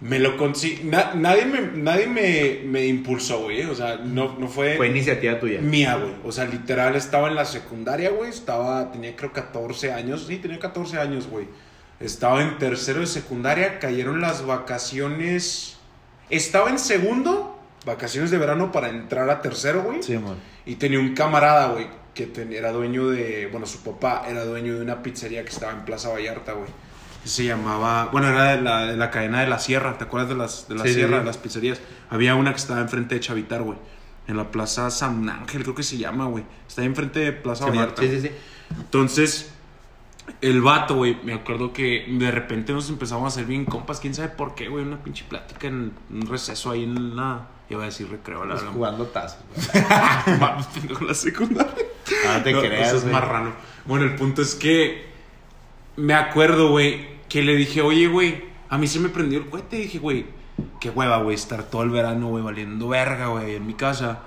Me 0.00 0.18
lo 0.20 0.36
conseguí. 0.36 0.84
nadie 1.16 1.44
me, 1.44 1.60
nadie 1.60 2.06
me, 2.06 2.60
me 2.64 2.86
impulsó, 2.86 3.42
güey. 3.42 3.62
O 3.64 3.74
sea, 3.74 3.96
no, 3.96 4.36
no 4.38 4.46
fue, 4.46 4.76
Fue 4.76 4.88
iniciativa 4.88 5.38
tuya. 5.40 5.60
mía, 5.60 5.96
güey. 5.96 6.12
O 6.24 6.30
sea, 6.30 6.44
literal, 6.44 6.94
estaba 6.94 7.28
en 7.28 7.34
la 7.34 7.44
secundaria, 7.44 8.10
güey. 8.10 8.30
Estaba, 8.30 8.92
tenía 8.92 9.16
creo 9.16 9.32
14 9.32 9.92
años. 9.92 10.24
Sí, 10.28 10.36
tenía 10.36 10.58
14 10.60 10.98
años, 10.98 11.26
güey. 11.26 11.46
Estaba 11.98 12.42
en 12.42 12.58
tercero 12.58 13.00
de 13.00 13.06
secundaria. 13.08 13.80
Cayeron 13.80 14.20
las 14.20 14.46
vacaciones. 14.46 15.76
Estaba 16.30 16.70
en 16.70 16.78
segundo, 16.78 17.58
vacaciones 17.86 18.30
de 18.30 18.38
verano 18.38 18.70
para 18.70 18.88
entrar 18.90 19.28
a 19.30 19.40
tercero, 19.42 19.82
güey. 19.82 20.02
Sí, 20.02 20.16
man. 20.18 20.36
Y 20.66 20.76
tenía 20.76 21.00
un 21.00 21.14
camarada, 21.14 21.68
güey, 21.72 21.86
que 22.14 22.26
ten- 22.26 22.52
era 22.52 22.70
dueño 22.72 23.08
de. 23.08 23.48
Bueno, 23.50 23.66
su 23.66 23.82
papá 23.82 24.24
era 24.28 24.44
dueño 24.44 24.74
de 24.76 24.82
una 24.82 25.02
pizzería 25.02 25.42
que 25.42 25.48
estaba 25.50 25.72
en 25.72 25.84
Plaza 25.84 26.10
Vallarta, 26.10 26.52
güey. 26.52 26.68
Se 27.28 27.44
llamaba, 27.44 28.06
bueno, 28.12 28.28
era 28.28 28.56
de 28.56 28.62
la, 28.62 28.86
de 28.86 28.96
la 28.96 29.10
cadena 29.10 29.40
de 29.40 29.46
la 29.46 29.58
Sierra, 29.58 29.96
¿te 29.98 30.04
acuerdas 30.04 30.28
de 30.30 30.36
las 30.36 30.68
de 30.68 30.74
la 30.74 30.84
Sí, 30.84 30.94
Sierra, 30.94 31.14
sí. 31.14 31.18
de 31.20 31.24
las 31.24 31.36
pizzerías? 31.38 31.80
Había 32.10 32.34
una 32.34 32.50
que 32.52 32.58
estaba 32.58 32.80
enfrente 32.80 33.14
de 33.14 33.20
Chavitar, 33.20 33.62
güey. 33.62 33.78
En 34.26 34.36
la 34.36 34.50
Plaza 34.50 34.90
San 34.90 35.28
Ángel, 35.30 35.62
creo 35.62 35.74
que 35.74 35.82
se 35.82 35.96
llama, 35.96 36.26
güey. 36.26 36.44
Está 36.66 36.82
ahí 36.82 36.86
enfrente 36.86 37.20
de 37.20 37.32
Plaza 37.32 37.64
Sí, 37.64 37.70
Vallarta. 37.70 38.02
sí, 38.02 38.08
sí, 38.10 38.20
sí. 38.20 38.30
Entonces, 38.78 39.50
el 40.42 40.60
vato, 40.60 40.96
güey, 40.96 41.16
me 41.24 41.32
acuerdo 41.32 41.72
que 41.72 42.04
de 42.08 42.30
repente 42.30 42.72
nos 42.74 42.90
empezamos 42.90 43.24
a 43.24 43.28
hacer 43.28 43.46
bien 43.46 43.64
compas, 43.64 44.00
quién 44.00 44.14
sabe 44.14 44.28
por 44.28 44.54
qué, 44.54 44.68
güey, 44.68 44.84
una 44.84 45.02
pinche 45.02 45.24
plática 45.26 45.66
en 45.68 45.92
un 46.10 46.26
receso 46.26 46.70
ahí 46.70 46.84
en 46.84 47.16
la, 47.16 47.46
iba 47.70 47.82
a 47.82 47.86
decir 47.86 48.10
recreo, 48.10 48.44
la 48.44 48.50
Pues 48.52 48.60
verdad. 48.60 48.74
jugando 48.74 49.06
tazos, 49.06 49.38
güey. 49.54 49.84
Vamos, 50.38 50.66
pendejo, 50.66 51.04
la 51.04 51.14
secundaria. 51.14 51.72
Ah, 52.28 52.40
te 52.44 52.52
No, 52.52 52.60
creas, 52.60 52.88
eso 52.88 52.96
es 52.98 53.04
marrano. 53.06 53.52
Bueno, 53.86 54.04
el 54.04 54.14
punto 54.16 54.42
es 54.42 54.54
que 54.54 55.08
me 55.96 56.12
acuerdo, 56.12 56.68
güey, 56.70 57.17
que 57.28 57.42
le 57.42 57.56
dije, 57.56 57.82
oye, 57.82 58.06
güey, 58.06 58.44
a 58.68 58.78
mí 58.78 58.86
se 58.86 59.00
me 59.00 59.08
prendió 59.08 59.38
el 59.38 59.46
cohete. 59.46 59.76
Dije, 59.76 59.98
güey, 59.98 60.26
qué 60.80 60.90
hueva, 60.90 61.18
güey, 61.18 61.34
estar 61.34 61.62
todo 61.64 61.82
el 61.82 61.90
verano, 61.90 62.28
güey, 62.28 62.42
valiendo 62.42 62.88
verga, 62.88 63.28
güey, 63.28 63.54
en 63.54 63.66
mi 63.66 63.74
casa. 63.74 64.20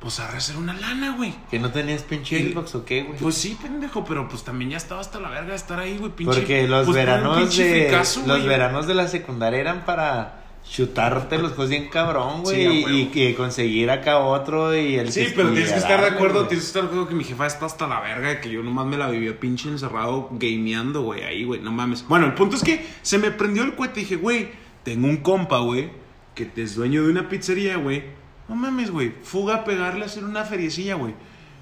Pues 0.00 0.20
a 0.20 0.28
hacer 0.28 0.56
una 0.56 0.74
lana, 0.74 1.16
güey. 1.16 1.34
¿Que 1.50 1.58
no 1.58 1.72
tenías 1.72 2.02
pinche 2.02 2.52
Xbox 2.52 2.74
o 2.76 2.84
qué, 2.84 3.02
güey? 3.02 3.18
Pues 3.18 3.34
sí, 3.34 3.58
pendejo, 3.60 4.04
pero 4.04 4.28
pues 4.28 4.44
también 4.44 4.70
ya 4.70 4.76
estaba 4.76 5.00
hasta 5.00 5.18
la 5.18 5.28
verga 5.28 5.50
de 5.50 5.56
estar 5.56 5.80
ahí, 5.80 5.98
güey, 5.98 6.12
pinche. 6.12 6.38
Porque 6.38 6.68
los 6.68 6.84
pues, 6.84 6.96
veranos 6.96 7.56
de 7.56 7.70
fricazo, 7.70 8.22
los 8.24 8.44
veranos 8.44 8.86
de 8.86 8.94
la 8.94 9.08
secundaria 9.08 9.58
eran 9.58 9.84
para 9.84 10.44
chutarte 10.68 11.38
los 11.38 11.52
juegos 11.52 11.70
bien 11.70 11.88
cabrón, 11.88 12.42
güey, 12.42 12.84
Sí, 12.84 12.84
y, 12.88 13.06
que 13.06 13.34
conseguir 13.34 13.90
acá 13.90 14.18
otro 14.18 14.76
y 14.76 14.96
el 14.96 15.12
Sí, 15.12 15.28
pero 15.34 15.50
tienes 15.50 15.72
que 15.72 15.78
estar 15.78 16.00
de 16.00 16.08
acuerdo, 16.08 16.46
tienes 16.46 16.64
que 16.64 16.68
estar 16.68 16.82
de 16.82 16.88
acuerdo 16.88 17.08
que 17.08 17.14
mi 17.14 17.24
jefa 17.24 17.46
está 17.46 17.66
hasta 17.66 17.86
la 17.86 18.00
verga 18.00 18.28
de 18.28 18.40
que 18.40 18.50
yo 18.50 18.62
nomás 18.62 18.86
me 18.86 18.96
la 18.96 19.08
vivía 19.08 19.38
pinche 19.38 19.68
encerrado 19.68 20.28
gameando, 20.32 21.02
güey, 21.02 21.22
ahí, 21.22 21.44
güey, 21.44 21.60
no 21.60 21.72
mames. 21.72 22.06
Bueno, 22.06 22.26
el 22.26 22.34
punto 22.34 22.56
es 22.56 22.62
que 22.62 22.84
se 23.02 23.18
me 23.18 23.30
prendió 23.30 23.64
el 23.64 23.74
cohete 23.74 24.00
y 24.00 24.02
dije, 24.04 24.16
güey, 24.16 24.50
tengo 24.82 25.06
un 25.06 25.18
compa, 25.18 25.58
güey, 25.58 25.90
que 26.34 26.50
es 26.56 26.74
dueño 26.74 27.02
de 27.04 27.10
una 27.10 27.28
pizzería, 27.28 27.76
güey. 27.76 28.04
No 28.48 28.54
mames, 28.54 28.90
güey, 28.90 29.12
fuga 29.22 29.56
a 29.56 29.64
pegarle 29.64 30.02
a 30.02 30.06
hacer 30.06 30.24
una 30.24 30.44
feriecilla, 30.44 30.94
güey. 30.94 31.14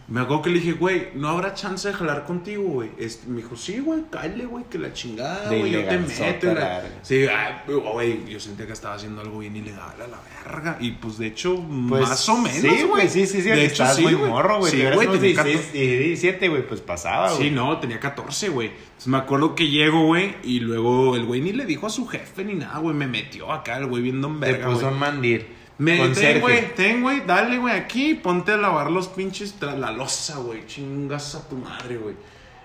Me 0.09 0.21
acuerdo 0.21 0.43
que 0.43 0.51
le 0.51 0.61
dije, 0.61 0.73
güey, 0.75 1.09
no 1.15 1.29
habrá 1.31 1.53
chance 1.55 1.89
de 1.89 1.95
jalar 1.95 2.25
contigo, 2.25 2.63
güey. 2.63 2.91
Este, 2.97 3.27
me 3.27 3.39
dijo, 3.39 3.57
sí, 3.57 3.81
güey, 3.81 4.03
cállate, 4.09 4.47
güey, 4.47 4.63
que 4.71 4.79
la 4.79 4.93
chingada, 4.93 5.49
güey, 5.49 5.73
yo 5.73 5.85
te 5.85 5.99
meto. 5.99 6.55
la-. 6.55 6.83
Sí, 7.03 7.27
güey, 7.67 8.25
yo 8.29 8.39
sentía 8.39 8.67
que 8.67 8.73
estaba 8.73 8.95
haciendo 8.95 9.21
algo 9.21 9.41
bien 9.41 9.57
ilegal 9.57 9.95
a 10.01 10.07
la 10.07 10.19
verga. 10.45 10.77
Y 10.79 10.93
pues 10.93 11.19
de 11.19 11.27
hecho, 11.27 11.57
Pues, 11.89 12.09
más 12.09 12.29
o 12.29 12.39
menos, 12.39 12.61
Sí, 12.61 12.83
güey. 12.89 13.09
sí, 13.09 13.27
sí, 13.27 13.43
sí. 13.43 13.49
De 13.51 13.65
hecho, 13.65 13.83
estás 13.83 13.97
sí, 13.97 14.03
muy 14.03 14.15
morro, 14.15 14.59
güey. 14.61 14.71
Sí, 14.71 14.83
güey, 14.95 15.09
tenía 15.09 15.43
16 15.43 15.75
y 15.75 15.87
17, 15.97 16.49
güey, 16.51 16.67
pues 16.69 16.81
pasaba, 16.81 17.33
güey. 17.33 17.49
Sí, 17.49 17.51
no, 17.51 17.77
tenía 17.81 17.99
14, 17.99 18.49
güey. 18.51 18.69
Entonces 18.69 19.09
me 19.09 19.19
acuerdo 19.19 19.57
que 19.57 19.69
llego, 19.69 20.07
güey, 20.07 20.37
y 20.45 20.61
luego 20.61 21.17
el 21.17 21.25
güey 21.25 21.41
ni 21.41 21.53
le 21.53 21.67
dijo 21.67 21.89
a 21.89 21.91
su 21.91 22.07
jefe 22.07 22.45
ni 22.45 22.55
nada, 22.55 22.79
güey. 22.79 22.95
Me 22.95 23.09
metió 23.09 23.51
acá 23.53 23.79
el 23.79 23.87
güey 23.87 24.05
viendo 24.05 24.29
en 24.29 24.39
Te 24.39 24.53
verga, 24.53 24.67
puso 24.67 24.83
güey. 24.83 24.93
un 24.93 24.99
mandir. 25.01 25.56
Me 25.79 26.09
ten, 26.09 26.41
güey, 26.41 26.75
ten, 26.75 27.03
güey, 27.03 27.23
dale, 27.27 27.59
güey, 27.59 27.75
aquí, 27.75 28.15
ponte 28.15 28.53
a 28.53 28.57
lavar 28.57 28.91
los 28.91 29.09
pinches 29.09 29.55
tras 29.59 29.79
la 29.79 29.91
losa, 29.93 30.39
güey. 30.39 30.67
Chingas 30.67 31.35
a 31.35 31.49
tu 31.49 31.57
madre, 31.57 31.99
güey. 31.99 32.15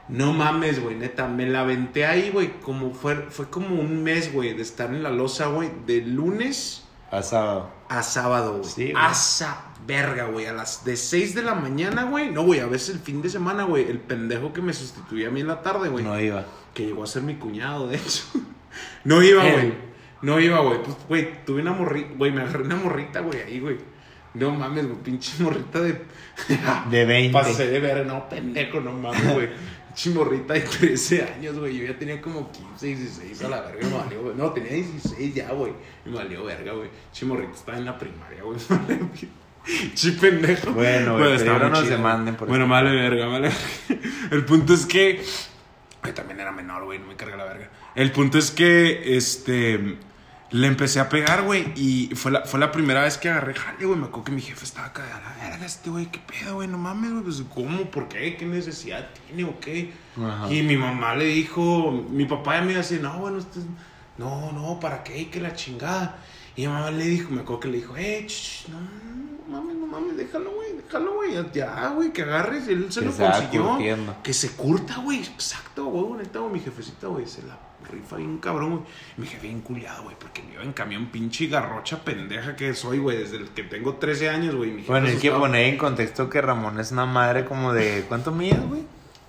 No 0.08 0.34
mames, 0.34 0.82
güey, 0.82 0.96
neta, 0.96 1.28
me 1.28 1.46
la 1.46 1.62
aventé 1.62 2.06
ahí, 2.06 2.32
güey, 2.32 2.60
como 2.62 2.94
fue, 2.94 3.16
fue 3.30 3.50
como 3.50 3.80
un 3.80 4.04
mes, 4.04 4.34
güey, 4.34 4.54
de 4.54 4.62
estar 4.62 4.90
en 4.90 5.04
la 5.04 5.10
losa, 5.10 5.48
güey, 5.48 5.70
de 5.86 6.02
lunes 6.02 6.84
A 7.12 7.22
sábado. 7.22 7.70
a 7.90 8.02
sábado, 8.04 8.58
güey. 8.60 8.70
Sí. 8.70 8.94
Asa 8.96 9.66
verga, 9.86 10.26
güey. 10.26 10.46
A 10.48 10.54
las 10.54 10.84
de 10.86 10.96
6 10.96 11.36
de 11.36 11.44
la 11.44 11.56
mañana, 11.56 12.04
güey. 12.04 12.30
No, 12.32 12.44
güey, 12.44 12.60
a 12.60 12.66
veces 12.66 12.96
el 12.96 13.00
fin 13.00 13.22
de 13.22 13.30
semana, 13.30 13.64
güey. 13.64 13.90
El 13.90 14.00
pendejo 14.00 14.54
que 14.54 14.62
me 14.62 14.74
sustituía 14.74 15.28
a 15.30 15.32
mí 15.32 15.42
en 15.42 15.48
la 15.48 15.62
tarde, 15.62 15.90
güey. 15.90 16.04
No 16.04 16.20
iba. 16.20 16.46
Que 16.74 16.86
llegó 16.86 17.04
a 17.04 17.08
ser 17.08 17.24
mi 17.24 17.36
cuñado, 17.36 17.88
de 17.88 17.98
hecho. 17.98 18.24
No 19.04 19.22
iba, 19.22 19.44
güey. 19.44 19.74
No 20.22 20.40
iba, 20.40 20.60
güey. 20.60 20.84
Pues, 20.84 20.98
güey, 21.08 21.46
tuve 21.46 21.62
una 21.62 21.74
morrita, 21.74 22.10
güey. 22.16 22.32
Me 22.32 22.42
agarré 22.42 22.64
una 22.64 22.76
morrita, 22.76 23.22
güey, 23.22 23.42
ahí, 23.42 23.60
güey. 23.60 23.78
No 24.34 24.52
mames, 24.52 24.86
güey. 24.88 25.00
Pinche 25.04 25.44
morrita 25.44 25.80
de. 25.82 26.02
De 26.90 27.06
20. 27.06 27.34
Pasé 27.34 27.68
de 27.68 27.80
ver, 27.80 28.06
no, 28.06 28.30
pendejo, 28.30 28.80
no 28.80 28.94
mames, 28.94 29.34
güey. 29.34 29.50
Pinche 29.88 30.10
morrita 30.12 30.54
de 30.54 30.62
13 30.62 31.24
años, 31.36 31.60
güey. 31.60 31.78
Yo 31.78 31.86
ya 31.86 31.98
tenía 31.98 32.22
como 32.22 32.50
15, 32.52 32.86
16 32.86 33.44
a 33.44 33.50
la 33.50 33.62
verga. 33.62 33.88
Me 33.88 33.98
valió, 33.98 34.22
güey. 34.22 34.36
No, 34.36 34.52
tenía 34.52 34.74
16 34.74 35.34
ya, 35.34 35.52
güey. 35.52 35.74
Me 36.06 36.14
valió 36.14 36.46
verga, 36.46 36.72
güey. 36.74 36.90
Pinche 37.12 37.26
morrita 37.26 37.54
estaba 37.54 37.78
en 37.78 37.86
la 37.86 37.98
primaria, 37.98 38.44
güey. 38.44 38.58
Chi 39.94 40.12
pendejo. 40.12 40.72
Bueno, 40.72 41.18
güey, 41.18 41.34
estaba 41.34 41.60
pero 41.60 41.70
no 41.70 41.86
se 41.86 41.98
manden 41.98 42.36
por 42.36 42.48
Bueno, 42.48 42.68
vale 42.68 42.96
verga, 42.96 43.28
vale 43.28 43.50
verga. 43.50 44.10
El 44.32 44.46
punto 44.46 44.74
es 44.74 44.86
que. 44.86 45.24
Güey, 46.02 46.14
también 46.16 46.40
era 46.40 46.52
menor, 46.52 46.86
güey, 46.86 46.98
no 46.98 47.08
me 47.08 47.16
carga 47.16 47.38
la 47.38 47.46
verga. 47.46 47.70
El 47.94 48.12
punto 48.12 48.38
es 48.38 48.50
que, 48.50 49.18
este. 49.18 49.98
Le 50.52 50.68
empecé 50.68 51.00
a 51.00 51.08
pegar, 51.08 51.44
güey, 51.44 51.72
y 51.78 52.14
fue 52.14 52.30
la, 52.30 52.44
fue 52.44 52.60
la 52.60 52.74
primera 52.74 53.04
vez 53.04 53.18
que 53.18 53.30
agarré 53.30 53.54
jale, 53.54 53.86
güey. 53.86 53.98
Me 53.98 54.08
acuerdo 54.08 54.26
que 54.26 54.32
mi 54.34 54.42
jefe 54.42 54.66
estaba 54.66 54.88
acá, 54.88 55.04
la 55.24 55.50
verga, 55.50 55.66
este 55.66 55.90
güey, 55.90 56.08
qué 56.08 56.20
pedo, 56.20 56.56
güey, 56.56 56.68
no 56.68 56.78
mames, 56.78 57.12
güey, 57.12 57.24
pues, 57.24 57.42
¿cómo? 57.54 57.86
¿Por 57.90 58.10
qué? 58.10 58.36
¿Qué 58.36 58.46
necesidad 58.46 59.10
tiene 59.28 59.46
o 59.46 59.58
qué? 59.62 59.94
Ajá. 60.18 60.52
Y 60.52 60.62
mi 60.64 60.76
mamá 60.76 61.16
le 61.16 61.26
dijo, 61.26 61.92
mi 62.10 62.26
papá 62.26 62.56
ya 62.56 62.62
me 62.64 62.72
iba 62.72 62.80
a 62.80 62.84
decir, 62.84 63.02
no, 63.02 63.18
bueno, 63.20 63.38
usted, 63.38 63.62
no, 64.18 64.52
no, 64.52 64.78
¿para 64.82 65.04
qué? 65.04 65.30
Que 65.30 65.40
la 65.40 65.54
chingada. 65.54 66.20
Y 66.58 66.64
mi 66.64 66.68
mamá 66.68 66.92
le 66.92 67.06
dijo, 67.06 67.32
me 67.32 67.42
acuerdo 67.42 67.62
que 67.62 67.68
le 67.70 67.78
dijo, 67.78 67.96
eh, 67.96 68.26
ch, 68.28 68.68
no, 68.68 68.80
no 68.82 69.58
mames, 69.58 69.78
no 69.78 69.88
mames, 69.88 70.18
déjalo, 70.18 70.52
güey, 70.52 70.74
déjalo, 70.76 71.14
güey, 71.14 71.32
ya, 71.54 71.88
güey, 71.96 72.12
que 72.12 72.24
agarres, 72.24 72.68
él 72.68 72.92
se 72.92 73.00
Que 73.00 73.06
lo 73.06 73.12
se 73.14 73.24
consiguió. 73.24 73.78
Que 74.22 74.34
se 74.34 74.52
curta, 74.52 74.98
güey, 74.98 75.20
exacto, 75.20 75.86
güey, 75.86 76.24
neta, 76.24 76.40
güey, 76.40 76.52
mi 76.52 76.60
jefecita, 76.60 77.08
güey, 77.08 77.26
se 77.26 77.42
la 77.44 77.71
rifa 77.90 78.18
bien 78.18 78.38
cabrón, 78.40 78.70
güey. 78.72 78.82
Mi 79.18 79.26
jefe 79.28 79.48
bien 79.48 79.62
culiado, 79.62 80.04
güey, 80.04 80.16
porque 80.20 80.42
me 80.44 80.54
iba 80.54 80.64
en 80.64 80.74
camión 80.74 81.08
pinche 81.08 81.48
garrocha 81.48 82.04
pendeja 82.04 82.56
que 82.56 82.74
soy, 82.74 83.00
güey, 83.00 83.18
desde 83.18 83.38
el 83.38 83.50
que 83.50 83.64
tengo 83.64 83.96
13 83.96 84.30
años, 84.30 84.56
güey. 84.56 84.82
Bueno, 84.88 85.08
hay 85.08 85.18
que 85.18 85.32
poner 85.32 85.66
en 85.68 85.78
contexto 85.78 86.30
que 86.30 86.42
Ramón 86.42 86.80
es 86.80 86.92
una 86.92 87.06
madre 87.06 87.46
como 87.46 87.74
de. 87.74 88.06
¿Cuánto 88.08 88.32
mide, 88.32 88.58
güey? 88.68 88.82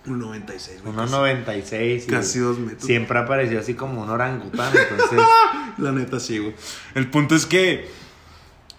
Un 0.04 0.18
96, 0.18 0.82
güey. 0.82 0.94
1.96. 0.96 2.04
y 2.04 2.06
Casi 2.08 2.38
dos 2.40 2.58
metros. 2.58 2.84
Siempre 2.84 3.18
apareció 3.20 3.60
así 3.60 3.74
como 3.74 4.02
un 4.02 4.10
orangután, 4.10 4.72
entonces. 4.76 5.20
La 5.78 5.92
neta 5.92 6.18
sí, 6.20 6.38
güey. 6.38 6.54
El 6.94 7.08
punto 7.08 7.34
es 7.36 7.46
que 7.46 7.88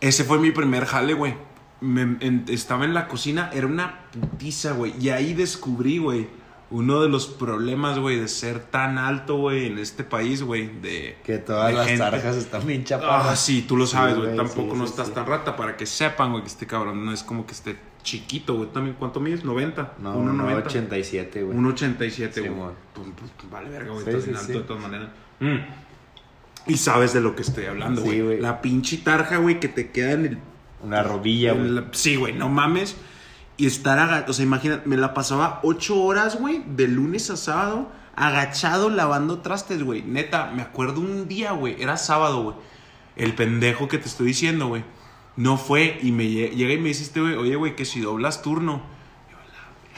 ese 0.02 0.24
fue 0.26 0.38
mi 0.40 0.52
primer 0.52 0.86
jale, 0.86 1.14
güey. 1.14 1.34
Me- 1.82 2.18
en- 2.20 2.46
estaba 2.50 2.86
en 2.86 2.94
la 2.94 3.08
cocina, 3.08 3.50
era 3.54 3.68
una 3.68 4.06
putiza, 4.12 4.72
güey. 4.74 4.94
Y 5.00 5.10
ahí 5.10 5.34
descubrí, 5.34 5.98
güey, 5.98 6.28
uno 6.74 7.02
de 7.02 7.08
los 7.10 7.28
problemas, 7.28 8.00
güey, 8.00 8.20
de 8.20 8.28
ser 8.28 8.60
tan 8.60 8.98
alto, 8.98 9.38
güey, 9.38 9.68
en 9.68 9.78
este 9.78 10.04
país, 10.04 10.42
güey. 10.44 10.68
De 10.82 11.18
Que 11.24 11.38
todas 11.38 11.68
de 11.70 11.74
las 11.78 11.86
gente. 11.88 12.00
tarjas 12.04 12.36
están 12.36 12.66
bien 12.68 12.84
chapadas. 12.84 13.28
Ah, 13.30 13.36
sí, 13.36 13.64
tú 13.68 13.78
lo 13.78 13.86
sabes, 13.88 14.18
güey. 14.18 14.36
Tampoco 14.36 14.74
sí, 14.74 14.78
no 14.80 14.86
sí, 14.88 14.92
estás 14.92 15.14
tan 15.14 15.26
rata 15.28 15.56
para 15.56 15.78
que 15.78 15.86
sepan, 15.86 16.32
güey, 16.32 16.42
que 16.44 16.50
este 16.50 16.66
cabrón 16.68 17.06
no 17.06 17.14
es 17.14 17.24
como 17.24 17.46
que 17.46 17.52
esté 17.54 17.78
chiquito, 18.02 18.56
güey. 18.56 18.70
También, 18.70 18.96
¿cuánto 18.98 19.20
mides? 19.20 19.46
90. 19.46 19.94
No, 20.00 20.16
1.90. 20.18 20.64
1.87, 20.66 21.46
güey. 21.46 21.58
1.87, 21.58 22.32
Sí, 22.34 22.40
güey. 22.42 22.50
mon. 22.52 22.74
Pues, 22.94 23.08
pues, 23.18 23.52
vale, 23.52 23.70
verga, 23.70 23.92
güey. 23.94 24.06
Estás 24.08 24.26
bien 24.26 24.38
alto 24.38 24.52
de 24.54 24.60
todas 24.62 24.82
maneras. 24.84 25.10
Mm. 25.40 25.58
Y 26.72 26.78
sabes 26.78 27.14
de 27.14 27.22
lo 27.22 27.36
que 27.36 27.42
estoy 27.44 27.66
hablando, 27.66 28.02
güey. 28.02 28.40
la 28.40 28.62
pinche 28.62 28.98
tarja, 28.98 29.38
güey, 29.38 29.60
que 29.60 29.68
te 29.68 29.92
queda 29.92 30.12
en 30.14 30.26
el. 30.26 30.38
Una 30.82 31.02
rodilla, 31.04 31.52
en 31.52 31.58
güey. 31.60 31.70
la- 31.72 31.86
Sí, 31.92 32.16
güey, 32.16 32.34
no 32.34 32.50
mames. 32.50 32.98
Y 33.58 33.68
estar 33.68 34.00
agachado. 34.00 34.32
O 34.32 34.34
sea, 34.34 34.46
imagínate, 34.46 34.88
me 34.88 34.98
la 34.98 35.14
pasaba 35.14 35.60
ocho 35.64 36.02
horas, 36.02 36.40
güey, 36.40 36.64
de 36.66 36.88
lunes 36.88 37.30
a 37.30 37.38
sábado, 37.38 37.92
agachado 38.16 38.90
lavando 38.90 39.40
trastes, 39.40 39.84
güey. 39.84 40.02
Neta, 40.02 40.52
me 40.56 40.62
acuerdo 40.62 41.02
un 41.02 41.28
día, 41.28 41.52
güey. 41.52 41.82
Era 41.82 41.98
sábado, 41.98 42.42
güey. 42.44 42.56
El 43.16 43.36
pendejo 43.36 43.88
que 43.88 43.98
te 44.00 44.08
estoy 44.08 44.28
diciendo, 44.28 44.68
güey. 44.68 44.84
No 45.36 45.58
fue 45.58 46.00
y 46.02 46.12
me 46.12 46.26
lle- 46.26 46.52
llega 46.52 46.74
y 46.74 46.78
me 46.78 46.90
dice 46.90 47.04
este, 47.04 47.20
güey, 47.22 47.36
oye, 47.36 47.56
güey, 47.56 47.76
que 47.76 47.86
si 47.86 48.02
doblas 48.02 48.42
turno. 48.42 48.82
Yo, 49.32 49.38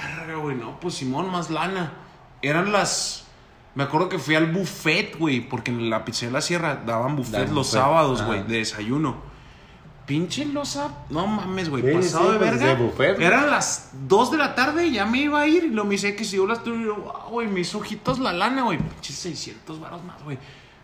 la 0.03 0.15
verga, 0.17 0.35
güey, 0.41 0.55
no, 0.55 0.79
pues 0.79 0.95
Simón, 0.95 1.29
más 1.31 1.49
lana. 1.49 1.93
Eran 2.41 2.71
las. 2.71 3.25
Me 3.73 3.83
acuerdo 3.83 4.07
que 4.07 4.19
fui 4.19 4.35
al 4.35 4.51
buffet, 4.51 5.17
güey, 5.17 5.41
porque 5.41 5.71
en 5.71 5.89
la 5.89 6.05
pizzería 6.05 6.29
de 6.29 6.33
la 6.33 6.41
Sierra 6.41 6.83
daban 6.85 7.15
buffet 7.17 7.33
Dan 7.33 7.55
los 7.55 7.67
buffet, 7.67 7.81
sábados, 7.81 8.21
güey, 8.23 8.43
de 8.43 8.57
desayuno. 8.59 9.17
Pinche 10.05 10.45
losa, 10.45 10.89
no 11.09 11.25
mames, 11.25 11.67
güey, 11.69 11.81
Sí, 11.83 11.91
pasado 11.97 12.25
sí, 12.27 12.31
de 12.33 12.37
pues, 12.37 12.51
verga. 12.51 12.65
de 12.67 12.75
buffet, 12.75 13.15
güey. 13.15 13.25
Eran 13.27 13.49
las 13.49 13.89
2 14.07 14.31
de 14.31 14.37
la 14.37 14.53
tarde, 14.53 14.91
ya 14.91 15.05
me 15.05 15.17
iba 15.21 15.41
a 15.41 15.47
ir 15.47 15.63
y 15.63 15.69
lo 15.69 15.83
me 15.83 15.91
dice 15.91 16.15
que 16.15 16.23
si 16.23 16.37
doblas 16.37 16.63
turno. 16.63 16.81
Y 16.81 16.85
yo, 16.85 16.95
wow, 16.95 17.29
güey, 17.31 17.47
mis 17.47 17.73
ojitos 17.73 18.19
la 18.19 18.31
lana, 18.31 18.61
güey, 18.63 18.77
pinche 18.77 19.13
600 19.13 19.79
varos 19.79 20.03
más, 20.03 20.21
güey. 20.23 20.37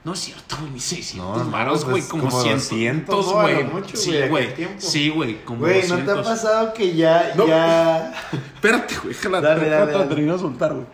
No 0.03 0.13
es 0.13 0.19
cierto, 0.21 0.57
güey, 0.60 0.71
mis 0.71 0.84
600 0.84 1.38
No, 1.38 1.43
no, 1.43 1.51
varos, 1.51 1.84
güey, 1.84 1.97
pues, 1.97 2.07
como, 2.07 2.23
como 2.29 2.41
100, 2.41 2.55
200, 2.55 3.25
¿no? 3.34 3.39
A 3.39 3.49
lo 3.51 3.63
mucho, 3.65 3.95
Sí, 3.95 4.10
güey, 4.12 4.27
güey. 4.29 4.67
Sí, 4.79 5.10
güey, 5.10 5.45
como 5.45 5.60
Güey, 5.60 5.81
¿no 5.88 5.97
te 5.97 6.03
200. 6.05 6.17
ha 6.17 6.29
pasado 6.29 6.73
que 6.73 6.95
ya, 6.95 7.34
No. 7.38 7.45
ya... 7.45 8.12
Espérate, 8.55 8.95
güey, 8.95 9.10
déjala 9.13 9.41
Dale, 9.41 9.69
dale, 9.69 9.91
dale. 9.91 10.05
termino 10.07 10.34
de 10.34 10.39
soltar, 10.39 10.73
güey. 10.73 10.86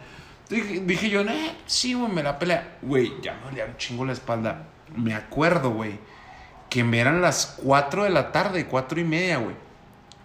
Dije, 0.49 0.81
dije 0.85 1.09
yo, 1.09 1.21
eh, 1.21 1.51
sí, 1.65 1.93
güey, 1.93 2.11
me 2.11 2.23
la 2.23 2.37
pelea. 2.37 2.77
Güey, 2.81 3.13
ya 3.21 3.35
me 3.35 3.49
dolía 3.51 3.65
un 3.67 3.77
chingo 3.77 4.03
la 4.03 4.11
espalda. 4.11 4.67
Me 4.93 5.13
acuerdo, 5.13 5.69
güey, 5.71 5.97
que 6.69 6.83
me 6.83 6.99
eran 6.99 7.21
las 7.21 7.57
4 7.63 8.03
de 8.03 8.09
la 8.09 8.31
tarde, 8.31 8.65
4 8.67 8.99
y 8.99 9.03
media, 9.03 9.37
güey. 9.37 9.55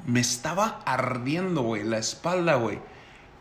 Me 0.07 0.21
estaba 0.21 0.81
ardiendo, 0.85 1.63
güey, 1.63 1.85
la 1.85 1.99
espalda, 1.99 2.57
güey. 2.57 2.79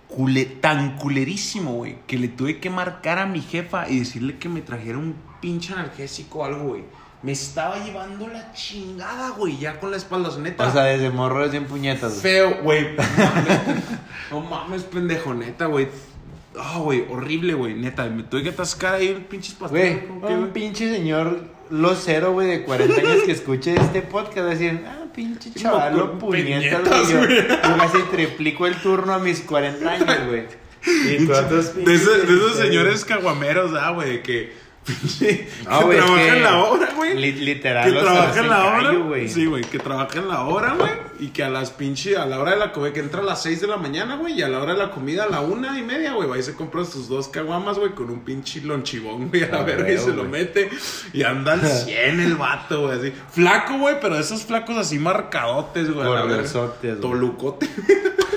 cule- 0.10 0.46
tan 0.60 0.98
culerísimo, 0.98 1.72
güey, 1.76 2.00
que 2.06 2.18
le 2.18 2.28
tuve 2.28 2.60
que 2.60 2.70
marcar 2.70 3.18
a 3.18 3.26
mi 3.26 3.40
jefa 3.40 3.88
y 3.90 4.00
decirle 4.00 4.38
que 4.38 4.50
me 4.50 4.60
trajera 4.62 4.98
un 4.98 5.16
pinche 5.40 5.72
analgésico 5.74 6.40
o 6.40 6.44
algo, 6.46 6.64
güey. 6.66 6.84
Me 7.24 7.32
estaba 7.32 7.78
llevando 7.80 8.28
la 8.28 8.52
chingada, 8.52 9.30
güey, 9.30 9.58
ya 9.58 9.80
con 9.80 9.90
la 9.92 9.96
espalda, 9.98 10.30
neta. 10.38 10.68
O 10.68 10.72
sea, 10.74 10.84
desde 10.84 11.10
morro 11.12 11.48
bien 11.50 11.66
puñetas, 11.66 12.10
güey. 12.12 12.22
Feo, 12.22 12.62
güey. 12.62 12.88
No 12.98 13.04
mames, 13.24 13.84
No 14.32 14.42
mames, 14.42 14.84
pendejo, 14.84 15.34
neta, 15.34 15.68
güey. 15.68 15.88
Ah, 16.60 16.80
güey, 16.80 17.06
horrible, 17.10 17.54
güey, 17.54 17.76
neta. 17.76 18.04
Me 18.06 18.24
tuve 18.24 18.44
que 18.44 18.50
atascar 18.50 18.96
ahí 18.96 19.08
el 19.08 19.26
Güey, 19.30 19.42
pasteles. 19.58 20.04
¿cómo 20.10 20.28
que, 20.28 20.34
un 20.34 20.40
güey? 20.42 20.52
pinche 20.54 20.94
señor 20.94 21.51
locero, 21.72 22.34
güey, 22.34 22.48
de 22.48 22.64
40 22.64 23.00
años 23.00 23.24
que 23.26 23.32
escuche 23.32 23.74
este 23.76 24.02
podcast 24.02 24.50
decir, 24.50 24.84
ah, 24.88 25.06
pinche 25.14 25.52
chavalo, 25.54 26.12
con 26.12 26.20
puñetas, 26.20 27.14
güey. 27.14 27.48
Yo, 27.48 27.78
casi 27.78 27.98
triplico 28.12 28.68
el 28.68 28.76
turno 28.76 29.14
a 29.14 29.20
mis 29.20 29.42
40 29.42 29.90
años, 29.90 30.28
güey. 30.28 30.44
Y 30.84 31.26
tú 31.26 31.34
a 31.34 31.48
tus 31.48 31.76
De, 31.76 31.84
de 31.84 31.96
esos 31.96 32.28
16. 32.28 32.56
señores 32.56 33.06
caguameros, 33.06 33.72
ah, 33.80 33.92
güey, 33.92 34.22
que, 34.22 34.54
No, 35.70 35.90
que 35.90 35.98
es 35.98 36.04
trabajan 36.06 36.34
que 36.36 36.40
la 36.42 36.64
hora, 36.64 36.90
güey. 36.96 37.18
li- 37.18 37.32
literal, 37.34 37.86
que 37.86 37.92
los 37.92 38.04
trabajan 38.04 38.30
hacen 38.30 38.50
la 38.50 38.66
hora, 38.66 38.92
güey. 38.94 39.30
Sí, 39.30 39.46
güey, 39.46 39.64
que 39.64 39.80
trabajan 39.80 40.28
la 40.28 40.42
hora, 40.44 40.74
güey. 40.74 40.92
Y 41.20 41.28
que 41.30 41.44
a 41.44 41.50
las 41.50 41.70
pinche, 41.72 42.18
a 42.18 42.26
la 42.26 42.40
hora 42.40 42.52
de 42.52 42.58
la 42.58 42.72
comida, 42.72 42.94
que 42.94 43.00
entra 43.00 43.22
a 43.22 43.24
las 43.24 43.44
6 43.44 43.62
de 43.62 43.68
la 43.68 43.78
mañana, 43.78 44.16
güey. 44.16 44.34
Y 44.40 44.42
a 44.42 44.50
la 44.50 44.60
hora 44.60 44.74
de 44.74 44.80
la 44.80 44.92
comida, 44.92 45.26
a 45.26 45.30
la 45.30 45.42
una 45.42 45.78
y 45.78 45.84
media, 45.84 46.14
güey. 46.14 46.28
Va 46.28 46.38
y 46.38 46.44
se 46.44 46.56
compra 46.56 46.84
sus 46.86 47.08
dos 47.08 47.28
caguamas, 47.28 47.78
güey, 47.78 47.92
con 47.92 48.10
un 48.10 48.22
pinche 48.22 48.62
lonchibón, 48.62 49.30
güey, 49.30 49.44
a 49.44 49.48
la 49.50 49.64
verga. 49.64 49.92
Y 49.92 49.98
se 49.98 50.14
lo 50.14 50.24
mete. 50.26 50.70
Y 51.14 51.24
anda 51.24 51.54
al 51.54 51.62
100 51.68 52.20
el 52.20 52.36
vato, 52.36 52.82
güey, 52.88 52.98
así. 53.00 53.14
Flaco, 53.32 53.78
güey, 53.78 53.98
pero 54.02 54.18
esos 54.18 54.44
flacos 54.44 54.78
así 54.78 54.98
marcadotes, 55.00 55.92
güey. 55.94 56.06
Tolucote. 57.02 57.70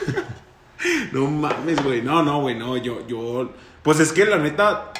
no 1.13 1.27
mames, 1.27 1.83
güey. 1.83 2.03
No, 2.03 2.23
no, 2.23 2.41
güey, 2.41 2.55
no. 2.55 2.77
Yo, 2.77 3.07
yo. 3.07 3.51
Pues 3.83 4.01
es 4.01 4.13
que 4.13 4.25
la 4.27 4.39
neta. 4.39 4.93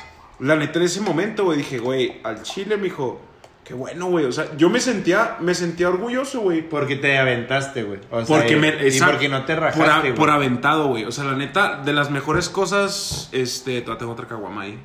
La 0.45 0.57
neta 0.57 0.79
en 0.79 0.85
ese 0.85 1.01
momento, 1.01 1.45
güey, 1.45 1.59
dije, 1.59 1.79
güey, 1.79 2.21
al 2.23 2.43
chile, 2.43 2.77
mijo. 2.77 3.21
Qué 3.65 3.73
bueno, 3.73 4.07
güey. 4.07 4.27
O 4.27 4.33
sea, 4.33 4.55
yo 4.59 4.69
me 4.69 4.79
sentía, 4.79 5.39
me 5.41 5.55
sentía 5.55 5.89
orgulloso, 5.89 6.41
güey. 6.41 6.61
Porque 6.69 6.97
te 6.97 7.17
aventaste, 7.17 7.83
güey. 7.83 7.99
O 8.11 8.23
sea, 8.25 8.37
Porque 8.37 8.53
y, 8.53 8.57
me. 8.57 8.69
y 8.69 9.01
porque 9.01 9.29
no 9.31 9.45
te 9.47 9.55
por, 9.55 9.65
a- 9.65 9.71
rajaste, 9.71 10.13
por 10.13 10.29
aventado, 10.31 10.89
güey. 10.89 11.05
O 11.07 11.13
sea, 11.13 11.25
la 11.25 11.35
neta, 11.35 11.81
de 11.83 11.95
las 11.95 12.11
mejores 12.11 12.51
cosas. 12.51 13.31
Este. 13.33 13.81
Tengo 13.81 14.13
otra 14.13 14.27
caguama 14.27 14.63
ahí. 14.63 14.79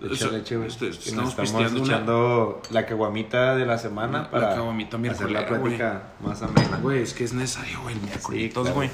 O 0.00 0.14
sea, 0.14 0.28
güey. 0.28 0.40
este, 0.68 0.88
estamos 0.90 1.30
estamos 1.38 1.72
una. 1.72 1.84
echando 1.84 2.62
la 2.70 2.86
caguamita 2.86 3.56
de 3.56 3.66
la 3.66 3.76
semana 3.78 4.22
La 4.22 4.30
para 4.30 4.54
caguamita 4.54 4.96
hacer 5.10 5.30
la 5.30 5.42
güey. 5.42 5.60
plática 5.60 6.02
más 6.24 6.40
amena. 6.42 6.78
Güey, 6.80 7.02
es 7.02 7.12
que 7.14 7.24
es 7.24 7.32
necesario, 7.34 7.80
güey. 7.82 7.96
miércoles, 7.96 8.52
claro. 8.54 8.74
güey. 8.74 8.90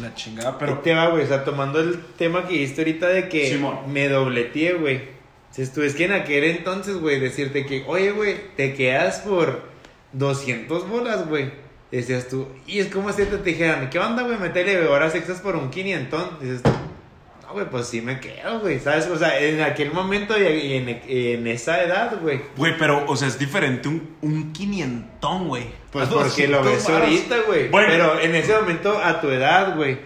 La 0.00 0.14
chingada, 0.14 0.58
Pero 0.58 0.72
pero. 0.72 0.82
te 0.82 0.94
va, 0.94 1.08
güey, 1.10 1.24
o 1.24 1.26
sea, 1.28 1.44
tomando 1.44 1.78
el 1.80 2.00
tema 2.16 2.46
que 2.46 2.54
dijiste 2.54 2.80
ahorita 2.80 3.06
de 3.08 3.28
que 3.28 3.50
Simón. 3.50 3.80
me 3.92 4.08
dobleteé, 4.08 4.72
güey. 4.74 5.17
Si 5.50 5.66
tú 5.66 5.82
es 5.82 5.94
que 5.94 6.04
en 6.04 6.12
aquel 6.12 6.44
entonces, 6.44 6.96
güey, 6.98 7.18
decirte 7.18 7.66
que, 7.66 7.84
oye, 7.86 8.12
güey, 8.12 8.36
te 8.56 8.74
quedas 8.74 9.20
por 9.20 9.62
200 10.12 10.88
bolas, 10.88 11.28
güey. 11.28 11.50
Decías 11.90 12.28
tú, 12.28 12.46
y 12.66 12.80
es 12.80 12.88
como 12.88 13.10
si 13.12 13.24
te 13.24 13.38
dijeran, 13.38 13.88
¿qué 13.88 13.98
onda, 13.98 14.22
güey? 14.22 14.38
Metele 14.38 14.86
horas 14.86 15.14
extras 15.14 15.40
por 15.40 15.56
un 15.56 15.70
500. 15.70 16.40
Dices 16.40 16.62
tú, 16.62 16.70
no, 17.48 17.54
güey, 17.54 17.64
pues 17.70 17.86
sí 17.86 18.02
me 18.02 18.20
quedo, 18.20 18.60
güey, 18.60 18.78
¿sabes? 18.78 19.06
O 19.06 19.16
sea, 19.16 19.40
en 19.40 19.62
aquel 19.62 19.90
momento 19.90 20.38
y 20.38 20.74
en, 20.74 21.00
en 21.08 21.46
esa 21.46 21.82
edad, 21.82 22.20
güey. 22.20 22.42
Güey, 22.58 22.76
pero, 22.76 23.06
o 23.06 23.16
sea, 23.16 23.26
es 23.26 23.38
diferente 23.38 23.88
un, 23.88 24.16
un 24.20 24.52
quinientón, 24.52 25.48
güey. 25.48 25.64
Pues 25.90 26.08
porque 26.08 26.46
lo 26.46 26.62
200 26.62 26.64
ves 26.64 26.88
ahorita, 26.90 27.36
güey. 27.46 27.68
Bueno. 27.70 27.88
Pero 27.90 28.20
en 28.20 28.34
ese 28.34 28.54
momento, 28.54 28.98
a 29.02 29.22
tu 29.22 29.30
edad, 29.30 29.74
güey. 29.76 29.98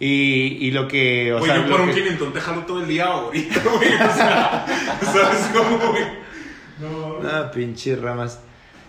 Y, 0.00 0.56
y 0.66 0.70
lo 0.70 0.88
que, 0.88 1.32
o 1.34 1.38
Güey, 1.40 1.50
sea, 1.52 1.62
yo 1.62 1.70
por 1.70 1.82
un 1.82 1.88
que- 1.90 1.94
quinientón 1.94 2.32
te 2.32 2.40
jalo 2.40 2.62
todo 2.62 2.80
el 2.80 2.88
día 2.88 3.04
ahorita, 3.04 3.62
güey. 3.76 3.92
O 3.94 4.14
sea, 4.14 4.66
¿sabes 5.02 5.50
cómo, 5.54 5.76
güey? 5.90 6.04
No. 6.80 7.18
Ah, 7.28 7.50
pinche 7.54 7.94
ramas. 7.96 8.40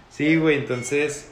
Sí, 0.09 0.37
güey, 0.37 0.57
entonces. 0.57 1.27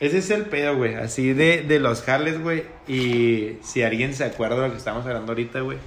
Ese 0.00 0.18
es 0.18 0.30
el 0.30 0.46
pedo, 0.46 0.76
güey. 0.76 0.94
Así 0.94 1.32
de, 1.34 1.62
de 1.62 1.78
los 1.78 2.02
jales, 2.02 2.40
güey. 2.40 2.64
Y 2.88 3.58
si 3.62 3.82
alguien 3.82 4.14
se 4.14 4.24
acuerda 4.24 4.56
de 4.56 4.66
lo 4.68 4.72
que 4.72 4.78
estamos 4.78 5.04
hablando 5.06 5.30
ahorita, 5.32 5.60
güey. 5.60 5.78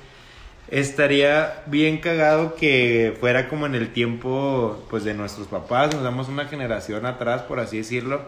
Estaría 0.69 1.63
bien 1.67 1.97
cagado 1.97 2.55
que 2.55 3.15
fuera 3.19 3.49
como 3.49 3.65
en 3.65 3.75
el 3.75 3.91
tiempo, 3.91 4.83
pues, 4.89 5.03
de 5.03 5.13
nuestros 5.13 5.47
papás. 5.47 5.93
Nos 5.93 6.03
damos 6.03 6.27
una 6.29 6.45
generación 6.45 7.05
atrás, 7.05 7.41
por 7.41 7.59
así 7.59 7.77
decirlo. 7.77 8.21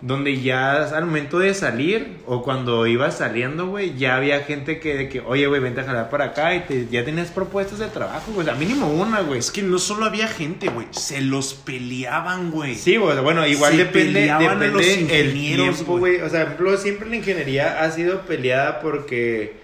Donde 0.00 0.40
ya 0.40 0.84
al 0.96 1.06
momento 1.06 1.40
de 1.40 1.52
salir, 1.54 2.18
o 2.24 2.44
cuando 2.44 2.86
ibas 2.86 3.18
saliendo, 3.18 3.66
güey, 3.66 3.96
ya 3.96 4.14
había 4.14 4.40
gente 4.44 4.78
que, 4.78 4.94
de 4.96 5.08
que, 5.08 5.18
oye, 5.20 5.48
güey, 5.48 5.60
vente 5.60 5.80
a 5.80 5.84
jalar 5.84 6.08
para 6.08 6.26
acá 6.26 6.54
y 6.54 6.60
te, 6.60 6.86
ya 6.86 7.04
tenías 7.04 7.32
propuestas 7.32 7.80
de 7.80 7.88
trabajo, 7.88 8.30
güey. 8.32 8.46
O 8.46 8.50
sea, 8.50 8.54
mínimo 8.54 8.88
una, 8.88 9.22
güey. 9.22 9.40
Es 9.40 9.50
que 9.50 9.60
no 9.60 9.80
solo 9.80 10.04
había 10.04 10.28
gente, 10.28 10.68
güey. 10.68 10.86
Se 10.92 11.20
los 11.20 11.52
peleaban, 11.54 12.52
güey. 12.52 12.76
Sí, 12.76 12.96
güey, 12.96 13.18
bueno, 13.18 13.44
igual 13.44 13.72
Se 13.72 13.78
depende, 13.78 14.30
a 14.30 14.38
depende 14.38 14.68
los 14.68 14.86
el 14.86 15.32
tiempo, 15.32 15.98
güey. 15.98 16.18
güey. 16.18 16.20
O 16.20 16.30
sea, 16.30 16.44
por 16.44 16.52
ejemplo, 16.52 16.76
siempre 16.76 17.08
la 17.08 17.16
ingeniería 17.16 17.82
ha 17.82 17.90
sido 17.90 18.20
peleada 18.20 18.78
porque, 18.78 19.56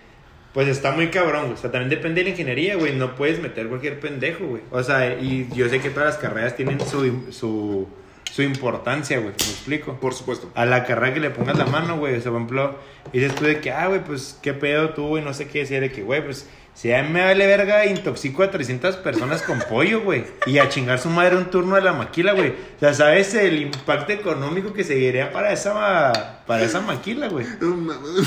pues 0.53 0.67
está 0.67 0.91
muy 0.91 1.11
cabrón, 1.11 1.43
güey. 1.43 1.55
O 1.55 1.59
sea, 1.59 1.71
también 1.71 1.91
depende 1.91 2.23
de 2.23 2.25
la 2.25 2.31
ingeniería, 2.31 2.75
güey. 2.75 2.93
No 2.97 3.15
puedes 3.15 3.39
meter 3.41 3.69
cualquier 3.69 4.01
pendejo, 4.01 4.47
güey. 4.47 4.63
O 4.73 4.83
sea, 4.83 5.15
y 5.17 5.49
yo 5.55 5.69
sé 5.69 5.79
que 5.79 5.91
todas 5.91 6.09
las 6.15 6.19
carreras 6.19 6.57
tienen 6.57 6.81
su, 6.81 7.23
su, 7.31 7.87
su 8.35 8.43
importancia, 8.43 9.19
güey. 9.19 9.29
¿Me 9.31 9.53
explico? 9.53 9.93
Por 10.01 10.13
supuesto. 10.13 10.51
A 10.57 10.65
la 10.65 10.85
carrera 10.85 11.15
que 11.15 11.21
le 11.21 11.31
pongas 11.31 11.57
la 11.57 11.67
mano, 11.67 11.99
güey. 11.99 12.17
O 12.17 12.21
sea, 12.21 12.33
por 12.33 12.41
ejemplo, 12.41 12.77
dices 13.13 13.33
tú 13.37 13.45
de 13.45 13.61
que, 13.61 13.71
ah, 13.71 13.87
güey, 13.87 14.03
pues, 14.03 14.37
¿qué 14.43 14.53
pedo 14.53 14.91
tú, 14.91 15.07
güey? 15.07 15.23
No 15.23 15.33
sé 15.33 15.47
qué 15.47 15.61
decir 15.61 15.81
de 15.81 15.93
que, 15.93 16.03
güey, 16.03 16.25
pues, 16.25 16.49
si 16.75 16.93
a 16.93 17.03
mí 17.03 17.09
me 17.11 17.25
vale 17.25 17.47
verga, 17.47 17.87
intoxico 17.87 18.43
a 18.43 18.51
300 18.51 18.97
personas 18.97 19.43
con 19.43 19.61
pollo, 19.71 20.01
güey. 20.03 20.25
Y 20.45 20.59
a 20.59 20.69
chingar 20.69 20.99
su 20.99 21.09
madre 21.09 21.37
un 21.37 21.47
turno 21.51 21.77
de 21.77 21.83
la 21.83 21.93
maquila, 21.93 22.33
güey. 22.33 22.49
O 22.51 22.81
sea, 22.81 22.93
¿sabes 22.93 23.33
el 23.35 23.63
impacto 23.63 24.13
económico 24.13 24.73
que 24.73 24.83
seguiría 24.83 25.31
para 25.33 25.53
esa, 25.53 26.43
para 26.47 26.65
esa 26.65 26.81
maquila, 26.81 27.29
güey? 27.29 27.47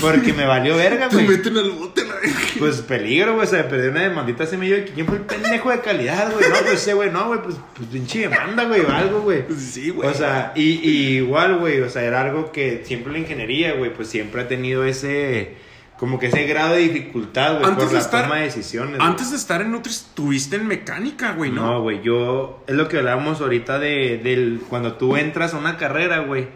Porque 0.00 0.32
me 0.32 0.46
valió 0.46 0.76
verga, 0.76 1.08
Te 1.08 1.16
güey. 1.16 1.28
meten 1.28 1.58
al 1.58 1.70
bote, 1.70 2.04
la 2.06 2.14
verga. 2.14 2.36
Pues 2.58 2.76
peligro, 2.80 3.34
güey. 3.34 3.46
O 3.46 3.50
sea, 3.50 3.68
perder 3.68 3.90
una 3.90 4.02
demandita 4.02 4.46
semilla. 4.46 4.76
de 4.76 4.84
que 4.86 4.92
¿Quién 4.92 5.06
fue 5.06 5.16
el 5.18 5.22
pendejo 5.24 5.70
de 5.70 5.80
calidad, 5.80 6.32
güey? 6.32 6.48
No, 6.48 6.56
pues 6.56 6.72
ese, 6.72 6.94
güey. 6.94 7.10
No, 7.10 7.26
güey. 7.28 7.42
Pues, 7.42 7.56
pues 7.76 7.88
pinche 7.90 8.20
demanda, 8.20 8.64
güey. 8.64 8.80
O 8.80 8.90
algo, 8.90 9.20
güey. 9.20 9.44
Sí, 9.58 9.90
güey. 9.90 10.08
O 10.08 10.14
sea, 10.14 10.52
y, 10.56 10.80
y 10.82 11.16
igual, 11.18 11.58
güey, 11.58 11.80
o 11.82 11.90
sea, 11.90 12.02
era 12.02 12.22
algo 12.22 12.50
que 12.50 12.82
siempre 12.84 13.12
la 13.12 13.18
ingeniería, 13.18 13.74
güey, 13.74 13.92
pues 13.92 14.08
siempre 14.08 14.40
ha 14.42 14.48
tenido 14.48 14.84
ese, 14.84 15.52
como 15.98 16.18
que 16.18 16.26
ese 16.26 16.44
grado 16.46 16.74
de 16.74 16.80
dificultad, 16.82 17.58
güey, 17.60 17.74
por 17.74 17.88
de 17.88 17.94
la 17.94 17.98
estar- 18.00 18.22
toma 18.24 18.36
de 18.36 18.44
decisiones. 18.44 19.00
Antes 19.00 19.30
de 19.30 19.36
estar 19.36 19.60
en 19.62 19.72
Nutri, 19.72 19.92
estuviste 19.92 20.56
en 20.56 20.66
mecánica, 20.68 21.32
güey, 21.32 21.50
¿no? 21.50 21.62
No, 21.62 21.82
güey, 21.82 22.00
yo, 22.02 22.62
es 22.66 22.74
lo 22.76 22.88
que 22.88 22.98
hablábamos 22.98 23.40
ahorita 23.40 23.78
de, 23.78 24.18
del, 24.22 24.60
cuando 24.68 24.94
tú 24.94 25.16
entras 25.16 25.54
a 25.54 25.58
una 25.58 25.76
carrera, 25.76 26.20
güey, 26.20 26.48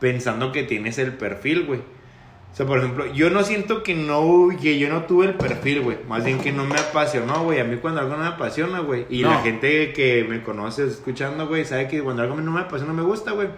pensando 0.00 0.52
que 0.52 0.62
tienes 0.62 0.98
el 0.98 1.12
perfil, 1.14 1.64
güey. 1.66 1.80
O 1.80 2.56
sea, 2.56 2.64
por 2.64 2.78
ejemplo, 2.78 3.12
yo 3.12 3.28
no 3.28 3.42
siento 3.42 3.82
que 3.82 3.94
no, 3.94 4.48
que 4.62 4.78
yo 4.78 4.88
no 4.88 5.02
tuve 5.02 5.26
el 5.26 5.34
perfil, 5.34 5.82
güey. 5.82 5.98
Más 6.08 6.24
bien 6.24 6.38
que 6.38 6.52
no 6.52 6.64
me 6.64 6.76
apasionó, 6.78 7.42
güey. 7.44 7.60
A 7.60 7.64
mí 7.64 7.76
cuando 7.76 8.00
algo 8.00 8.16
no 8.16 8.22
me 8.22 8.28
apasiona, 8.28 8.78
güey. 8.80 9.04
Y 9.10 9.20
No. 9.22 9.30
la 9.30 9.40
gente 9.42 9.92
que 9.92 10.24
me 10.26 10.42
conoce 10.42 10.86
escuchando, 10.86 11.48
güey, 11.48 11.66
sabe 11.66 11.86
que 11.86 12.00
cuando 12.02 12.22
algo 12.22 12.36
no 12.40 12.50
me 12.52 12.60
apasiona, 12.62 12.94
me 12.94 13.02
gusta, 13.02 13.32
güey. 13.32 13.48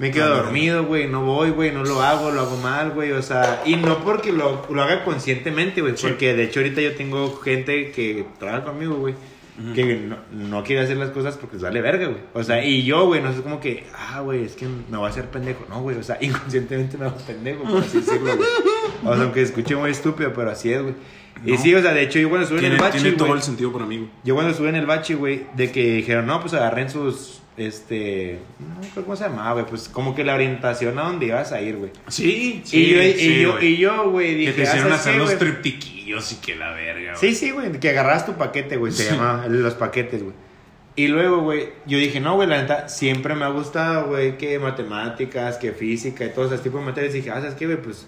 Me 0.00 0.10
quedo 0.10 0.34
dormido, 0.34 0.84
güey, 0.86 1.06
no 1.08 1.22
voy, 1.24 1.50
güey, 1.50 1.72
no 1.72 1.84
lo 1.84 2.00
hago, 2.00 2.30
lo 2.30 2.40
hago 2.40 2.56
mal, 2.56 2.90
güey, 2.92 3.12
o 3.12 3.20
sea, 3.20 3.62
y 3.66 3.76
no 3.76 4.02
porque 4.02 4.32
lo, 4.32 4.66
lo 4.70 4.82
haga 4.82 5.04
conscientemente, 5.04 5.82
güey, 5.82 5.94
Sí. 5.96 6.06
porque 6.08 6.32
de 6.34 6.44
hecho 6.44 6.60
ahorita 6.60 6.80
yo 6.80 6.94
tengo 6.96 7.36
gente 7.36 7.92
que 7.92 8.24
trabaja 8.38 8.64
conmigo, 8.64 8.94
güey, 8.96 9.14
que 9.74 9.96
no, 9.96 10.16
no 10.32 10.64
quiere 10.64 10.80
hacer 10.80 10.96
las 10.96 11.10
cosas 11.10 11.36
porque 11.36 11.56
les 11.56 11.62
vale 11.62 11.82
verga, 11.82 12.06
güey, 12.06 12.20
o 12.32 12.42
sea, 12.42 12.64
y 12.64 12.82
yo, 12.82 13.04
güey, 13.04 13.20
no 13.20 13.28
es 13.28 13.40
como 13.42 13.60
que, 13.60 13.84
ah, 13.94 14.20
güey, 14.20 14.42
es 14.44 14.54
que 14.56 14.66
me 14.66 14.96
voy 14.96 15.06
a 15.06 15.10
hacer 15.10 15.26
pendejo, 15.26 15.66
no, 15.68 15.82
güey, 15.82 15.98
o 15.98 16.02
sea, 16.02 16.16
inconscientemente 16.22 16.96
me 16.96 17.04
hago 17.04 17.18
pendejo, 17.18 17.64
por 17.64 17.82
así 17.82 17.98
decirlo, 17.98 18.36
güey, 18.36 18.48
o 19.04 19.14
sea, 19.14 19.22
aunque 19.24 19.42
escuche 19.42 19.76
muy 19.76 19.90
estúpido, 19.90 20.32
pero 20.32 20.50
así 20.50 20.72
es, 20.72 20.80
güey, 20.80 20.94
y 21.44 21.58
sí, 21.58 21.74
o 21.74 21.82
sea, 21.82 21.92
de 21.92 22.02
hecho 22.02 22.18
yo 22.18 22.30
cuando 22.30 22.44
estuve 22.44 22.66
en 22.66 22.72
el 22.72 22.78
bachi, 22.78 23.00
tiene 23.00 23.16
todo 23.18 23.34
el 23.34 23.42
sentido 23.42 23.70
para 23.70 23.84
mí, 23.84 23.98
güey. 23.98 24.10
yo 24.24 24.34
cuando 24.34 24.50
estuve 24.52 24.70
en 24.70 24.76
el 24.76 24.86
bachi, 24.86 25.12
güey, 25.12 25.44
de 25.56 25.70
que 25.70 25.96
dijeron, 25.96 26.24
no, 26.26 26.40
pues 26.40 26.54
agarren 26.54 26.88
sus, 26.88 27.39
este, 27.56 28.38
no 28.58 28.80
creo 28.92 29.04
cómo 29.04 29.16
se 29.16 29.24
llamaba, 29.24 29.52
güey, 29.52 29.66
pues 29.66 29.88
como 29.88 30.14
que 30.14 30.24
la 30.24 30.34
orientación 30.34 30.98
a 30.98 31.02
donde 31.02 31.26
ibas 31.26 31.52
a 31.52 31.60
ir, 31.60 31.76
güey. 31.76 31.90
Sí, 32.08 32.62
y 32.72 32.86
yo, 32.94 33.02
y 33.02 33.12
sí, 33.14 33.40
yo, 33.42 33.52
güey. 33.52 33.66
y 33.66 33.76
yo, 33.76 34.10
güey, 34.10 34.34
dije, 34.34 34.50
Que 34.52 34.56
te 34.56 34.62
hicieron 34.62 34.88
¿sabes 34.90 35.00
hacer 35.00 35.12
qué, 35.14 35.18
los 35.18 35.38
triptiquillos 35.38 36.32
y 36.32 36.36
que 36.36 36.56
la 36.56 36.70
verga, 36.72 37.16
Sí, 37.16 37.26
güey. 37.26 37.34
sí, 37.34 37.50
güey, 37.50 37.72
que 37.80 37.90
agarras 37.90 38.24
tu 38.26 38.34
paquete, 38.34 38.76
güey, 38.76 38.92
se 38.92 39.04
Sí. 39.04 39.10
llama 39.14 39.46
los 39.48 39.74
paquetes, 39.74 40.22
güey. 40.22 40.34
Y 40.96 41.08
luego, 41.08 41.40
güey, 41.42 41.70
yo 41.86 41.98
dije, 41.98 42.20
no, 42.20 42.34
güey, 42.34 42.48
la 42.48 42.60
neta, 42.60 42.88
siempre 42.88 43.34
me 43.34 43.44
ha 43.44 43.48
gustado, 43.48 44.08
güey, 44.08 44.36
que 44.38 44.58
matemáticas, 44.58 45.56
que 45.56 45.72
física 45.72 46.24
y 46.24 46.30
todo 46.30 46.46
ese 46.52 46.62
tipo 46.62 46.78
de 46.78 46.84
materias. 46.84 47.12
dije, 47.14 47.30
ah, 47.30 47.40
¿sabes 47.40 47.54
qué, 47.54 47.66
güey? 47.66 47.80
Pues, 47.80 48.06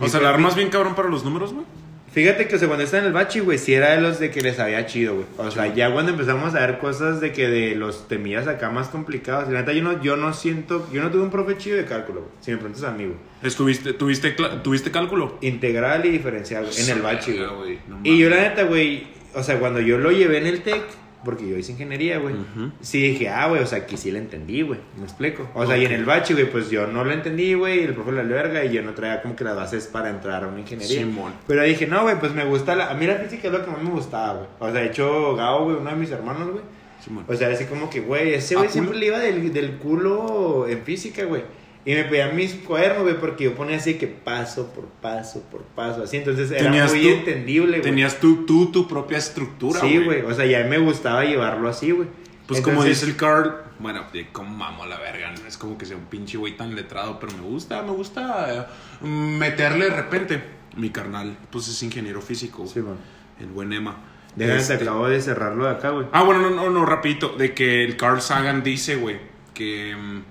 O 0.00 0.08
sea, 0.08 0.20
la 0.20 0.28
armas 0.30 0.54
bien 0.56 0.68
cabrón 0.68 0.94
para 0.94 1.08
los 1.08 1.24
números, 1.24 1.52
güey. 1.52 1.64
Fíjate 2.12 2.46
que 2.46 2.56
o 2.56 2.58
sea, 2.58 2.68
cuando 2.68 2.84
estaba 2.84 3.02
en 3.02 3.06
el 3.06 3.12
bachi, 3.12 3.40
güey, 3.40 3.58
sí 3.58 3.72
era 3.72 3.92
de 3.92 4.00
los 4.00 4.18
de 4.18 4.30
que 4.30 4.42
les 4.42 4.58
había 4.58 4.84
chido, 4.86 5.14
güey. 5.14 5.26
O 5.38 5.50
sea, 5.50 5.72
ya 5.74 5.90
cuando 5.92 6.12
empezamos 6.12 6.54
a 6.54 6.66
ver 6.66 6.78
cosas 6.78 7.20
de 7.20 7.32
que 7.32 7.48
de 7.48 7.74
los 7.74 8.06
temillas 8.06 8.46
acá 8.46 8.70
más 8.70 8.88
complicados, 8.88 9.50
la 9.50 9.60
neta 9.60 9.72
yo 9.72 9.82
no, 9.82 10.02
yo 10.02 10.16
no 10.16 10.32
siento, 10.34 10.86
yo 10.92 11.02
no 11.02 11.10
tuve 11.10 11.22
un 11.22 11.30
profe 11.30 11.56
chido 11.56 11.78
de 11.78 11.86
cálculo, 11.86 12.20
güey. 12.20 12.32
Si 12.40 12.50
me 12.50 12.58
preguntas 12.58 12.84
a 12.84 12.92
mí, 12.92 13.04
güey. 13.06 13.16
¿Estuviste, 13.42 13.94
tuviste, 13.94 14.32
¿Tuviste 14.62 14.90
cálculo? 14.90 15.38
Integral 15.40 16.04
y 16.04 16.10
diferencial, 16.10 16.66
güey, 16.66 16.80
en 16.80 16.90
el 16.90 17.02
bachi, 17.02 17.32
güey. 17.32 17.78
no 17.88 18.00
Y 18.04 18.18
yo 18.18 18.28
la 18.28 18.36
neta, 18.36 18.64
güey, 18.64 19.06
o 19.34 19.42
sea, 19.42 19.58
cuando 19.58 19.80
yo 19.80 19.96
lo 19.98 20.12
llevé 20.12 20.38
en 20.38 20.46
el 20.46 20.62
TEC, 20.62 20.82
porque 21.24 21.48
yo 21.48 21.56
hice 21.56 21.72
ingeniería, 21.72 22.18
güey, 22.18 22.34
Ujú. 22.34 22.72
sí 22.80 23.00
dije, 23.00 23.28
ah, 23.28 23.48
güey, 23.48 23.62
o 23.62 23.66
sea, 23.66 23.78
aquí 23.78 23.96
sí 23.96 24.10
la 24.10 24.18
entendí, 24.18 24.62
güey, 24.62 24.80
me 24.96 25.04
explico. 25.04 25.48
O 25.54 25.66
sea, 25.66 25.76
y 25.76 25.84
en 25.84 25.92
el 25.92 26.04
bachi, 26.04 26.32
güey, 26.34 26.50
pues 26.50 26.70
yo 26.70 26.86
no 26.86 27.04
lo 27.04 27.12
entendí, 27.12 27.54
güey, 27.54 27.80
y 27.80 27.84
el 27.84 27.94
profe 27.94 28.12
la 28.12 28.22
verga, 28.22 28.64
y 28.64 28.72
yo 28.72 28.82
no 28.82 28.92
traía 28.92 29.22
como 29.22 29.36
que 29.36 29.44
las 29.44 29.56
bases 29.56 29.86
para 29.86 30.10
entrar 30.10 30.44
a 30.44 30.48
una 30.48 30.60
ingeniería. 30.60 31.00
Simón. 31.00 31.32
Pero 31.46 31.62
dije, 31.62 31.86
no, 31.86 32.02
güey, 32.02 32.18
pues 32.18 32.32
me 32.32 32.44
gusta 32.44 32.74
la... 32.74 32.90
A 32.90 32.94
mí 32.94 33.06
la 33.06 33.16
física 33.16 33.48
es 33.48 33.52
lo 33.52 33.64
que 33.64 33.70
más 33.70 33.82
me 33.82 33.90
gustaba, 33.90 34.34
güey. 34.34 34.46
O 34.58 34.72
sea, 34.72 34.80
de 34.82 34.86
hecho, 34.88 35.36
Gao, 35.36 35.64
güey, 35.64 35.76
uno 35.76 35.90
de 35.90 35.96
mis 35.96 36.10
hermanos, 36.10 36.50
güey. 36.50 36.62
Simón. 37.04 37.24
O 37.28 37.34
sea, 37.34 37.48
así 37.48 37.64
como 37.64 37.90
que, 37.90 38.00
güey, 38.00 38.34
ese 38.34 38.54
¿A 38.54 38.58
güey 38.58 38.70
siempre 38.70 38.96
le 38.96 39.06
iba 39.06 39.18
del, 39.18 39.52
del 39.52 39.72
culo 39.78 40.66
en 40.68 40.82
física, 40.82 41.24
güey. 41.24 41.42
Y 41.84 41.94
me 41.94 42.04
pedía 42.04 42.28
mis 42.28 42.54
cuadernos, 42.54 43.02
güey, 43.02 43.18
porque 43.18 43.44
yo 43.44 43.54
ponía 43.54 43.76
así 43.76 43.94
que 43.94 44.06
paso 44.06 44.72
por 44.72 44.84
paso 44.86 45.42
por 45.50 45.62
paso, 45.62 46.04
así. 46.04 46.16
Entonces 46.18 46.50
era 46.52 46.70
muy 46.70 47.02
tú- 47.02 47.08
entendible, 47.08 47.70
güey. 47.78 47.82
Tenías 47.82 48.20
tú, 48.20 48.46
tú 48.46 48.70
tu 48.70 48.86
propia 48.86 49.18
estructura, 49.18 49.80
Sí, 49.80 49.98
güey. 49.98 50.22
O 50.22 50.32
sea, 50.32 50.46
ya 50.46 50.62
me 50.64 50.78
gustaba 50.78 51.24
llevarlo 51.24 51.68
así, 51.68 51.90
güey. 51.90 52.08
Pues 52.46 52.60
como 52.60 52.84
dice 52.84 53.06
el 53.06 53.16
Carl, 53.16 53.54
bueno, 53.78 54.04
como 54.32 54.50
mamo 54.54 54.84
la 54.86 54.98
verga, 54.98 55.32
no 55.32 55.46
es 55.48 55.56
como 55.56 55.76
que 55.78 55.86
sea 55.86 55.96
un 55.96 56.04
pinche 56.04 56.36
güey 56.38 56.56
tan 56.56 56.74
letrado, 56.74 57.18
pero 57.18 57.32
me 57.32 57.42
gusta, 57.42 57.82
me 57.82 57.92
gusta 57.92 58.66
eh, 59.02 59.06
meterle 59.06 59.86
de 59.86 59.96
repente. 59.96 60.42
Mi 60.76 60.90
carnal, 60.90 61.36
pues 61.50 61.68
es 61.68 61.82
ingeniero 61.82 62.22
físico, 62.22 62.66
Sí, 62.66 62.80
man. 62.80 62.96
el 63.40 63.46
buen 63.48 63.72
Emma. 63.72 63.96
Déjame, 64.36 64.58
Este- 64.60 64.76
te 64.78 64.84
acabo 64.84 65.08
de 65.08 65.20
cerrarlo 65.20 65.64
de 65.64 65.70
acá, 65.72 65.90
güey. 65.90 66.06
Ah, 66.12 66.22
bueno, 66.22 66.40
no, 66.42 66.50
no, 66.50 66.70
no, 66.70 66.86
rapidito, 66.86 67.30
de 67.36 67.52
que 67.54 67.84
el 67.84 67.96
Carl 67.98 68.22
Sagan 68.22 68.62
dice, 68.62 68.96
güey, 68.96 69.18
que 69.52 69.94
mm, 69.94 70.22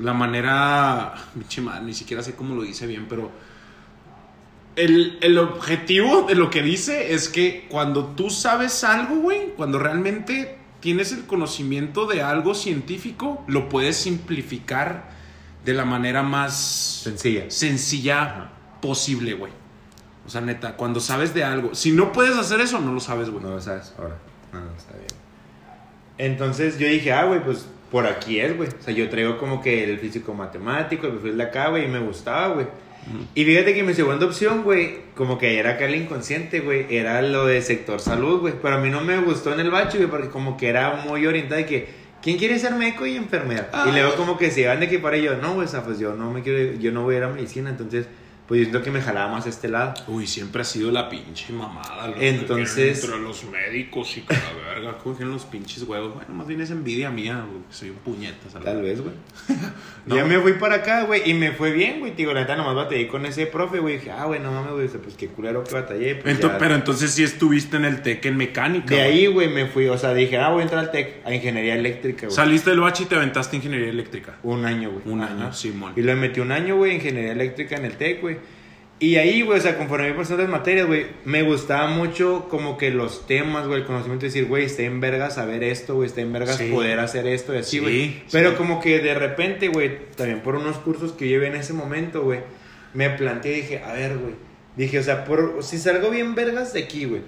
la 0.00 0.12
manera, 0.14 1.14
ni 1.82 1.94
siquiera 1.94 2.22
sé 2.22 2.34
cómo 2.34 2.54
lo 2.54 2.62
dice 2.62 2.86
bien, 2.86 3.06
pero 3.08 3.30
el, 4.76 5.18
el 5.20 5.38
objetivo 5.38 6.22
de 6.22 6.34
lo 6.34 6.50
que 6.50 6.62
dice 6.62 7.12
es 7.14 7.28
que 7.28 7.66
cuando 7.68 8.06
tú 8.06 8.30
sabes 8.30 8.84
algo, 8.84 9.16
güey, 9.16 9.52
cuando 9.56 9.78
realmente 9.78 10.58
tienes 10.80 11.12
el 11.12 11.26
conocimiento 11.26 12.06
de 12.06 12.22
algo 12.22 12.54
científico, 12.54 13.44
lo 13.46 13.68
puedes 13.68 13.96
simplificar 13.96 15.10
de 15.64 15.74
la 15.74 15.84
manera 15.84 16.22
más 16.22 17.00
Sencilla. 17.04 17.50
sencilla 17.50 18.50
posible, 18.80 19.34
güey. 19.34 19.52
O 20.26 20.30
sea, 20.30 20.40
neta, 20.40 20.76
cuando 20.76 21.00
sabes 21.00 21.34
de 21.34 21.44
algo, 21.44 21.74
si 21.74 21.92
no 21.92 22.12
puedes 22.12 22.36
hacer 22.36 22.60
eso, 22.60 22.80
no 22.80 22.92
lo 22.92 23.00
sabes, 23.00 23.28
güey. 23.30 23.42
No 23.42 23.50
lo 23.50 23.60
sabes 23.60 23.92
ahora. 23.98 24.16
No, 24.52 24.60
no, 24.60 24.74
está 24.76 24.94
bien. 24.94 25.06
Entonces 26.18 26.78
yo 26.78 26.86
dije, 26.86 27.12
ah, 27.12 27.24
güey, 27.24 27.42
pues 27.42 27.66
por 27.90 28.06
aquí 28.06 28.40
es, 28.40 28.56
güey. 28.56 28.68
O 28.68 28.82
sea, 28.82 28.94
yo 28.94 29.08
traigo 29.08 29.38
como 29.38 29.60
que 29.60 29.84
el 29.84 29.98
físico 29.98 30.32
matemático, 30.34 31.06
el 31.06 31.14
perfil 31.14 31.36
de 31.36 31.42
acá, 31.44 31.68
güey, 31.68 31.84
y 31.84 31.88
me 31.88 31.98
gustaba, 31.98 32.54
güey. 32.54 32.66
Y 33.34 33.44
fíjate 33.44 33.74
que 33.74 33.82
mi 33.82 33.94
segunda 33.94 34.26
opción, 34.26 34.62
güey, 34.62 34.98
como 35.14 35.38
que 35.38 35.58
era 35.58 35.70
acá 35.70 35.86
el 35.86 35.94
inconsciente, 35.94 36.60
güey, 36.60 36.86
era 36.94 37.20
lo 37.22 37.46
de 37.46 37.62
sector 37.62 38.00
salud, 38.00 38.40
güey. 38.40 38.54
Pero 38.60 38.76
a 38.76 38.78
mí 38.78 38.90
no 38.90 39.00
me 39.00 39.18
gustó 39.20 39.52
en 39.52 39.60
el 39.60 39.70
bacho, 39.70 39.96
güey, 39.96 40.08
porque 40.08 40.28
como 40.28 40.56
que 40.56 40.68
era 40.68 41.02
muy 41.06 41.26
orientado 41.26 41.60
de 41.60 41.66
que, 41.66 41.88
¿quién 42.22 42.36
quiere 42.36 42.58
ser 42.58 42.74
médico 42.74 43.06
y 43.06 43.16
enfermera? 43.16 43.70
Y 43.88 43.92
luego 43.92 44.14
como 44.14 44.38
que 44.38 44.50
se 44.50 44.60
iban 44.60 44.80
de 44.80 44.88
que 44.88 44.98
para 44.98 45.16
yo, 45.16 45.36
no, 45.36 45.54
güey, 45.54 45.66
o 45.66 45.70
sea, 45.70 45.82
pues 45.82 45.98
yo 45.98 46.14
no 46.14 46.30
me 46.30 46.42
quiero, 46.42 46.78
yo 46.78 46.92
no 46.92 47.02
voy 47.02 47.14
a 47.16 47.18
ir 47.18 47.24
a 47.24 47.28
medicina, 47.28 47.70
entonces, 47.70 48.06
pues 48.50 48.58
yo 48.58 48.64
siento 48.64 48.82
que 48.82 48.90
me 48.90 49.00
jalaba 49.00 49.30
más 49.30 49.46
a 49.46 49.48
este 49.48 49.68
lado. 49.68 49.94
Uy, 50.08 50.26
siempre 50.26 50.62
ha 50.62 50.64
sido 50.64 50.90
la 50.90 51.08
pinche 51.08 51.52
mamada. 51.52 52.08
lo- 52.08 52.16
Entonces- 52.20 53.04
Entre 53.04 53.20
los 53.20 53.44
médicos 53.44 54.16
y 54.16 54.22
que 54.22 54.34
la 54.34 54.74
verga, 54.74 54.98
cogen 54.98 55.30
los 55.30 55.44
pinches 55.44 55.84
huevos. 55.84 56.14
Bueno, 56.16 56.34
más 56.34 56.48
bien 56.48 56.60
es 56.60 56.72
envidia 56.72 57.10
mía, 57.10 57.44
güey. 57.48 57.62
Soy 57.70 57.90
un 57.90 57.96
puñetas. 57.98 58.52
a 58.56 58.58
la 58.58 58.64
Tal 58.64 58.82
vez, 58.82 59.00
güey. 59.00 59.14
No. 60.06 60.16
Ya 60.16 60.24
me 60.24 60.40
fui 60.40 60.54
para 60.54 60.76
acá, 60.76 61.02
güey, 61.04 61.30
y 61.30 61.34
me 61.34 61.52
fue 61.52 61.70
bien, 61.72 62.00
güey. 62.00 62.12
Digo, 62.16 62.32
la 62.32 62.40
neta, 62.40 62.56
nomás 62.56 62.74
batallé 62.74 63.06
con 63.06 63.24
ese 63.26 63.46
profe, 63.46 63.78
güey. 63.78 63.98
Dije, 63.98 64.10
ah, 64.10 64.24
güey, 64.24 64.40
no 64.40 64.50
mames, 64.50 64.72
güey, 64.72 64.88
pues 64.88 65.14
qué 65.14 65.28
culero 65.28 65.62
que 65.62 65.72
batallé. 65.72 66.16
Pues, 66.16 66.36
Ento- 66.40 66.48
ya. 66.48 66.58
pero 66.58 66.74
entonces 66.74 67.12
sí 67.12 67.22
estuviste 67.22 67.76
en 67.76 67.84
el 67.84 68.02
TEC 68.02 68.24
en 68.26 68.36
mecánica. 68.36 68.94
De 68.96 69.02
ahí, 69.02 69.26
güey, 69.26 69.48
me 69.48 69.66
fui, 69.66 69.86
o 69.86 69.96
sea, 69.96 70.12
dije, 70.14 70.38
ah, 70.38 70.48
voy 70.48 70.60
a 70.60 70.62
entrar 70.64 70.80
al 70.84 70.90
TEC, 70.90 71.20
a 71.24 71.32
ingeniería 71.32 71.74
eléctrica, 71.76 72.26
güey. 72.26 72.34
Saliste 72.34 72.70
del 72.70 72.80
bache 72.80 73.04
y 73.04 73.06
te 73.06 73.14
aventaste 73.14 73.56
ingeniería 73.56 73.90
eléctrica. 73.90 74.36
Un 74.42 74.64
año, 74.64 74.90
güey. 74.90 75.02
Un 75.04 75.22
Ajá. 75.22 75.34
año, 75.34 75.52
Simón. 75.52 75.92
Y 75.94 76.00
lo 76.02 76.16
metí 76.16 76.40
un 76.40 76.50
año, 76.50 76.76
güey, 76.76 76.92
en 76.92 76.96
ingeniería 76.96 77.32
eléctrica 77.32 77.76
en 77.76 77.84
el 77.84 77.92
TEC, 77.96 78.20
güey. 78.22 78.38
Y 79.02 79.16
ahí, 79.16 79.40
güey, 79.40 79.58
o 79.58 79.62
sea, 79.62 79.78
conforme 79.78 80.08
iba 80.08 80.16
pasando 80.18 80.42
las 80.42 80.52
materias, 80.52 80.86
güey, 80.86 81.06
me 81.24 81.42
gustaba 81.42 81.86
mucho 81.88 82.48
como 82.50 82.76
que 82.76 82.90
los 82.90 83.26
temas, 83.26 83.66
güey, 83.66 83.80
el 83.80 83.86
conocimiento 83.86 84.22
de 84.24 84.28
decir, 84.28 84.44
güey, 84.46 84.66
está 84.66 84.82
en 84.82 85.00
verga 85.00 85.30
saber 85.30 85.64
esto, 85.64 85.94
güey, 85.94 86.06
está 86.08 86.20
en 86.20 86.32
verga 86.34 86.52
Sí. 86.52 86.68
poder 86.70 87.00
hacer 87.00 87.26
esto 87.26 87.54
y 87.54 87.58
así, 87.58 87.70
Sí, 87.70 87.78
güey. 87.78 87.92
sí. 87.94 88.22
Pero 88.30 88.56
como 88.58 88.78
que 88.78 88.98
de 88.98 89.14
repente, 89.14 89.68
güey, 89.68 89.98
también 90.16 90.40
por 90.40 90.54
unos 90.54 90.76
cursos 90.76 91.12
que 91.12 91.26
llevé 91.28 91.46
en 91.46 91.56
ese 91.56 91.72
momento, 91.72 92.22
güey, 92.24 92.40
me 92.92 93.08
planteé 93.08 93.52
y 93.52 93.60
dije, 93.62 93.78
a 93.82 93.94
ver, 93.94 94.18
güey, 94.18 94.34
dije, 94.76 94.98
o 94.98 95.02
sea, 95.02 95.24
por, 95.24 95.62
si 95.62 95.78
salgo 95.78 96.10
bien 96.10 96.34
vergas 96.34 96.74
de 96.74 96.80
aquí, 96.82 97.06
güey. 97.06 97.22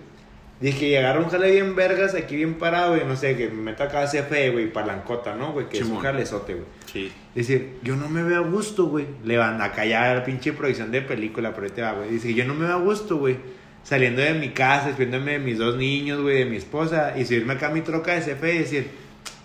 Dije, 0.62 1.04
un 1.18 1.28
jale 1.28 1.50
bien 1.50 1.74
vergas 1.74 2.14
aquí 2.14 2.36
bien 2.36 2.54
parado, 2.54 2.94
güey, 2.94 3.04
no 3.04 3.16
sé, 3.16 3.36
que 3.36 3.48
me 3.48 3.62
meto 3.62 3.82
acá 3.82 4.02
a 4.02 4.06
CFE, 4.06 4.50
güey, 4.50 4.72
palancota, 4.72 5.34
¿no, 5.34 5.52
güey? 5.52 5.68
Que 5.68 5.78
es 5.78 5.84
un 5.84 5.98
jalezote, 5.98 6.54
güey. 6.54 6.66
Sí. 6.86 7.12
Decir, 7.34 7.78
yo 7.82 7.96
no 7.96 8.08
me 8.08 8.22
veo 8.22 8.44
a 8.44 8.46
gusto, 8.46 8.86
güey. 8.86 9.06
Le 9.24 9.36
van 9.36 9.60
a 9.60 9.72
callar 9.72 10.18
la 10.18 10.24
pinche 10.24 10.52
producción 10.52 10.92
de 10.92 11.02
película, 11.02 11.52
pero 11.52 11.66
ahí 11.66 11.72
te 11.72 11.82
va, 11.82 11.94
güey. 11.94 12.10
Dice, 12.10 12.32
yo 12.32 12.44
no 12.44 12.54
me 12.54 12.66
veo 12.66 12.76
a 12.76 12.78
gusto, 12.78 13.16
güey. 13.16 13.38
Saliendo 13.82 14.22
de 14.22 14.34
mi 14.34 14.50
casa, 14.50 14.86
despidiéndome 14.86 15.32
de 15.32 15.38
mis 15.40 15.58
dos 15.58 15.76
niños, 15.76 16.20
güey, 16.20 16.38
de 16.38 16.44
mi 16.44 16.58
esposa, 16.58 17.18
y 17.18 17.24
subirme 17.24 17.54
acá 17.54 17.66
a 17.66 17.70
mi 17.70 17.80
troca 17.80 18.14
de 18.14 18.20
CFE 18.20 18.54
y 18.54 18.58
decir, 18.58 18.90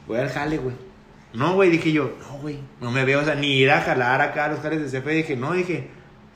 voy 0.05 0.19
al 0.19 0.29
jale, 0.29 0.59
güey. 0.59 0.75
No, 1.33 1.55
güey, 1.55 1.71
dije 1.71 1.91
yo, 1.91 2.15
no, 2.21 2.37
güey, 2.37 2.59
no 2.79 2.91
me 2.91 3.03
veo, 3.05 3.21
o 3.21 3.25
sea, 3.25 3.33
ni 3.33 3.57
ir 3.57 3.71
a 3.71 3.81
jalar 3.81 4.21
acá 4.21 4.45
a 4.45 4.49
los 4.49 4.59
jales 4.59 4.91
de 4.91 4.99
CFE. 4.99 5.11
Dije, 5.13 5.35
no, 5.35 5.53
dije, 5.53 5.87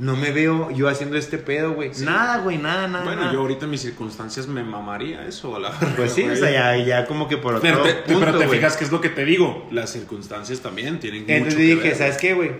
no 0.01 0.15
me 0.15 0.31
veo 0.31 0.71
yo 0.71 0.89
haciendo 0.89 1.15
este 1.15 1.37
pedo, 1.37 1.73
güey. 1.73 1.93
Sí. 1.93 2.03
Nada, 2.03 2.39
güey, 2.39 2.57
nada, 2.57 2.87
nada. 2.87 3.03
Bueno, 3.05 3.21
nada. 3.21 3.33
yo 3.33 3.41
ahorita 3.41 3.65
en 3.65 3.71
mis 3.71 3.81
circunstancias 3.81 4.47
me 4.47 4.63
mamaría 4.63 5.27
eso, 5.27 5.55
a 5.55 5.59
la 5.59 5.71
Pues 5.95 6.13
sí, 6.13 6.27
o 6.27 6.35
sea, 6.35 6.49
ya, 6.49 6.83
ya 6.83 7.05
como 7.05 7.27
que 7.27 7.37
por 7.37 7.53
otro 7.53 7.61
Pero 7.61 7.83
te, 7.83 7.93
punto, 8.11 8.25
pero 8.25 8.37
te 8.39 8.47
fijas 8.47 8.75
que 8.77 8.83
es 8.83 8.91
lo 8.91 8.99
que 8.99 9.09
te 9.09 9.25
digo. 9.25 9.67
Las 9.69 9.91
circunstancias 9.91 10.59
también 10.61 10.99
tienen 10.99 11.25
Entonces 11.27 11.43
mucho 11.53 11.57
que 11.57 11.63
dije, 11.63 11.89
ver, 11.89 11.95
¿sabes 11.95 12.17
qué, 12.17 12.33
güey? 12.33 12.51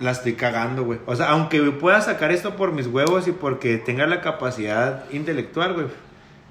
La 0.00 0.12
estoy 0.12 0.32
cagando, 0.36 0.84
güey. 0.84 0.98
O 1.04 1.14
sea, 1.14 1.28
aunque 1.28 1.60
pueda 1.72 2.00
sacar 2.00 2.32
esto 2.32 2.56
por 2.56 2.72
mis 2.72 2.86
huevos 2.86 3.28
y 3.28 3.32
porque 3.32 3.76
tenga 3.76 4.06
la 4.06 4.22
capacidad 4.22 5.04
intelectual, 5.10 5.74
güey. 5.74 5.86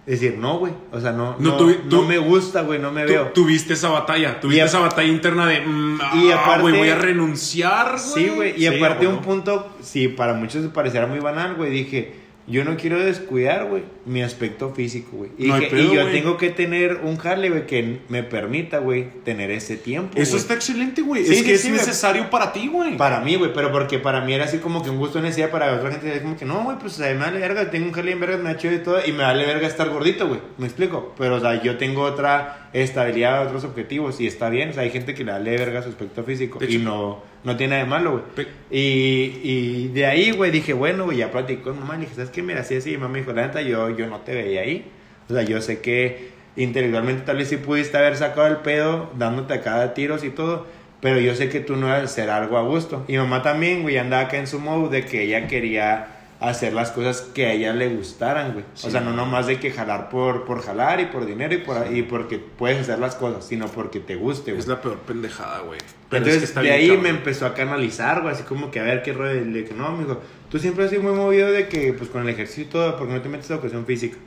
Decir, 0.06 0.38
no, 0.38 0.60
güey. 0.60 0.72
O 0.92 1.02
sea, 1.02 1.12
no, 1.12 1.36
No, 1.40 1.52
no, 1.52 1.58
tú- 1.58 1.68
no 1.86 1.90
tú- 1.90 2.04
me 2.04 2.20
gusta, 2.20 2.62
güey, 2.62 2.78
no 2.80 2.92
me 2.92 3.06
Tú- 3.06 3.14
veo. 3.14 3.28
tuviste 3.30 3.74
esa 3.74 3.90
batalla, 3.90 4.40
tuviste 4.40 4.62
a- 4.62 4.66
esa 4.66 4.80
batalla 4.80 5.08
interna 5.10 5.48
de, 5.48 5.62
mm, 5.62 6.00
y 6.14 6.32
ah, 6.32 6.42
aparte- 6.44 6.62
güey, 6.62 6.78
voy 6.78 6.90
a 6.90 6.96
renunciar, 6.96 7.92
güey. 7.94 8.00
Sí, 8.00 8.30
güey. 8.36 8.52
Y 8.56 8.68
Sí, 8.70 8.78
aparte 8.78 9.08
un 9.08 9.18
punto, 9.22 9.68
si 9.82 10.08
para 10.08 10.34
muchos 10.36 10.64
pareciera 10.68 11.08
muy 11.08 11.20
banal, 11.20 11.56
güey, 11.56 11.72
dije, 11.72 12.14
yo 12.48 12.64
no 12.64 12.78
quiero 12.78 13.00
descuidar, 13.04 13.66
güey, 13.66 13.84
mi 14.06 14.22
aspecto 14.22 14.72
físico, 14.74 15.18
güey. 15.18 15.32
Y, 15.38 15.48
No 15.48 15.56
hay 15.56 15.62
que- 15.62 15.68
pedo, 15.68 15.94
y 15.94 15.96
yo 15.96 16.08
tengo 16.12 16.38
que 16.38 16.50
tener 16.50 17.00
un 17.04 17.18
jale, 17.18 17.50
güey, 17.50 17.66
que 17.66 18.00
me 18.08 18.22
permita, 18.24 18.78
güey, 18.78 19.08
tener 19.24 19.50
ese 19.52 19.78
tiempo. 19.78 20.12
Eso 20.16 20.38
está 20.38 20.54
excelente, 20.54 21.02
güey. 21.02 21.26
Sí, 21.26 21.32
es 21.34 21.40
sí, 21.40 21.46
que 21.46 21.54
es 21.54 21.62
sí, 21.62 21.72
necesario 21.72 22.30
para 22.30 22.54
ti, 22.54 22.68
güey. 22.68 22.98
Para 22.98 23.20
mí, 23.22 23.36
güey, 23.36 23.52
pero 23.54 23.72
porque 23.72 23.98
para 23.98 24.22
mí 24.22 24.34
era 24.34 24.46
así 24.46 24.60
como 24.60 24.84
que 24.84 24.90
un 24.92 24.98
gusto 24.98 25.20
necesidad 25.22 25.50
para 25.50 25.74
otra 25.74 25.92
gente. 25.92 26.14
Es 26.16 26.22
como 26.22 26.38
que 26.38 26.46
no, 26.46 26.64
güey, 26.64 26.78
pues 26.78 26.94
sea, 26.94 27.12
me 27.14 27.20
vale 27.20 27.40
verga, 27.40 27.72
tengo 27.72 27.88
un 27.88 27.92
jale 27.94 28.12
en 28.12 28.20
verga, 28.20 28.38
me 28.38 28.50
ha 28.50 28.58
chido 28.58 28.74
y 28.76 28.80
todo, 28.80 29.00
y 29.06 29.12
me 29.12 29.24
vale 29.24 29.46
verga 29.46 29.68
estar 29.68 29.90
gordito, 29.90 30.28
güey. 30.28 30.40
Me 30.58 30.66
explico. 30.68 31.14
Pero, 31.18 31.36
o 31.36 31.40
sea, 31.40 31.62
yo 31.64 31.78
tengo 31.78 32.04
otra 32.04 32.65
estabilidad, 32.82 33.46
otros 33.46 33.64
objetivos, 33.64 34.20
y 34.20 34.28
está 34.28 34.50
bien. 34.50 34.70
O 34.70 34.74
sea, 34.74 34.84
hay 34.84 34.90
gente 34.90 35.14
que 35.14 35.24
le 35.24 35.32
vale 35.32 35.58
verga 35.58 35.82
su 35.82 35.90
aspecto 35.90 36.24
físico, 36.24 36.60
y 36.68 36.78
no, 36.78 37.24
no 37.44 37.56
tiene 37.58 37.72
nada 37.72 37.84
de 37.84 37.90
malo, 37.90 38.12
güey. 38.36 38.48
Y, 38.70 39.40
y 39.44 39.88
de 39.90 40.06
ahí, 40.06 40.32
güey, 40.32 40.52
dije, 40.52 40.74
bueno, 40.74 41.06
güey, 41.06 41.18
ya 41.18 41.32
platicé 41.32 41.62
con 41.62 41.80
mamá, 41.80 41.96
le 41.96 42.02
dije, 42.02 42.16
¿sabes 42.16 42.30
qué? 42.30 42.44
Mira, 42.44 42.62
así, 42.62 42.76
así, 42.76 42.94
y 42.94 42.98
mamá 42.98 43.14
me 43.14 43.20
dijo, 43.20 43.32
la 43.34 43.48
neta, 43.48 43.62
yo, 43.62 43.96
yo 43.96 44.08
no 44.08 44.20
te 44.20 44.36
veía 44.36 44.62
ahí. 44.62 44.92
O 45.30 45.34
sea, 45.34 45.44
yo 45.44 45.62
sé 45.62 45.80
que 45.80 46.30
intelectualmente 46.56 47.24
tal 47.24 47.38
vez 47.38 47.50
sí 47.50 47.58
pudiste 47.58 47.98
haber 47.98 48.16
sacado 48.16 48.48
el 48.48 48.58
pedo 48.58 49.10
dándote 49.18 49.54
a 49.54 49.62
cada 49.62 49.94
tiros 49.94 50.24
y 50.24 50.30
todo, 50.30 50.68
pero 51.02 51.20
yo 51.20 51.36
sé 51.36 51.50
que 51.50 51.60
tú 51.60 51.76
no 51.76 51.88
ibas 51.88 52.02
a 52.02 52.04
hacer 52.06 52.30
algo 52.30 52.58
a 52.58 52.64
gusto. 52.64 53.06
Y 53.08 53.18
mamá 53.18 53.42
también, 53.42 53.82
güey, 53.84 53.98
andaba 53.98 54.24
acá 54.24 54.38
en 54.38 54.48
su 54.48 54.60
modo 54.60 54.90
de 54.90 55.06
que 55.06 55.24
ella 55.24 55.48
quería 55.48 56.15
hacer 56.40 56.74
las 56.74 56.92
cosas 56.92 57.22
que 57.22 57.46
a 57.46 57.54
ella 57.54 57.74
le 57.74 57.96
gustaran, 57.96 58.54
güey. 58.54 58.66
Sí. 58.74 58.88
O 58.88 58.90
sea, 58.90 59.02
no 59.02 59.14
nomás 59.14 59.48
de 59.48 59.60
que 59.60 59.72
jalar 59.72 60.10
por, 60.10 60.46
por 60.46 60.62
jalar 60.62 61.00
y 61.00 61.06
por 61.06 61.26
dinero 61.26 61.54
y, 61.54 61.60
por, 61.60 61.94
y 61.94 62.04
porque 62.04 62.40
puedes 62.40 62.82
hacer 62.82 63.00
las 63.00 63.16
cosas, 63.16 63.46
sino 63.46 63.68
porque 63.68 64.00
te 64.00 64.16
guste, 64.16 64.52
güey. 64.52 64.60
Es 64.60 64.68
la 64.68 64.82
peor 64.82 65.00
pendejada, 65.00 65.60
güey. 65.60 65.80
Pero 66.10 66.26
Entonces, 66.26 66.36
es 66.36 66.40
que 66.40 66.46
está 66.46 66.62
de 66.62 66.72
ahí 66.72 66.88
cabrón. 66.88 67.04
me 67.04 67.10
empezó 67.10 67.46
a 67.46 67.54
canalizar, 67.54 68.22
güey, 68.22 68.34
así 68.34 68.44
como 68.44 68.70
que 68.70 68.80
a 68.80 68.84
ver 68.84 69.02
qué 69.02 69.14
rollo. 69.14 69.34
Le 69.34 69.62
dije, 69.62 69.74
no, 69.74 69.88
amigo, 69.88 70.22
tú 70.50 70.60
siempre 70.60 70.84
has 70.84 70.90
sido 70.90 71.04
muy 71.04 71.14
movido 71.14 71.52
de 71.52 71.68
que, 71.68 71.94
pues 71.94 72.10
con 72.10 72.22
el 72.22 72.30
ejercicio 72.30 72.64
y 72.64 72.68
todo, 72.68 72.98
porque 72.98 73.14
no 73.14 73.22
te 73.22 73.30
metes 73.30 73.50
a 73.52 73.56
educación 73.56 73.86
física. 73.86 74.18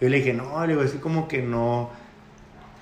Yo 0.00 0.08
le 0.08 0.18
dije, 0.18 0.34
no, 0.34 0.60
le 0.66 0.74
digo, 0.74 0.82
así 0.82 0.98
como 0.98 1.26
que 1.26 1.42
no. 1.42 1.90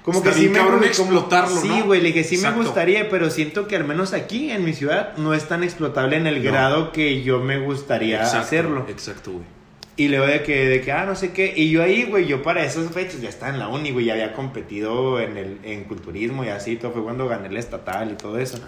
Como 0.05 0.19
Está 0.19 0.33
que 0.33 0.37
sí 0.41 0.49
me 0.51 0.59
cabrón 0.59 0.85
explotarlo, 0.85 1.57
Sí, 1.63 1.69
¿no? 1.69 1.85
güey, 1.87 2.03
le 2.03 2.09
dije, 2.09 2.25
sí 2.25 2.35
Exacto. 2.35 2.59
me 2.59 2.65
gustaría, 2.65 3.09
pero 3.09 3.31
siento 3.31 3.67
que 3.67 3.75
al 3.77 3.85
menos 3.85 4.13
aquí 4.13 4.51
en 4.51 4.63
mi 4.63 4.75
ciudad 4.75 5.17
no 5.17 5.33
es 5.33 5.49
tan 5.49 5.65
explotable 5.65 6.17
en 6.19 6.27
el 6.27 6.45
No. 6.45 6.51
grado 6.51 6.93
que 6.93 7.23
yo 7.23 7.41
me 7.41 7.59
gustaría 7.59 8.19
Exacto, 8.19 8.39
hacerlo. 8.41 8.87
Exacto, 8.91 9.33
güey. 9.33 9.45
Y 9.97 10.09
luego 10.09 10.27
de 10.27 10.43
que, 10.43 10.67
de 10.67 10.81
que, 10.83 10.93
ah, 10.93 11.07
no 11.07 11.15
sé 11.15 11.33
qué. 11.33 11.55
Y 11.57 11.71
yo 11.71 11.83
ahí, 11.83 12.03
güey, 12.05 12.27
yo 12.27 12.43
para 12.43 12.65
esas 12.65 12.91
fechas 12.93 13.23
ya 13.23 13.29
estaba 13.31 13.51
en 13.53 13.59
la 13.59 13.69
uni, 13.69 13.93
güey, 13.93 14.05
ya 14.05 14.13
había 14.13 14.35
competido 14.35 15.21
en, 15.21 15.37
el, 15.39 15.59
en 15.63 15.85
culturismo 15.85 16.45
y 16.45 16.49
así, 16.49 16.77
todo 16.77 16.91
fue 16.93 17.03
cuando 17.03 17.27
gané 17.27 17.49
el 17.49 17.57
estatal 17.57 18.11
y 18.13 18.17
todo 18.17 18.39
eso. 18.39 18.59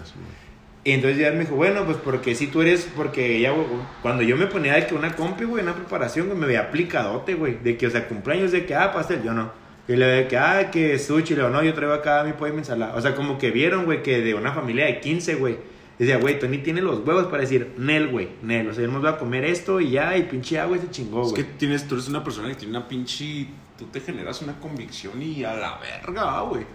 Y 0.85 0.91
entonces 0.93 1.19
ya 1.19 1.31
me 1.33 1.39
dijo, 1.41 1.55
bueno, 1.55 1.83
pues 1.85 1.97
porque 1.97 2.33
si 2.33 2.47
tú 2.47 2.61
eres, 2.61 2.87
porque 2.95 3.37
ella, 3.37 3.51
güey, 3.51 3.67
cuando 4.01 4.23
yo 4.23 4.37
me 4.37 4.47
ponía 4.47 4.73
de 4.73 4.87
que 4.87 4.95
una 4.95 5.15
compi, 5.15 5.43
güey, 5.43 5.61
una 5.61 5.75
preparación, 5.75 6.39
me 6.39 6.47
veía 6.47 6.61
aplicadote, 6.61 7.35
güey, 7.35 7.57
de 7.61 7.77
que, 7.77 7.87
o 7.87 7.91
sea, 7.91 8.07
cumpleaños 8.07 8.51
de 8.53 8.65
que, 8.65 8.73
ah, 8.73 8.91
pastel, 8.93 9.21
yo 9.21 9.33
no. 9.33 9.51
Y 9.87 9.95
le 9.95 10.05
de 10.05 10.27
que, 10.27 10.37
ah, 10.37 10.69
que 10.71 10.99
sushi, 10.99 11.29
le 11.35 11.41
digo, 11.41 11.49
no, 11.49 11.63
yo 11.63 11.73
traigo 11.73 11.93
acá 11.93 12.23
mi 12.23 12.33
pollo 12.33 12.49
y 12.49 12.55
mi 12.55 12.59
ensalada. 12.59 12.95
O 12.95 13.01
sea, 13.01 13.15
como 13.15 13.37
que 13.37 13.51
vieron, 13.51 13.85
güey, 13.85 14.03
que 14.03 14.21
de 14.21 14.33
una 14.35 14.51
familia 14.51 14.85
de 14.85 14.99
15, 14.99 15.35
güey. 15.35 15.57
Decía, 15.97 16.17
güey, 16.17 16.37
Tony 16.39 16.59
tiene 16.59 16.81
los 16.81 16.99
huevos 17.07 17.25
para 17.27 17.41
decir, 17.41 17.73
Nel, 17.77 18.09
güey, 18.09 18.29
Nel. 18.43 18.69
O 18.69 18.73
sea, 18.73 18.83
yo 18.83 18.91
nos 18.91 19.01
voy 19.01 19.09
a 19.09 19.17
comer 19.17 19.45
esto 19.45 19.79
y 19.81 19.91
ya, 19.91 20.15
y 20.17 20.23
pinche 20.23 20.59
agua 20.59 20.77
y 20.77 20.81
se 20.81 20.91
chingó, 20.91 21.23
Es 21.23 21.31
güey. 21.31 21.43
que 21.43 21.49
tienes, 21.57 21.87
tú 21.87 21.95
eres 21.95 22.07
una 22.09 22.23
persona 22.23 22.49
que 22.49 22.55
tiene 22.55 22.77
una 22.77 22.87
pinche. 22.87 23.47
Tú 23.79 23.85
te 23.85 23.99
generas 24.01 24.41
una 24.41 24.59
convicción 24.59 25.21
y 25.21 25.43
a 25.43 25.53
la 25.55 25.79
verga, 25.79 26.41
güey. 26.41 26.65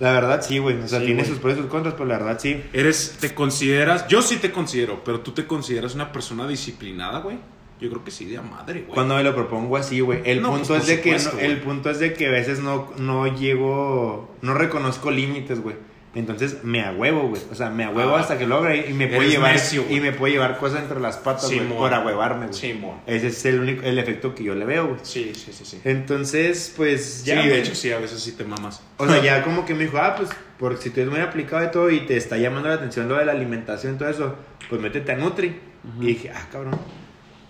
La 0.00 0.12
verdad, 0.12 0.42
sí, 0.42 0.58
güey. 0.58 0.76
O 0.80 0.88
sea, 0.88 0.98
Sí, 1.00 1.06
tiene 1.06 1.24
sus 1.24 1.38
pros 1.38 1.54
y 1.54 1.60
sus 1.60 1.66
contras, 1.66 1.94
pero 1.94 2.06
la 2.06 2.18
verdad, 2.18 2.38
sí. 2.40 2.60
Eres, 2.72 3.16
te 3.20 3.32
consideras, 3.32 4.08
yo 4.08 4.22
sí 4.22 4.36
te 4.36 4.50
considero, 4.50 5.02
pero 5.04 5.20
tú 5.20 5.30
te 5.32 5.46
consideras 5.46 5.94
una 5.94 6.10
persona 6.12 6.48
disciplinada, 6.48 7.20
güey. 7.20 7.38
Yo 7.80 7.90
creo 7.90 8.04
que 8.04 8.10
sí, 8.10 8.24
de 8.26 8.38
a 8.38 8.42
madre, 8.42 8.82
güey. 8.82 8.94
Cuando 8.94 9.16
me 9.16 9.24
lo 9.24 9.34
propongo 9.34 9.76
así, 9.76 10.00
güey. 10.00 10.20
El 10.24 10.40
No, 10.42 10.50
punto 10.52 10.68
pues, 10.68 10.82
es 10.82 10.86
de 10.88 11.00
que 11.00 11.18
supuesto, 11.18 11.36
no- 11.36 11.52
el 11.52 11.60
punto 11.60 11.90
es 11.90 11.98
de 11.98 12.12
que 12.14 12.28
a 12.28 12.30
veces 12.30 12.60
no, 12.60 12.92
no 12.98 13.26
llego, 13.26 14.34
no 14.42 14.54
reconozco 14.54 15.10
límites, 15.10 15.60
güey. 15.60 15.76
Entonces 16.14 16.62
me 16.62 16.80
ahuevo, 16.80 17.26
güey. 17.28 17.42
O 17.50 17.56
sea, 17.56 17.70
me 17.70 17.82
ahuevo 17.82 18.14
Ah, 18.14 18.20
hasta 18.20 18.38
que 18.38 18.46
logra 18.46 18.76
y 18.76 18.92
me 18.94 19.08
puedo 19.08 19.28
llevar 19.28 19.54
necio, 19.54 19.84
y 19.90 19.98
me 19.98 20.12
puedo 20.12 20.32
llevar 20.32 20.58
cosas 20.58 20.82
entre 20.82 21.00
las 21.00 21.16
patas, 21.16 21.46
güey, 21.52 21.68
por 21.70 21.92
ahuevarme, 21.92 22.46
güey. 22.46 22.54
Simón. 22.56 22.98
Ese 23.08 23.26
es 23.26 23.44
el 23.46 23.58
único 23.58 23.82
el 23.82 23.98
efecto 23.98 24.32
que 24.32 24.44
yo 24.44 24.54
le 24.54 24.64
veo, 24.64 24.86
güey. 24.86 25.00
Sí, 25.02 25.32
sí, 25.34 25.52
sí, 25.52 25.64
sí. 25.64 25.80
Entonces, 25.82 26.72
pues 26.76 27.24
ya 27.24 27.42
sí, 27.42 27.48
de 27.48 27.58
hecho, 27.58 27.74
sí, 27.74 27.90
a 27.90 27.98
veces 27.98 28.20
sí 28.22 28.30
te 28.32 28.44
mamas. 28.44 28.80
O 28.98 29.08
sea, 29.08 29.20
ya 29.20 29.42
como 29.42 29.66
que 29.66 29.74
me 29.74 29.82
dijo, 29.86 29.98
ah, 29.98 30.14
pues, 30.16 30.30
porque 30.56 30.80
si 30.80 30.90
tú 30.90 31.00
eres 31.00 31.10
muy 31.12 31.20
aplicado 31.20 31.62
de 31.62 31.68
todo 31.68 31.90
y 31.90 32.06
te 32.06 32.16
está 32.16 32.36
llamando 32.36 32.68
la 32.68 32.76
atención 32.76 33.08
lo 33.08 33.16
de 33.16 33.24
la 33.24 33.32
alimentación 33.32 33.96
y 33.96 33.98
todo 33.98 34.08
eso, 34.08 34.36
pues 34.70 34.80
métete 34.80 35.10
a 35.10 35.16
Nutri. 35.16 35.58
Y 36.00 36.06
dije, 36.06 36.30
ah, 36.32 36.46
cabrón. 36.52 36.78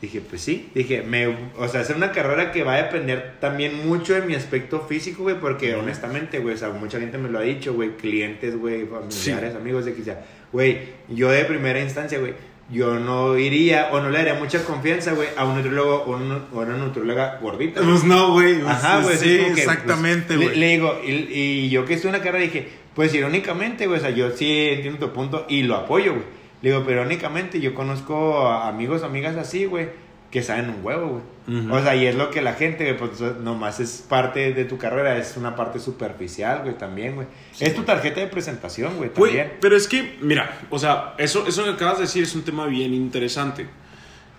Dije, 0.04 0.20
pues 0.20 0.42
sí. 0.42 0.68
Dije, 0.74 1.02
me, 1.02 1.26
o 1.56 1.66
sea, 1.68 1.80
hacer 1.80 1.96
una 1.96 2.12
carrera 2.12 2.52
que 2.52 2.62
va 2.62 2.74
a 2.74 2.82
depender 2.82 3.36
también 3.40 3.86
mucho 3.86 4.12
de 4.14 4.20
mi 4.22 4.34
aspecto 4.34 4.80
físico, 4.80 5.22
güey, 5.22 5.38
porque 5.40 5.74
honestamente, 5.74 6.40
güey, 6.40 6.54
o 6.54 6.58
sea, 6.58 6.68
mucha 6.70 7.00
gente 7.00 7.16
me 7.16 7.30
lo 7.30 7.38
ha 7.38 7.42
dicho, 7.42 7.72
güey, 7.74 7.96
clientes, 7.96 8.56
güey, 8.58 8.86
familiares, 8.86 9.54
amigos, 9.56 9.84
de 9.86 9.94
sea, 10.04 10.24
güey, 10.52 10.78
yo 11.08 11.30
de 11.30 11.44
primera 11.46 11.80
instancia, 11.80 12.18
güey, 12.18 12.34
yo 12.70 12.98
no 12.98 13.36
iría 13.38 13.88
o 13.92 14.00
no 14.00 14.10
le 14.10 14.18
daría 14.18 14.34
mucha 14.34 14.62
confianza, 14.64 15.12
güey, 15.12 15.28
a 15.36 15.44
un 15.44 15.54
nutriólogo 15.56 16.02
o 16.04 16.16
un- 16.16 16.32
o 16.52 16.60
una 16.60 16.76
nutrióloga 16.76 17.38
gordita. 17.40 17.80
Pues 17.82 18.04
no, 18.04 18.32
güey. 18.32 18.60
Ajá, 18.66 19.00
güey. 19.00 19.16
Sí, 19.16 19.36
es 19.36 19.54
que, 19.54 19.60
exactamente, 19.60 20.34
pues, 20.34 20.38
güey. 20.38 20.48
le, 20.50 20.56
le 20.66 20.68
digo, 20.72 21.00
y, 21.06 21.10
y 21.30 21.70
yo 21.70 21.84
que 21.84 21.94
estuve 21.94 22.10
en 22.12 22.18
la 22.18 22.22
carrera 22.24 22.44
dije, 22.44 22.68
pues 22.94 23.14
irónicamente, 23.14 23.86
güey, 23.86 23.98
o 23.98 24.02
sea, 24.02 24.10
yo 24.10 24.30
sí 24.30 24.68
entiendo 24.70 25.06
tu 25.06 25.12
punto 25.12 25.46
y 25.48 25.62
lo 25.62 25.76
apoyo, 25.76 26.12
güey. 26.12 26.43
Le 26.64 26.70
digo, 26.70 26.82
pero 26.86 27.00
irónicamente 27.02 27.60
yo 27.60 27.74
conozco 27.74 28.48
a 28.48 28.68
amigos, 28.68 29.02
amigas 29.02 29.36
así, 29.36 29.66
güey, 29.66 29.90
que 30.30 30.42
saben 30.42 30.70
un 30.70 30.82
huevo, 30.82 31.08
güey. 31.08 31.22
O 31.70 31.82
sea, 31.82 31.94
y 31.94 32.06
es 32.06 32.14
lo 32.14 32.30
que 32.30 32.40
la 32.40 32.54
gente, 32.54 32.84
güey, 32.90 32.96
pues 32.96 33.20
nomás 33.42 33.80
es 33.80 34.02
parte 34.08 34.54
de 34.54 34.64
tu 34.64 34.78
carrera, 34.78 35.18
es 35.18 35.36
una 35.36 35.54
parte 35.56 35.78
superficial, 35.78 36.62
güey, 36.62 36.78
también, 36.78 37.16
güey. 37.16 37.26
es 37.60 37.74
tu 37.74 37.82
tarjeta 37.82 38.20
de 38.20 38.28
presentación, 38.28 38.96
güey, 38.96 39.10
Güey, 39.14 39.32
también. 39.34 39.58
pero 39.60 39.76
es 39.76 39.86
que, 39.86 40.16
mira, 40.22 40.58
o 40.70 40.78
sea, 40.78 41.14
eso, 41.18 41.46
eso 41.46 41.64
que 41.64 41.70
acabas 41.70 41.98
de 41.98 42.04
decir 42.04 42.22
es 42.22 42.34
un 42.34 42.44
tema 42.44 42.64
bien 42.64 42.94
interesante. 42.94 43.66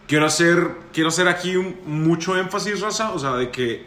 Quiero 0.07 0.25
hacer, 0.25 0.67
quiero 0.93 1.09
hacer 1.09 1.27
aquí 1.27 1.55
un- 1.55 1.75
mucho 1.85 2.35
énfasis, 2.37 2.81
Raza, 2.81 3.11
o 3.13 3.19
sea, 3.19 3.35
de 3.35 3.51
que 3.51 3.85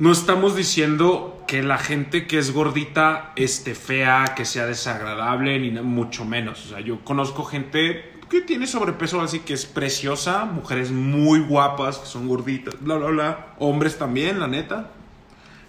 no 0.00 0.10
estamos 0.12 0.56
diciendo 0.56 1.44
que 1.46 1.62
la 1.62 1.76
gente 1.76 2.26
que 2.26 2.38
es 2.38 2.54
gordita 2.54 3.32
esté 3.36 3.74
fea, 3.74 4.32
que 4.34 4.46
sea 4.46 4.64
desagradable, 4.64 5.58
ni 5.58 5.70
mucho 5.82 6.24
menos. 6.24 6.64
O 6.64 6.68
sea, 6.70 6.80
yo 6.80 7.04
conozco 7.04 7.44
gente 7.44 8.18
que 8.30 8.40
tiene 8.40 8.66
sobrepeso, 8.66 9.20
así 9.20 9.40
que 9.40 9.52
es 9.52 9.66
preciosa, 9.66 10.46
mujeres 10.46 10.90
muy 10.90 11.40
guapas, 11.40 11.98
que 11.98 12.06
son 12.06 12.28
gorditas, 12.28 12.80
bla, 12.80 12.96
bla, 12.96 13.08
bla. 13.08 13.54
Hombres 13.58 13.98
también, 13.98 14.40
la 14.40 14.46
neta. 14.46 14.90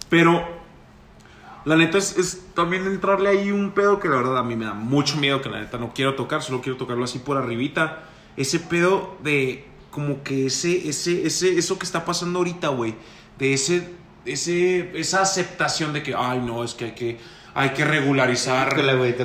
Pero 0.08 0.48
la 1.66 1.76
neta 1.76 1.98
es, 1.98 2.16
es 2.16 2.46
también 2.54 2.86
entrarle 2.86 3.28
ahí 3.28 3.52
un 3.52 3.72
pedo 3.72 4.00
que 4.00 4.08
la 4.08 4.16
verdad 4.16 4.38
a 4.38 4.44
mí 4.44 4.56
me 4.56 4.64
da 4.64 4.72
mucho 4.72 5.18
miedo, 5.18 5.42
que 5.42 5.50
la 5.50 5.60
neta 5.60 5.76
no 5.76 5.92
quiero 5.92 6.14
tocar, 6.14 6.42
solo 6.42 6.62
quiero 6.62 6.78
tocarlo 6.78 7.04
así 7.04 7.18
por 7.18 7.36
arribita. 7.36 8.04
Ese 8.38 8.60
pedo 8.60 9.14
de 9.22 9.66
como 9.90 10.22
que 10.22 10.46
ese, 10.46 10.88
ese, 10.88 11.26
ese, 11.26 11.58
eso 11.58 11.78
que 11.78 11.84
está 11.84 12.06
pasando 12.06 12.38
ahorita, 12.38 12.68
güey. 12.68 12.94
De 13.38 13.52
ese, 13.52 14.00
ese, 14.24 14.92
esa 14.98 15.22
aceptación 15.22 15.92
de 15.92 16.02
que, 16.02 16.14
ay 16.16 16.40
no, 16.40 16.62
es 16.64 16.74
que 16.74 16.86
hay 16.86 16.92
que, 16.92 17.18
hay 17.54 17.70
que 17.70 17.84
regularizar 17.84 18.74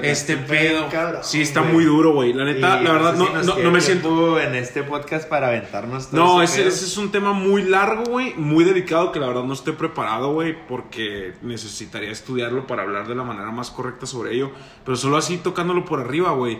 este 0.03 0.35
pedo. 0.35 0.89
cabrón, 0.89 1.21
sí, 1.23 1.41
está 1.41 1.61
muy 1.61 1.85
duro, 1.85 2.11
güey. 2.13 2.33
La 2.33 2.43
neta, 2.43 2.81
Y 2.81 2.83
la 2.83 2.91
verdad, 2.91 3.13
sé 3.13 3.19
no, 3.19 3.27
si 3.27 3.33
nos 3.33 3.45
no, 3.45 3.57
no 3.59 3.71
me 3.71 3.79
siento... 3.81 4.39
en 4.41 4.55
este 4.55 4.83
podcast 4.83 5.29
para 5.29 5.47
aventarnos 5.47 6.09
todo 6.09 6.19
No, 6.19 6.41
ese 6.41 6.67
ese 6.67 6.85
es 6.85 6.97
un 6.97 7.09
tema 7.11 7.31
muy 7.31 7.63
largo, 7.63 8.03
güey, 8.03 8.33
muy 8.35 8.65
delicado 8.65 9.11
que 9.13 9.19
la 9.21 9.27
verdad 9.27 9.43
no 9.43 9.53
estoy 9.53 9.73
preparado, 9.73 10.33
güey, 10.33 10.55
porque 10.67 11.35
necesitaría 11.41 12.11
estudiarlo 12.11 12.67
para 12.67 12.83
hablar 12.83 13.07
de 13.07 13.15
la 13.15 13.23
manera 13.23 13.49
más 13.51 13.71
correcta 13.71 14.05
sobre 14.05 14.33
ello, 14.33 14.51
pero 14.83 14.97
solo 14.97 15.15
así 15.17 15.37
tocándolo 15.37 15.85
por 15.85 16.01
arriba, 16.01 16.31
güey. 16.31 16.59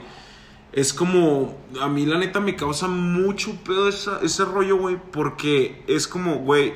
Es 0.74 0.94
como, 0.94 1.58
a 1.82 1.88
mí 1.88 2.06
la 2.06 2.18
neta 2.20 2.40
me 2.40 2.56
causa 2.56 2.88
mucho 2.88 3.56
pedo 3.66 3.90
esa- 3.90 4.20
ese 4.22 4.46
rollo, 4.46 4.78
güey, 4.78 4.98
porque 5.12 5.82
es 5.88 6.08
como, 6.08 6.36
güey, 6.36 6.74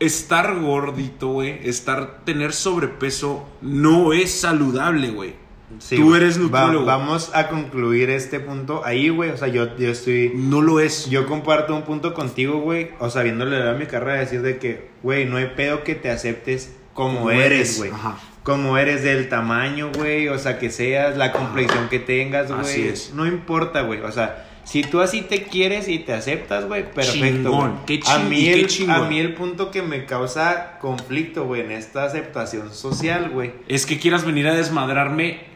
estar 0.00 0.58
gordito, 0.60 1.28
güey, 1.28 1.60
estar, 1.68 2.20
tener 2.24 2.52
sobrepeso 2.52 3.48
no 3.62 4.12
es 4.12 4.30
saludable, 4.40 5.10
güey. 5.10 5.34
Sí, 5.80 5.96
Tú 5.96 6.14
eres 6.14 6.38
nutriólogo. 6.38 6.86
Va- 6.86 6.96
vamos 6.96 7.30
a 7.34 7.48
concluir 7.48 8.08
este 8.08 8.38
punto 8.38 8.82
ahí, 8.84 9.08
güey. 9.08 9.30
O 9.30 9.36
sea, 9.36 9.48
yo, 9.48 9.76
yo 9.76 9.90
estoy. 9.90 10.30
No 10.34 10.62
lo 10.62 10.78
es. 10.78 11.10
Yo 11.10 11.26
comparto 11.26 11.74
un 11.74 11.82
punto 11.82 12.14
contigo, 12.14 12.60
güey. 12.60 12.90
O 13.00 13.10
sea, 13.10 13.22
viéndole 13.24 13.68
a 13.68 13.72
mi 13.72 13.86
carrera, 13.86 14.20
decir 14.20 14.42
de 14.42 14.58
que, 14.58 14.90
güey, 15.02 15.24
no 15.26 15.38
hay 15.38 15.46
pedo 15.56 15.82
que 15.82 15.96
te 15.96 16.08
aceptes 16.08 16.72
como, 16.94 17.18
Como 17.18 17.30
eres, 17.32 17.78
güey. 17.78 17.90
ajá. 17.90 18.16
Como 18.44 18.78
eres 18.78 19.02
del 19.02 19.28
tamaño, 19.28 19.90
güey. 19.92 20.28
O 20.28 20.38
sea, 20.38 20.60
que 20.60 20.70
seas, 20.70 21.16
la 21.16 21.32
complexión 21.32 21.88
que 21.88 21.98
tengas, 21.98 22.46
güey. 22.48 22.60
Así 22.60 22.86
es. 22.86 23.12
No 23.12 23.26
importa, 23.26 23.80
güey. 23.82 24.00
O 24.02 24.12
sea, 24.12 24.45
si 24.66 24.82
tú 24.82 25.00
así 25.00 25.22
te 25.22 25.44
quieres 25.44 25.88
y 25.88 26.00
te 26.00 26.12
aceptas, 26.12 26.66
güey, 26.66 26.82
perfecto. 26.92 27.50
Chingón. 27.50 27.80
Qué 27.86 28.00
a, 28.04 28.18
ching- 28.18 28.28
mí 28.28 28.40
y 28.40 28.44
qué 28.46 28.52
el, 28.54 28.66
chingón. 28.66 28.96
a 28.96 29.08
mí 29.08 29.18
el 29.20 29.32
punto 29.34 29.70
que 29.70 29.80
me 29.80 30.04
causa 30.06 30.78
conflicto, 30.80 31.44
güey, 31.46 31.60
en 31.62 31.70
esta 31.70 32.04
aceptación 32.04 32.74
social, 32.74 33.30
güey. 33.30 33.52
es 33.68 33.86
que 33.86 33.98
quieras 33.98 34.24
venir 34.26 34.48
a 34.48 34.54
desmadrarme 34.54 35.54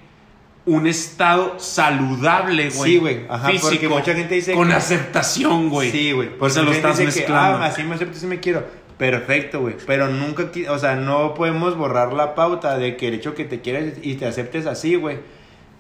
un 0.64 0.86
estado 0.86 1.58
saludable, 1.58 2.70
güey. 2.70 2.92
Sí, 2.92 2.98
güey. 2.98 3.20
Ajá, 3.28 3.50
porque 3.60 3.88
mucha 3.88 4.14
gente 4.14 4.34
dice 4.36 4.52
Con 4.52 4.68
que- 4.68 4.74
aceptación, 4.74 5.68
güey. 5.70 5.90
Sí, 5.90 6.12
güey. 6.12 6.28
O 6.28 6.38
Porque 6.38 6.54
sea, 6.54 6.62
lo 6.62 6.70
estás 6.72 6.98
dice 6.98 7.10
que, 7.12 7.18
mezclando. 7.20 7.58
ah, 7.58 7.66
así 7.66 7.82
me 7.82 7.94
acepto, 7.96 8.16
así 8.16 8.26
me 8.26 8.38
quiero. 8.40 8.64
Perfecto, 8.96 9.60
güey. 9.60 9.74
Pero 9.86 10.08
nunca, 10.08 10.50
o 10.68 10.78
sea, 10.78 10.94
no 10.94 11.34
podemos 11.34 11.76
borrar 11.76 12.12
la 12.12 12.34
pauta 12.34 12.76
de 12.78 12.96
que 12.96 13.08
el 13.08 13.14
hecho 13.14 13.34
que 13.34 13.44
te 13.44 13.60
quieres 13.62 13.94
y 14.02 14.14
te 14.16 14.26
aceptes 14.26 14.66
así, 14.66 14.94
güey, 14.94 15.16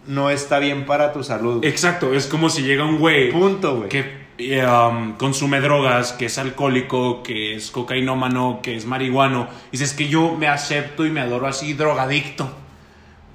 no 0.06 0.30
está 0.30 0.58
bien 0.58 0.86
para 0.86 1.12
tu 1.12 1.22
salud. 1.22 1.64
Exacto, 1.64 2.12
es 2.14 2.26
como 2.26 2.50
si 2.50 2.62
llega 2.62 2.84
un 2.84 2.98
güey 2.98 3.30
Punto, 3.30 3.76
güey. 3.76 3.88
que 3.88 4.20
um, 4.66 5.12
consume 5.12 5.60
drogas, 5.60 6.12
que 6.12 6.26
es 6.26 6.38
alcohólico, 6.38 7.22
que 7.22 7.54
es 7.54 7.70
cocainómano, 7.70 8.60
que 8.62 8.76
es 8.76 8.86
marihuano. 8.86 9.48
Y 9.68 9.72
dices 9.72 9.92
que 9.92 10.08
yo 10.08 10.36
me 10.36 10.48
acepto 10.48 11.06
y 11.06 11.10
me 11.10 11.20
adoro 11.20 11.46
así, 11.46 11.74
drogadicto. 11.74 12.50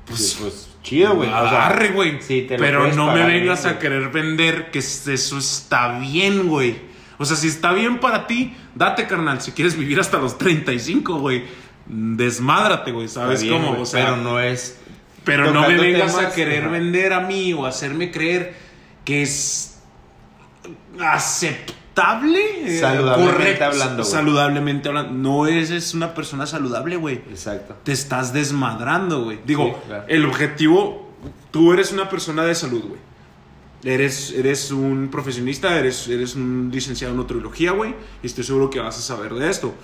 Pues, 0.05 0.38
pues 0.39 0.70
chido, 0.84 1.16
güey. 1.16 1.30
O 1.30 1.49
sea, 1.49 1.89
güey. 1.93 2.22
sí, 2.22 2.45
Pero 2.47 2.93
no 2.93 3.11
me 3.11 3.24
vengas 3.26 3.63
bien, 3.63 3.76
a 3.76 3.80
querer 3.80 4.09
vender 4.09 4.72
que 4.72 4.80
eso 4.80 5.38
está 5.38 5.99
bien, 5.99 6.47
güey. 6.47 6.78
O 7.18 7.26
sea, 7.26 7.36
si 7.36 7.47
está 7.47 7.72
bien 7.72 7.99
para 7.99 8.28
ti, 8.28 8.53
date, 8.76 9.07
carnal. 9.07 9.41
Si 9.41 9.51
quieres 9.51 9.78
vivir 9.78 9.99
hasta 9.99 10.18
los 10.18 10.38
35, 10.38 11.20
güey, 11.20 11.43
desmádrate, 11.88 12.91
güey. 12.91 13.07
¿Sabes 13.07 13.41
bien, 13.41 13.55
cómo? 13.55 13.70
güey, 13.70 13.82
O 13.82 13.86
sea, 13.86 14.05
pero 14.05 14.18
no 14.18 14.39
es. 14.39 14.80
Pero 15.26 15.51
no 15.51 15.67
me 15.67 15.76
vengas 15.78 16.15
a 16.17 16.32
querer 16.34 16.63
ajá. 16.63 16.71
vender 16.71 17.11
a 17.13 17.19
mí 17.21 17.51
o 17.53 17.65
hacerme 17.65 18.11
creer 18.11 18.53
que 19.03 19.21
es 19.23 19.80
aceptable. 20.99 22.39
eh, 22.65 22.80
Saludablemente 22.80 23.63
hablando. 23.63 24.03
Saludablemente 24.03 24.89
hablando. 24.89 25.11
No 25.13 25.47
eres 25.47 25.93
una 25.93 26.13
persona 26.13 26.45
saludable, 26.45 26.95
güey. 26.97 27.15
Exacto. 27.30 27.76
Te 27.84 27.91
estás 27.91 28.34
desmadrando, 28.34 29.23
güey. 29.26 29.39
Digo, 29.45 29.65
Sí, 29.82 29.88
claro. 29.88 30.05
el 30.07 30.26
objetivo, 30.26 31.11
tú 31.51 31.73
eres 31.73 31.91
una 31.91 32.09
persona 32.09 32.43
de 32.43 32.55
salud, 32.55 32.84
güey. 32.88 32.99
Eres, 33.84 34.32
eres 34.32 34.71
un 34.71 35.09
profesionista, 35.11 35.78
eres, 35.78 36.07
eres 36.07 36.36
un 36.36 36.69
licenciado 36.73 37.13
en 37.13 37.17
nutriología, 37.17 37.71
güey. 37.71 37.93
Y 38.23 38.28
estoy 38.28 38.43
seguro 38.43 38.69
que 38.69 38.80
vas 38.80 38.97
a 38.97 39.01
saber 39.01 39.34
de 39.36 39.49
esto. 39.49 39.76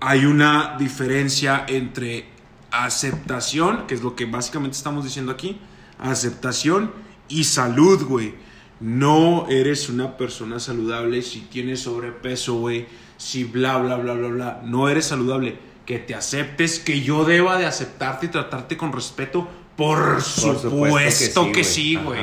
Hay 0.00 0.24
una 0.24 0.76
diferencia 0.78 1.66
entre 1.68 2.24
aceptación, 2.70 3.86
que 3.86 3.94
es 3.94 4.02
lo 4.02 4.16
que 4.16 4.26
básicamente 4.26 4.76
estamos 4.76 5.04
diciendo 5.04 5.32
aquí, 5.32 5.60
aceptación 5.98 6.92
y 7.28 7.44
salud, 7.44 8.04
güey. 8.04 8.34
no 8.80 9.46
eres 9.50 9.90
una 9.90 10.16
persona 10.16 10.58
saludable 10.58 11.20
si 11.20 11.40
tienes 11.40 11.82
sobrepeso, 11.82 12.54
güey, 12.54 12.86
si 13.18 13.44
bla, 13.44 13.76
bla, 13.76 13.96
bla, 13.96 14.14
bla, 14.14 14.28
bla, 14.28 14.62
no 14.64 14.88
eres 14.88 15.06
saludable. 15.06 15.70
Que 15.84 15.98
te 15.98 16.14
aceptes, 16.14 16.78
que 16.78 17.00
yo 17.00 17.24
deba 17.24 17.58
de 17.58 17.66
aceptarte 17.66 18.26
y 18.26 18.28
tratarte 18.28 18.76
con 18.76 18.92
respeto, 18.92 19.48
por, 19.76 20.22
supuesto, 20.22 21.50
que 21.52 21.64
sí, 21.64 21.96
güey. 21.96 22.20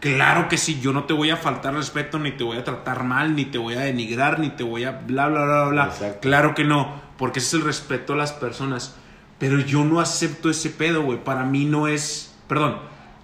Claro 0.00 0.48
que 0.48 0.56
sí, 0.56 0.80
yo 0.80 0.94
no 0.94 1.04
te 1.04 1.12
voy 1.12 1.28
a 1.28 1.36
faltar 1.36 1.74
respeto, 1.74 2.18
ni 2.18 2.32
te 2.32 2.42
voy 2.42 2.56
a 2.56 2.64
tratar 2.64 3.04
mal, 3.04 3.36
ni 3.36 3.44
te 3.44 3.58
voy 3.58 3.74
a 3.74 3.80
denigrar, 3.80 4.38
ni 4.40 4.48
te 4.48 4.62
voy 4.62 4.84
a 4.84 4.92
bla, 4.92 5.28
bla, 5.28 5.44
bla, 5.44 5.64
bla. 5.68 6.18
Claro 6.22 6.54
que 6.54 6.64
no, 6.64 7.02
porque 7.18 7.40
ese 7.40 7.48
es 7.48 7.54
el 7.54 7.62
respeto 7.62 8.14
a 8.14 8.16
las 8.16 8.32
personas. 8.32 8.96
Pero 9.40 9.58
yo 9.58 9.84
no 9.84 10.00
acepto 10.00 10.50
ese 10.50 10.70
pedo, 10.70 11.02
güey. 11.02 11.24
Para 11.24 11.44
mí 11.44 11.64
no 11.64 11.88
es, 11.88 12.34
perdón, 12.46 12.76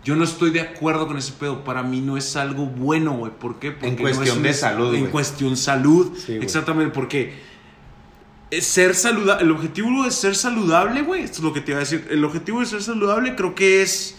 yo 0.02 0.16
no 0.16 0.24
estoy 0.24 0.50
de 0.50 0.62
acuerdo 0.62 1.06
con 1.06 1.18
ese 1.18 1.32
pedo. 1.32 1.62
Para 1.62 1.82
mí 1.82 2.00
no 2.00 2.16
es 2.16 2.34
algo 2.36 2.66
bueno, 2.66 3.12
güey. 3.12 3.32
¿Por 3.32 3.60
qué? 3.60 3.70
Porque 3.70 3.88
en 3.88 3.96
cuestión 3.96 4.42
de 4.42 4.54
salud. 4.54 4.94
En 4.94 5.06
cuestión 5.08 5.56
salud. 5.56 6.16
Exactamente, 6.28 6.92
porque 6.92 7.34
ser 8.60 8.94
saludable, 8.94 9.44
el 9.44 9.50
objetivo 9.50 10.04
de 10.04 10.10
ser 10.10 10.34
saludable, 10.34 11.02
güey, 11.02 11.22
esto 11.22 11.38
es 11.38 11.44
lo 11.44 11.52
que 11.52 11.60
te 11.60 11.72
iba 11.72 11.78
a 11.78 11.80
decir. 11.80 12.06
El 12.10 12.24
objetivo 12.24 12.60
de 12.60 12.66
ser 12.66 12.82
saludable 12.82 13.36
creo 13.36 13.54
que 13.54 13.82
es 13.82 14.16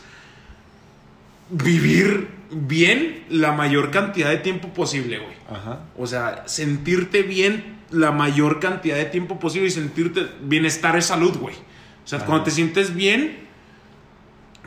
vivir 1.50 2.30
bien 2.52 3.26
la 3.30 3.54
mayor 3.54 3.90
cantidad 3.90 4.30
de 4.30 4.38
tiempo 4.38 4.70
posible, 4.70 5.18
güey. 5.18 5.36
Ajá. 5.50 5.80
O 5.98 6.06
sea, 6.06 6.44
sentirte 6.48 7.24
bien 7.24 7.78
la 7.90 8.12
mayor 8.12 8.60
cantidad 8.60 8.98
de 8.98 9.06
tiempo 9.06 9.40
posible 9.40 9.68
y 9.68 9.72
sentirte 9.72 10.28
bienestar 10.42 10.96
es 10.96 11.06
salud, 11.06 11.36
güey. 11.38 11.56
O 12.08 12.10
sea, 12.10 12.20
cuando 12.20 12.46
te 12.46 12.52
sientes 12.52 12.96
bien 12.96 13.48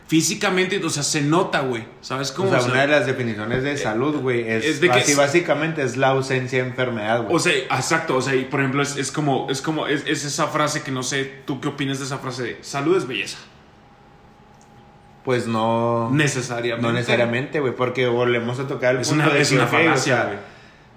físicamente, 0.09 0.85
o 0.85 0.91
sea, 0.91 1.03
se 1.03 1.23
nota, 1.23 1.61
güey. 1.61 1.87
¿Sabes 2.03 2.33
cómo? 2.33 2.51
O 2.51 2.53
sea, 2.53 2.71
una 2.71 2.83
de 2.83 2.89
las 2.89 3.07
definiciones 3.07 3.63
de 3.63 3.79
salud, 3.79 4.15
güey, 4.17 4.47
es, 4.47 4.83
de 4.83 4.91
que 4.91 5.15
básicamente 5.15 5.83
es 5.83 5.97
la 5.97 6.09
ausencia 6.09 6.63
de 6.63 6.69
enfermedad, 6.69 7.23
güey. 7.23 7.35
O 7.35 7.39
sea, 7.39 7.55
exacto, 7.57 8.19
o 8.19 8.21
sea, 8.21 8.35
y 8.35 8.45
por 8.45 8.61
ejemplo, 8.61 8.83
es, 8.83 9.11
como, 9.11 9.49
es 9.49 9.63
como, 9.63 9.87
es, 9.87 10.05
esa 10.07 10.49
frase 10.49 10.83
que 10.83 10.91
no 10.91 11.03
sé, 11.03 11.33
¿tú 11.47 11.63
qué 11.63 11.69
opinas 11.69 11.99
de 11.99 12.05
esa 12.05 12.19
frase 12.19 12.43
de 12.43 12.59
salud 12.61 12.95
es 12.95 13.09
belleza? 13.09 13.39
Pues 15.25 15.47
no. 15.47 16.11
Necesariamente. 16.13 16.87
No 16.87 16.93
necesariamente, 16.93 17.61
güey, 17.61 17.75
porque 17.75 18.07
volvemos 18.07 18.61
a 18.61 18.69
tocar 18.69 18.97
el 18.97 19.01
punto 19.01 19.31
de 19.31 19.41
es 19.41 19.51
una 19.51 19.67
falacia, 19.67 20.25
güey. 20.25 20.39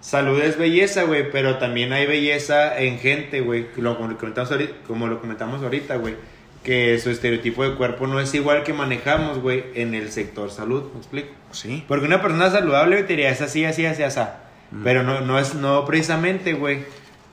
salud 0.02 0.42
es 0.42 0.58
belleza, 0.58 1.04
güey, 1.04 1.32
pero 1.32 1.58
también 1.58 1.94
hay 1.94 2.06
belleza 2.06 2.78
en 2.78 3.00
gente, 3.00 3.40
güey, 3.40 3.68
como 3.72 5.08
lo 5.08 5.22
comentamos 5.22 5.64
ahorita, 5.64 5.96
güey, 5.96 6.16
que 6.64 6.98
su 7.00 7.10
estereotipo 7.10 7.64
de 7.64 7.76
cuerpo 7.76 8.08
no 8.08 8.20
es 8.20 8.34
igual 8.34 8.64
que 8.64 8.74
manejamos, 8.74 9.40
güey, 9.40 9.66
en 9.76 9.94
el 9.94 10.12
sector 10.12 10.50
salud, 10.50 10.84
¿me 10.94 11.00
explico? 11.00 11.30
Sí. 11.52 11.84
Porque 11.88 12.06
una 12.06 12.22
persona 12.22 12.50
saludable 12.50 13.04
te 13.04 13.14
diría, 13.14 13.30
es 13.30 13.42
así, 13.42 13.66
así, 13.66 13.86
así, 13.86 14.04
así, 14.04 14.22
mm. 14.72 14.84
pero 14.84 15.04
no, 15.04 15.22
no 15.22 15.38
es, 15.38 15.56
no 15.56 15.86
precisamente, 15.86 16.54
güey, 16.54 16.80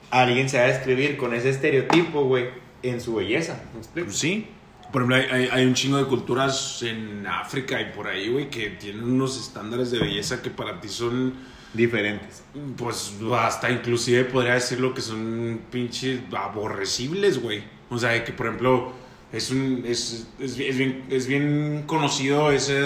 alguien 0.09 0.49
se 0.49 0.57
va 0.57 0.65
a 0.65 0.67
describir 0.67 1.17
con 1.17 1.33
ese 1.33 1.49
estereotipo, 1.49 2.25
güey, 2.25 2.49
en 2.83 2.99
su 2.99 3.15
belleza, 3.15 3.61
¿me 3.73 3.79
explico? 3.79 4.11
Sí. 4.11 4.47
Por 4.91 5.03
ejemplo, 5.03 5.35
hay, 5.53 5.65
un 5.65 5.73
chingo 5.73 5.97
de 5.97 6.03
culturas 6.03 6.83
en 6.83 7.25
África 7.25 7.79
y 7.79 7.93
por 7.93 8.07
ahí, 8.07 8.29
güey, 8.29 8.49
que 8.49 8.71
tienen 8.71 9.05
unos 9.05 9.39
estándares 9.39 9.89
de 9.89 9.99
belleza 9.99 10.41
que 10.41 10.49
para 10.49 10.81
ti 10.81 10.89
son 10.89 11.33
diferentes. 11.73 12.43
Pues 12.75 13.13
hasta 13.33 13.71
inclusive 13.71 14.25
podría 14.25 14.55
decirlo 14.55 14.93
que 14.93 14.99
son 14.99 15.61
pinches 15.71 16.19
aborrecibles, 16.35 17.41
güey. 17.41 17.63
O 17.89 17.97
sea, 17.97 18.21
que 18.25 18.33
por 18.33 18.47
ejemplo 18.47 18.93
es 19.31 19.49
un 19.49 19.83
es, 19.87 20.27
es, 20.39 20.57
bien, 20.57 21.05
es 21.09 21.25
bien 21.27 21.83
conocido 21.85 22.51
ese 22.51 22.81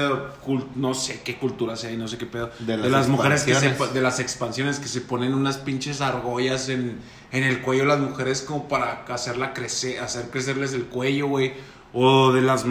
no 0.76 0.94
sé 0.94 1.22
qué 1.24 1.38
cultura 1.38 1.76
sea 1.76 1.92
y 1.92 1.98
no 1.98 2.08
sé 2.08 2.18
qué 2.18 2.28
pedo. 2.28 2.52
De 2.60 2.78
las, 2.78 3.08
mujeres 3.08 3.44
que 3.44 3.56
se, 3.56 3.70
de 3.70 4.02
las 4.02 4.20
expansiones 4.20 4.80
que 4.80 4.88
se 4.88 5.02
ponen 5.02 5.34
unas 5.34 5.58
pinches 5.58 6.02
argollas 6.02 6.70
en, 6.70 7.00
en 7.32 7.44
el 7.44 7.62
cuello 7.62 7.84
de 7.84 7.90
las 7.90 8.00
mujeres 8.00 8.42
como 8.42 8.68
para 8.68 9.06
hacerla 9.10 9.54
crecer 9.54 10.00
hacer 10.00 10.30
crecerles 10.30 10.74
el 10.74 10.86
cuello 10.86 11.28
güey. 11.28 11.54
O 11.94 12.32
de 12.32 12.42
las 12.42 12.66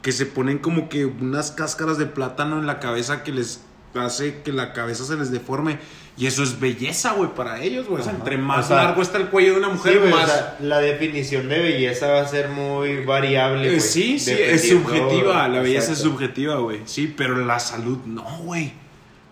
que 0.00 0.12
se 0.12 0.26
ponen 0.26 0.58
como 0.58 0.88
que 0.88 1.04
unas 1.06 1.52
cáscaras 1.52 1.98
de 1.98 2.06
plátano 2.06 2.58
en 2.58 2.66
la 2.66 2.80
cabeza 2.80 3.22
que 3.22 3.32
les 3.32 3.60
hace 3.98 4.42
que 4.42 4.52
la 4.52 4.72
cabeza 4.72 5.04
se 5.04 5.16
les 5.16 5.30
deforme. 5.30 5.78
Y 6.16 6.26
eso 6.26 6.42
es 6.42 6.60
belleza, 6.60 7.12
güey, 7.12 7.34
para 7.34 7.62
ellos, 7.62 7.88
güey. 7.88 8.06
entre 8.06 8.36
más 8.36 8.68
largo 8.68 9.00
está 9.00 9.16
el 9.16 9.28
cuello 9.28 9.52
de 9.52 9.58
una 9.60 9.70
mujer, 9.70 9.98
más. 10.10 10.60
la 10.60 10.78
definición 10.78 11.48
de 11.48 11.58
belleza 11.58 12.08
va 12.08 12.20
a 12.20 12.28
ser 12.28 12.50
muy 12.50 13.02
variable, 13.04 13.68
güey. 13.68 13.80
sí, 13.80 14.18
sí, 14.18 14.32
es 14.32 14.68
subjetiva. 14.68 15.48
La 15.48 15.60
belleza 15.60 15.92
es 15.92 15.98
subjetiva, 15.98 16.56
güey. 16.56 16.80
Sí, 16.84 17.12
pero 17.16 17.36
la 17.44 17.58
salud 17.58 17.98
no, 18.04 18.24
güey. 18.42 18.72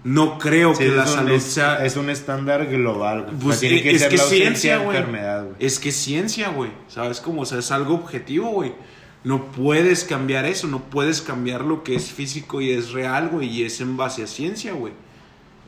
No 0.02 0.38
creo 0.38 0.72
que 0.76 0.88
la 0.88 1.06
salud 1.06 1.38
sea. 1.38 1.84
Es 1.84 1.96
un 1.96 2.08
estándar 2.08 2.66
global, 2.66 3.24
güey. 3.24 3.36
Pues 3.36 3.60
tiene 3.60 3.82
que 3.82 3.90
es 3.90 4.00
ser 4.00 4.10
que 4.10 4.18
ciencia, 4.18 4.78
güey. 4.78 4.98
Es 5.58 5.78
que 5.78 5.92
ciencia, 5.92 6.48
güey. 6.48 6.70
¿Sabes 6.88 7.20
cómo? 7.20 7.42
O 7.42 7.46
sea, 7.46 7.58
es 7.58 7.70
algo 7.70 7.94
objetivo, 7.94 8.50
güey. 8.50 8.72
No 9.22 9.52
puedes 9.52 10.04
cambiar 10.04 10.46
eso, 10.46 10.66
no 10.66 10.84
puedes 10.84 11.20
cambiar 11.20 11.64
lo 11.64 11.84
que 11.84 11.94
es 11.94 12.10
físico 12.10 12.60
y 12.60 12.70
es 12.70 12.92
real, 12.92 13.28
güey, 13.28 13.48
y 13.48 13.64
es 13.64 13.80
en 13.80 13.96
base 13.96 14.22
a 14.22 14.26
ciencia, 14.26 14.72
güey. 14.72 14.94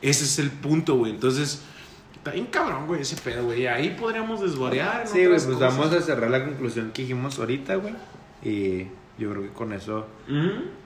Ese 0.01 0.23
es 0.23 0.39
el 0.39 0.49
punto, 0.49 0.95
güey. 0.95 1.11
Entonces, 1.11 1.61
está 2.15 2.31
bien 2.31 2.47
cabrón, 2.47 2.87
güey, 2.87 3.01
ese 3.01 3.15
pedo, 3.15 3.45
güey. 3.45 3.67
Ahí 3.67 3.95
podríamos 3.99 4.41
desvariar. 4.41 5.07
Sí, 5.07 5.25
güey, 5.25 5.39
pues 5.39 5.59
vamos 5.59 5.93
a 5.93 6.01
cerrar 6.01 6.31
la 6.31 6.43
conclusión 6.43 6.91
que 6.91 7.03
dijimos 7.03 7.37
ahorita, 7.37 7.75
güey. 7.75 7.93
Y 8.43 8.87
yo 9.17 9.29
creo 9.29 9.43
que 9.43 9.49
con 9.49 9.71
eso, 9.71 10.07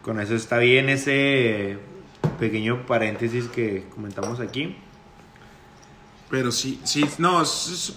con 0.02 0.20
eso 0.20 0.36
está 0.36 0.58
bien 0.58 0.90
ese 0.90 1.78
pequeño 2.38 2.86
paréntesis 2.86 3.46
que 3.48 3.86
comentamos 3.96 4.42
aquí. 4.42 4.76
Pero 6.30 6.52
sí, 6.52 6.80
sí, 6.84 7.06
no, 7.20 7.42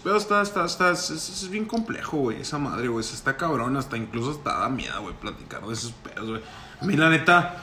pero 0.04 0.16
está, 0.16 0.42
está, 0.42 0.64
está, 0.64 0.92
es, 0.92 1.48
bien 1.50 1.64
complejo, 1.64 2.16
güey, 2.18 2.40
esa 2.40 2.58
madre, 2.58 2.86
güey, 2.86 3.04
está 3.04 3.36
cabrón, 3.36 3.76
hasta 3.76 3.96
incluso 3.96 4.30
hasta 4.30 4.60
da 4.60 4.68
miedo, 4.68 5.02
güey, 5.02 5.14
platicar 5.14 5.66
de 5.66 5.72
esos 5.72 5.90
pedos, 5.90 6.28
güey. 6.28 6.42
A 6.80 6.84
mí, 6.84 6.96
la 6.96 7.10
neta, 7.10 7.56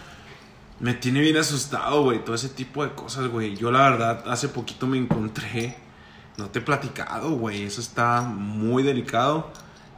me 0.82 0.94
tiene 0.94 1.22
bien 1.22 1.38
asustado, 1.38 2.04
güey, 2.04 2.24
todo 2.24 2.36
ese 2.36 2.50
tipo 2.50 2.84
de 2.84 2.92
cosas, 2.94 3.30
güey. 3.30 3.56
Yo, 3.56 3.72
la 3.72 3.90
verdad, 3.90 4.26
hace 4.28 4.50
poquito 4.50 4.88
me 4.88 4.98
encontré, 4.98 5.78
no 6.38 6.50
te 6.50 6.60
he 6.60 6.62
platicado, 6.62 7.32
güey, 7.32 7.64
eso 7.64 7.80
está 7.80 8.22
muy 8.22 8.84
delicado, 8.84 9.50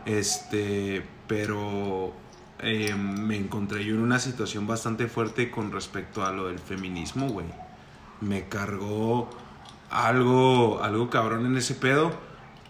este, 0.06 1.04
pero 1.28 2.14
eh, 2.60 2.94
me 2.94 3.38
encontré 3.38 3.84
yo 3.84 3.96
en 3.96 4.02
una 4.02 4.20
situación 4.20 4.68
bastante 4.68 5.08
fuerte 5.08 5.50
con 5.50 5.72
respecto 5.72 6.24
a 6.24 6.32
lo 6.32 6.48
del 6.48 6.60
feminismo, 6.60 7.28
güey. 7.30 7.48
Me 8.22 8.48
cargó 8.48 9.30
algo, 9.90 10.82
algo 10.84 11.10
cabrón 11.10 11.46
en 11.46 11.58
ese 11.58 11.76
pedo. 11.76 12.12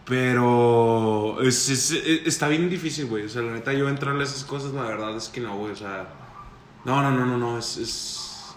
Pero 0.10 1.40
es, 1.42 1.70
está 1.70 2.48
bien 2.48 2.68
difícil, 2.68 3.06
güey. 3.06 3.26
O 3.26 3.30
sea, 3.30 3.44
la 3.44 3.54
neta, 3.54 3.74
yo 3.74 3.88
entrarle 3.88 4.22
a 4.22 4.26
esas 4.26 4.44
cosas, 4.44 4.74
la 4.74 4.82
verdad 4.82 5.16
es 5.16 5.30
que 5.30 5.40
no, 5.40 5.56
güey. 5.56 5.72
O 5.72 5.76
sea, 5.76 6.08
no, 6.84 7.04
no, 7.04 7.12
no, 7.12 7.26
no, 7.28 7.38
no. 7.38 7.60
Es, 7.60 7.78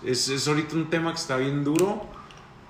es, 0.02 0.28
es, 0.28 0.48
ahorita 0.48 0.76
un 0.76 0.88
tema 0.88 1.10
que 1.10 1.18
está 1.18 1.36
bien 1.36 1.62
duro. 1.62 2.06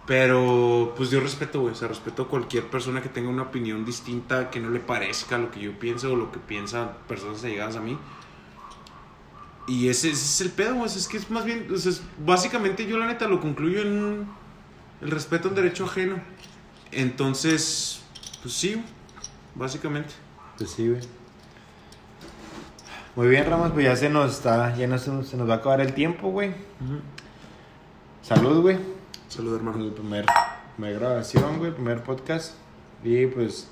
Pero, 0.05 0.95
pues 0.97 1.11
yo 1.11 1.21
respeto, 1.21 1.61
güey. 1.61 1.75
O 1.75 1.77
sea, 1.77 1.87
respeto 1.87 2.23
a 2.23 2.29
cualquier 2.29 2.69
persona 2.69 3.01
que 3.01 3.09
tenga 3.09 3.31
una 3.31 3.43
opinión 3.43 3.85
distinta, 3.85 4.51
que 4.51 4.59
no 4.59 4.69
le 4.69 4.81
parezca 4.81 5.39
lo 5.39 5.53
que 5.53 5.61
yo 5.61 5.79
pienso 5.79 6.13
o 6.13 6.17
lo 6.17 6.33
que 6.33 6.41
piensan 6.41 6.91
personas 7.07 7.45
allegadas 7.45 7.77
a 7.77 7.81
mí. 7.81 7.97
Y 9.69 9.89
ese, 9.89 10.11
es 10.11 10.41
el 10.41 10.51
pedo, 10.51 10.75
güey. 10.75 10.87
Es 10.87 11.07
que 11.07 11.19
es 11.19 11.31
más 11.31 11.45
bien, 11.45 11.69
o 11.73 11.79
sea, 11.79 11.93
básicamente 12.19 12.85
yo 12.85 12.99
la 12.99 13.07
neta 13.07 13.29
lo 13.29 13.41
concluyo 13.41 13.81
en 13.83 14.27
el 15.03 15.11
respeto 15.11 15.49
al 15.49 15.55
derecho 15.55 15.85
ajeno. 15.85 16.17
Entonces, 16.93 18.01
pues 18.43 18.55
sí, 18.55 18.83
básicamente. 19.55 20.11
Pues 20.57 20.71
sí, 20.71 20.89
güey. 20.89 21.01
Muy 23.15 23.29
bien, 23.29 23.45
Ramos, 23.51 23.73
pues 23.73 23.85
ya 23.85 23.97
se 23.97 24.09
nos 24.09 24.33
está, 24.33 24.75
ya 24.77 24.99
se 24.99 25.11
nos 25.11 25.49
va 25.49 25.55
a 25.55 25.57
acabar 25.59 25.81
el 25.81 25.93
tiempo, 25.93 26.31
güey. 26.31 26.55
Salud, 28.23 28.63
güey. 28.63 28.79
Salud, 29.29 29.55
hermano. 29.55 29.85
El 29.85 29.93
primer, 29.93 30.25
primera 30.77 30.99
grabación, 30.99 31.59
güey, 31.59 31.73
primer 31.73 32.03
podcast. 32.03 32.55
Y 33.05 33.27
pues, 33.27 33.69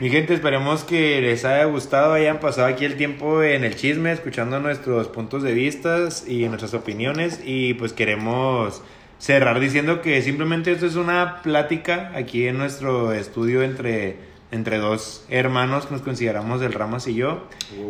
mi 0.00 0.10
gente, 0.10 0.34
esperemos 0.34 0.84
que 0.84 1.20
les 1.22 1.44
haya 1.44 1.64
gustado, 1.64 2.12
hayan 2.12 2.40
pasado 2.40 2.66
aquí 2.66 2.84
el 2.84 2.96
tiempo 2.96 3.42
en 3.42 3.64
el 3.64 3.76
chisme, 3.76 4.12
escuchando 4.12 4.58
nuestros 4.60 5.08
puntos 5.08 5.42
de 5.42 5.52
vista 5.52 6.08
y 6.26 6.46
nuestras 6.48 6.74
opiniones. 6.74 7.40
Y 7.44 7.74
pues 7.74 7.92
queremos 7.92 8.82
cerrar 9.18 9.60
diciendo 9.60 10.00
que 10.00 10.22
simplemente 10.22 10.72
esto 10.72 10.86
es 10.86 10.96
una 10.96 11.42
plática 11.42 12.12
aquí 12.14 12.46
en 12.46 12.56
nuestro 12.56 13.12
estudio 13.12 13.62
entre, 13.62 14.16
entre 14.50 14.78
dos 14.78 15.24
hermanos 15.28 15.86
que 15.86 15.94
nos 15.94 16.02
consideramos 16.02 16.60
del 16.60 16.72
Ramas 16.72 17.06
y 17.08 17.14
yo. 17.14 17.44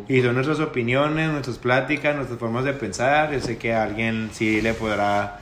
Y 0.09 0.23
son 0.23 0.35
nuestras 0.35 0.61
opiniones, 0.61 1.31
nuestras 1.31 1.59
pláticas, 1.59 2.17
nuestras 2.17 2.39
formas 2.39 2.65
de 2.65 2.73
pensar. 2.73 3.33
Yo 3.33 3.41
sé 3.41 3.59
que 3.59 3.75
a 3.75 3.83
alguien 3.83 4.31
sí 4.33 4.61
le 4.61 4.75
podrá 4.75 5.41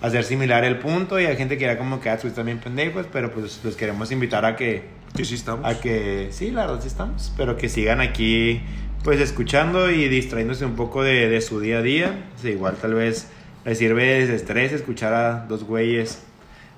hacer 0.00 0.24
similar 0.24 0.64
el 0.64 0.78
punto 0.78 1.18
y 1.18 1.26
hay 1.26 1.36
gente 1.36 1.58
que 1.58 1.64
era 1.64 1.78
como 1.78 2.00
que 2.00 2.10
ah, 2.10 2.18
también 2.34 2.58
pendejos, 2.58 3.06
pero 3.12 3.32
pues 3.32 3.60
los 3.64 3.76
queremos 3.76 4.10
invitar 4.12 4.44
a 4.44 4.56
que... 4.56 4.82
Que 5.16 5.24
sí 5.24 5.34
estamos. 5.34 5.64
A 5.64 5.80
que, 5.80 6.28
sí, 6.32 6.50
la 6.50 6.66
verdad 6.66 6.80
sí 6.82 6.88
estamos, 6.88 7.32
pero 7.36 7.56
que 7.56 7.68
sigan 7.68 8.00
aquí 8.00 8.60
pues 9.04 9.20
escuchando 9.20 9.90
y 9.90 10.08
distrayéndose 10.08 10.64
un 10.64 10.74
poco 10.74 11.02
de, 11.02 11.28
de 11.28 11.40
su 11.40 11.60
día 11.60 11.78
a 11.78 11.82
día. 11.82 12.24
igual 12.42 12.76
tal 12.80 12.94
vez 12.94 13.28
le 13.64 13.74
sirve 13.74 14.04
de 14.04 14.26
desestrés 14.26 14.72
escuchar 14.72 15.14
a 15.14 15.46
dos 15.46 15.64
güeyes 15.64 16.22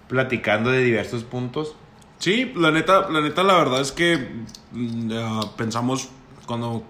platicando 0.09 0.71
de 0.71 0.83
diversos 0.83 1.25
puntos. 1.25 1.75
Sí, 2.19 2.53
la 2.57 2.71
neta, 2.71 3.09
la 3.11 3.21
neta, 3.21 3.43
la 3.43 3.55
verdad 3.55 3.81
es 3.81 3.93
que 3.93 4.29
mm, 4.73 5.11
pensamos 5.57 6.09
cuando 6.47 6.83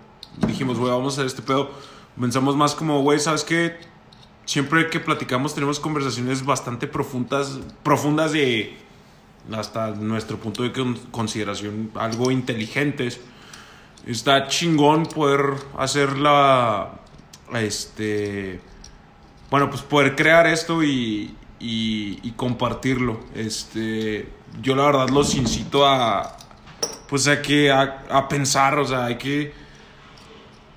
dijimos, 0.46 0.78
güey, 0.78 0.90
vamos 0.92 1.14
a 1.14 1.16
hacer 1.16 1.26
este 1.26 1.42
pedo, 1.42 1.70
pensamos 2.20 2.56
más 2.56 2.74
como, 2.74 3.00
güey, 3.02 3.18
¿sabes 3.18 3.42
qué? 3.42 3.76
Siempre 4.44 4.88
que 4.90 5.00
platicamos 5.00 5.54
tenemos 5.54 5.80
conversaciones 5.80 6.44
bastante 6.44 6.86
profundas, 6.86 7.58
profundas 7.82 8.32
de 8.32 8.76
hasta 9.52 9.90
nuestro 9.92 10.36
punto 10.38 10.62
de 10.62 10.72
con- 10.72 10.96
consideración 11.10 11.90
algo 11.94 12.30
inteligentes. 12.30 13.20
Está 14.06 14.46
chingón 14.46 15.06
poder 15.06 15.40
hacer 15.76 16.16
la, 16.18 17.00
este, 17.54 18.60
bueno, 19.50 19.70
pues 19.70 19.82
poder 19.82 20.16
crear 20.16 20.46
esto 20.46 20.82
y, 20.82 21.34
y, 21.60 22.32
compartirlo. 22.36 23.20
Este, 23.34 24.28
yo 24.60 24.74
la 24.74 24.86
verdad 24.86 25.08
los 25.10 25.34
incito 25.34 25.86
a, 25.86 26.36
pues 27.08 27.28
a 27.28 27.40
que, 27.42 27.70
a, 27.70 28.04
a 28.10 28.28
pensar, 28.28 28.78
o 28.78 28.84
sea, 28.84 29.06
hay 29.06 29.16
que, 29.16 29.52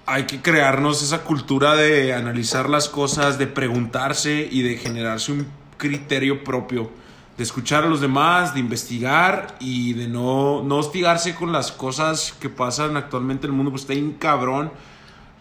hay 0.06 0.24
que 0.24 0.42
crearnos 0.42 1.02
esa 1.02 1.24
cultura 1.24 1.76
de 1.76 2.14
analizar 2.14 2.70
las 2.70 2.90
cosas, 2.90 3.38
de 3.38 3.48
preguntarse 3.48 4.48
y 4.50 4.62
de 4.62 4.78
generarse 4.78 5.32
un 5.32 5.48
criterio 5.78 6.44
propio, 6.44 6.92
de 7.38 7.44
escuchar 7.44 7.84
a 7.84 7.88
los 7.88 8.02
demás, 8.02 8.54
de 8.54 8.60
investigar 8.60 9.56
y 9.60 9.94
de 9.94 10.08
no, 10.08 10.62
no 10.64 10.78
hostigarse 10.78 11.36
con 11.36 11.52
las 11.52 11.72
cosas 11.72 12.36
que 12.40 12.50
pasan 12.50 12.98
actualmente 12.98 13.48
en 13.48 13.54
el 13.54 13.58
mundo, 13.58 13.72
pues 13.72 13.84
está 13.84 13.94
bien 13.94 14.14
cabrón. 14.14 14.72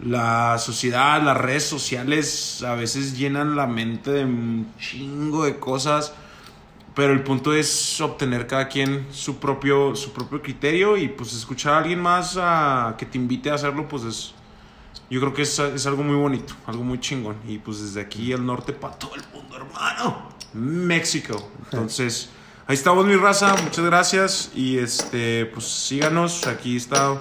La 0.00 0.58
sociedad, 0.58 1.20
las 1.22 1.36
redes 1.36 1.64
sociales 1.64 2.62
a 2.62 2.74
veces 2.74 3.18
llenan 3.18 3.56
la 3.56 3.66
mente 3.66 4.12
de 4.12 4.24
un 4.24 4.72
chingo 4.78 5.44
de 5.44 5.58
cosas, 5.58 6.12
pero 6.94 7.12
el 7.12 7.22
punto 7.24 7.52
es 7.52 8.00
obtener 8.00 8.46
cada 8.46 8.68
quien 8.68 9.06
su 9.10 9.38
propio, 9.38 9.96
su 9.96 10.12
propio 10.12 10.40
criterio 10.40 10.96
y 10.96 11.08
pues 11.08 11.32
escuchar 11.32 11.74
a 11.74 11.78
alguien 11.78 12.00
más 12.00 12.36
a, 12.40 12.94
que 12.96 13.06
te 13.06 13.18
invite 13.18 13.50
a 13.50 13.54
hacerlo, 13.54 13.88
pues 13.88 14.04
es, 14.04 14.34
yo 15.10 15.20
creo 15.20 15.34
que 15.34 15.42
es, 15.42 15.58
es 15.58 15.86
algo 15.86 16.04
muy 16.04 16.16
bonito, 16.16 16.54
algo 16.66 16.84
muy 16.84 17.00
chingón. 17.00 17.36
Y 17.48 17.58
pues 17.58 17.80
desde 17.80 18.00
aquí 18.00 18.32
al 18.32 18.46
norte 18.46 18.72
para 18.72 18.94
todo 18.94 19.16
el 19.16 19.22
mundo, 19.32 19.56
hermano. 19.56 20.28
México. 20.52 21.50
Entonces, 21.64 22.30
ahí 22.66 22.74
estamos 22.74 23.04
mi 23.04 23.16
raza, 23.16 23.56
muchas 23.62 23.84
gracias. 23.84 24.50
Y 24.54 24.78
este, 24.78 25.46
pues 25.46 25.66
síganos, 25.66 26.46
aquí 26.46 26.76
está 26.76 27.18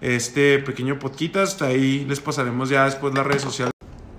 este 0.00 0.58
pequeño 0.58 0.98
podcast, 0.98 1.62
ahí 1.62 2.04
les 2.08 2.20
pasaremos 2.20 2.68
ya 2.68 2.84
después 2.84 3.14
las 3.14 3.26
redes 3.26 3.42
sociales. 3.42 3.72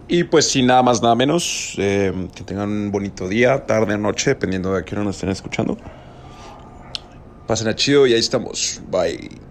Y 0.07 0.23
pues 0.23 0.49
sin 0.49 0.65
nada 0.65 0.81
más, 0.81 1.01
nada 1.01 1.13
menos, 1.13 1.75
eh, 1.77 2.11
que 2.35 2.43
tengan 2.43 2.69
un 2.69 2.91
bonito 2.91 3.27
día, 3.27 3.65
tarde 3.67 3.93
o 3.93 3.97
noche, 3.97 4.31
dependiendo 4.31 4.73
de 4.73 4.79
a 4.79 4.83
qué 4.83 4.95
hora 4.95 5.03
nos 5.03 5.15
estén 5.15 5.29
escuchando. 5.29 5.77
Pasen 7.45 7.67
a 7.67 7.75
chido 7.75 8.07
y 8.07 8.13
ahí 8.13 8.19
estamos. 8.19 8.81
Bye. 8.89 9.48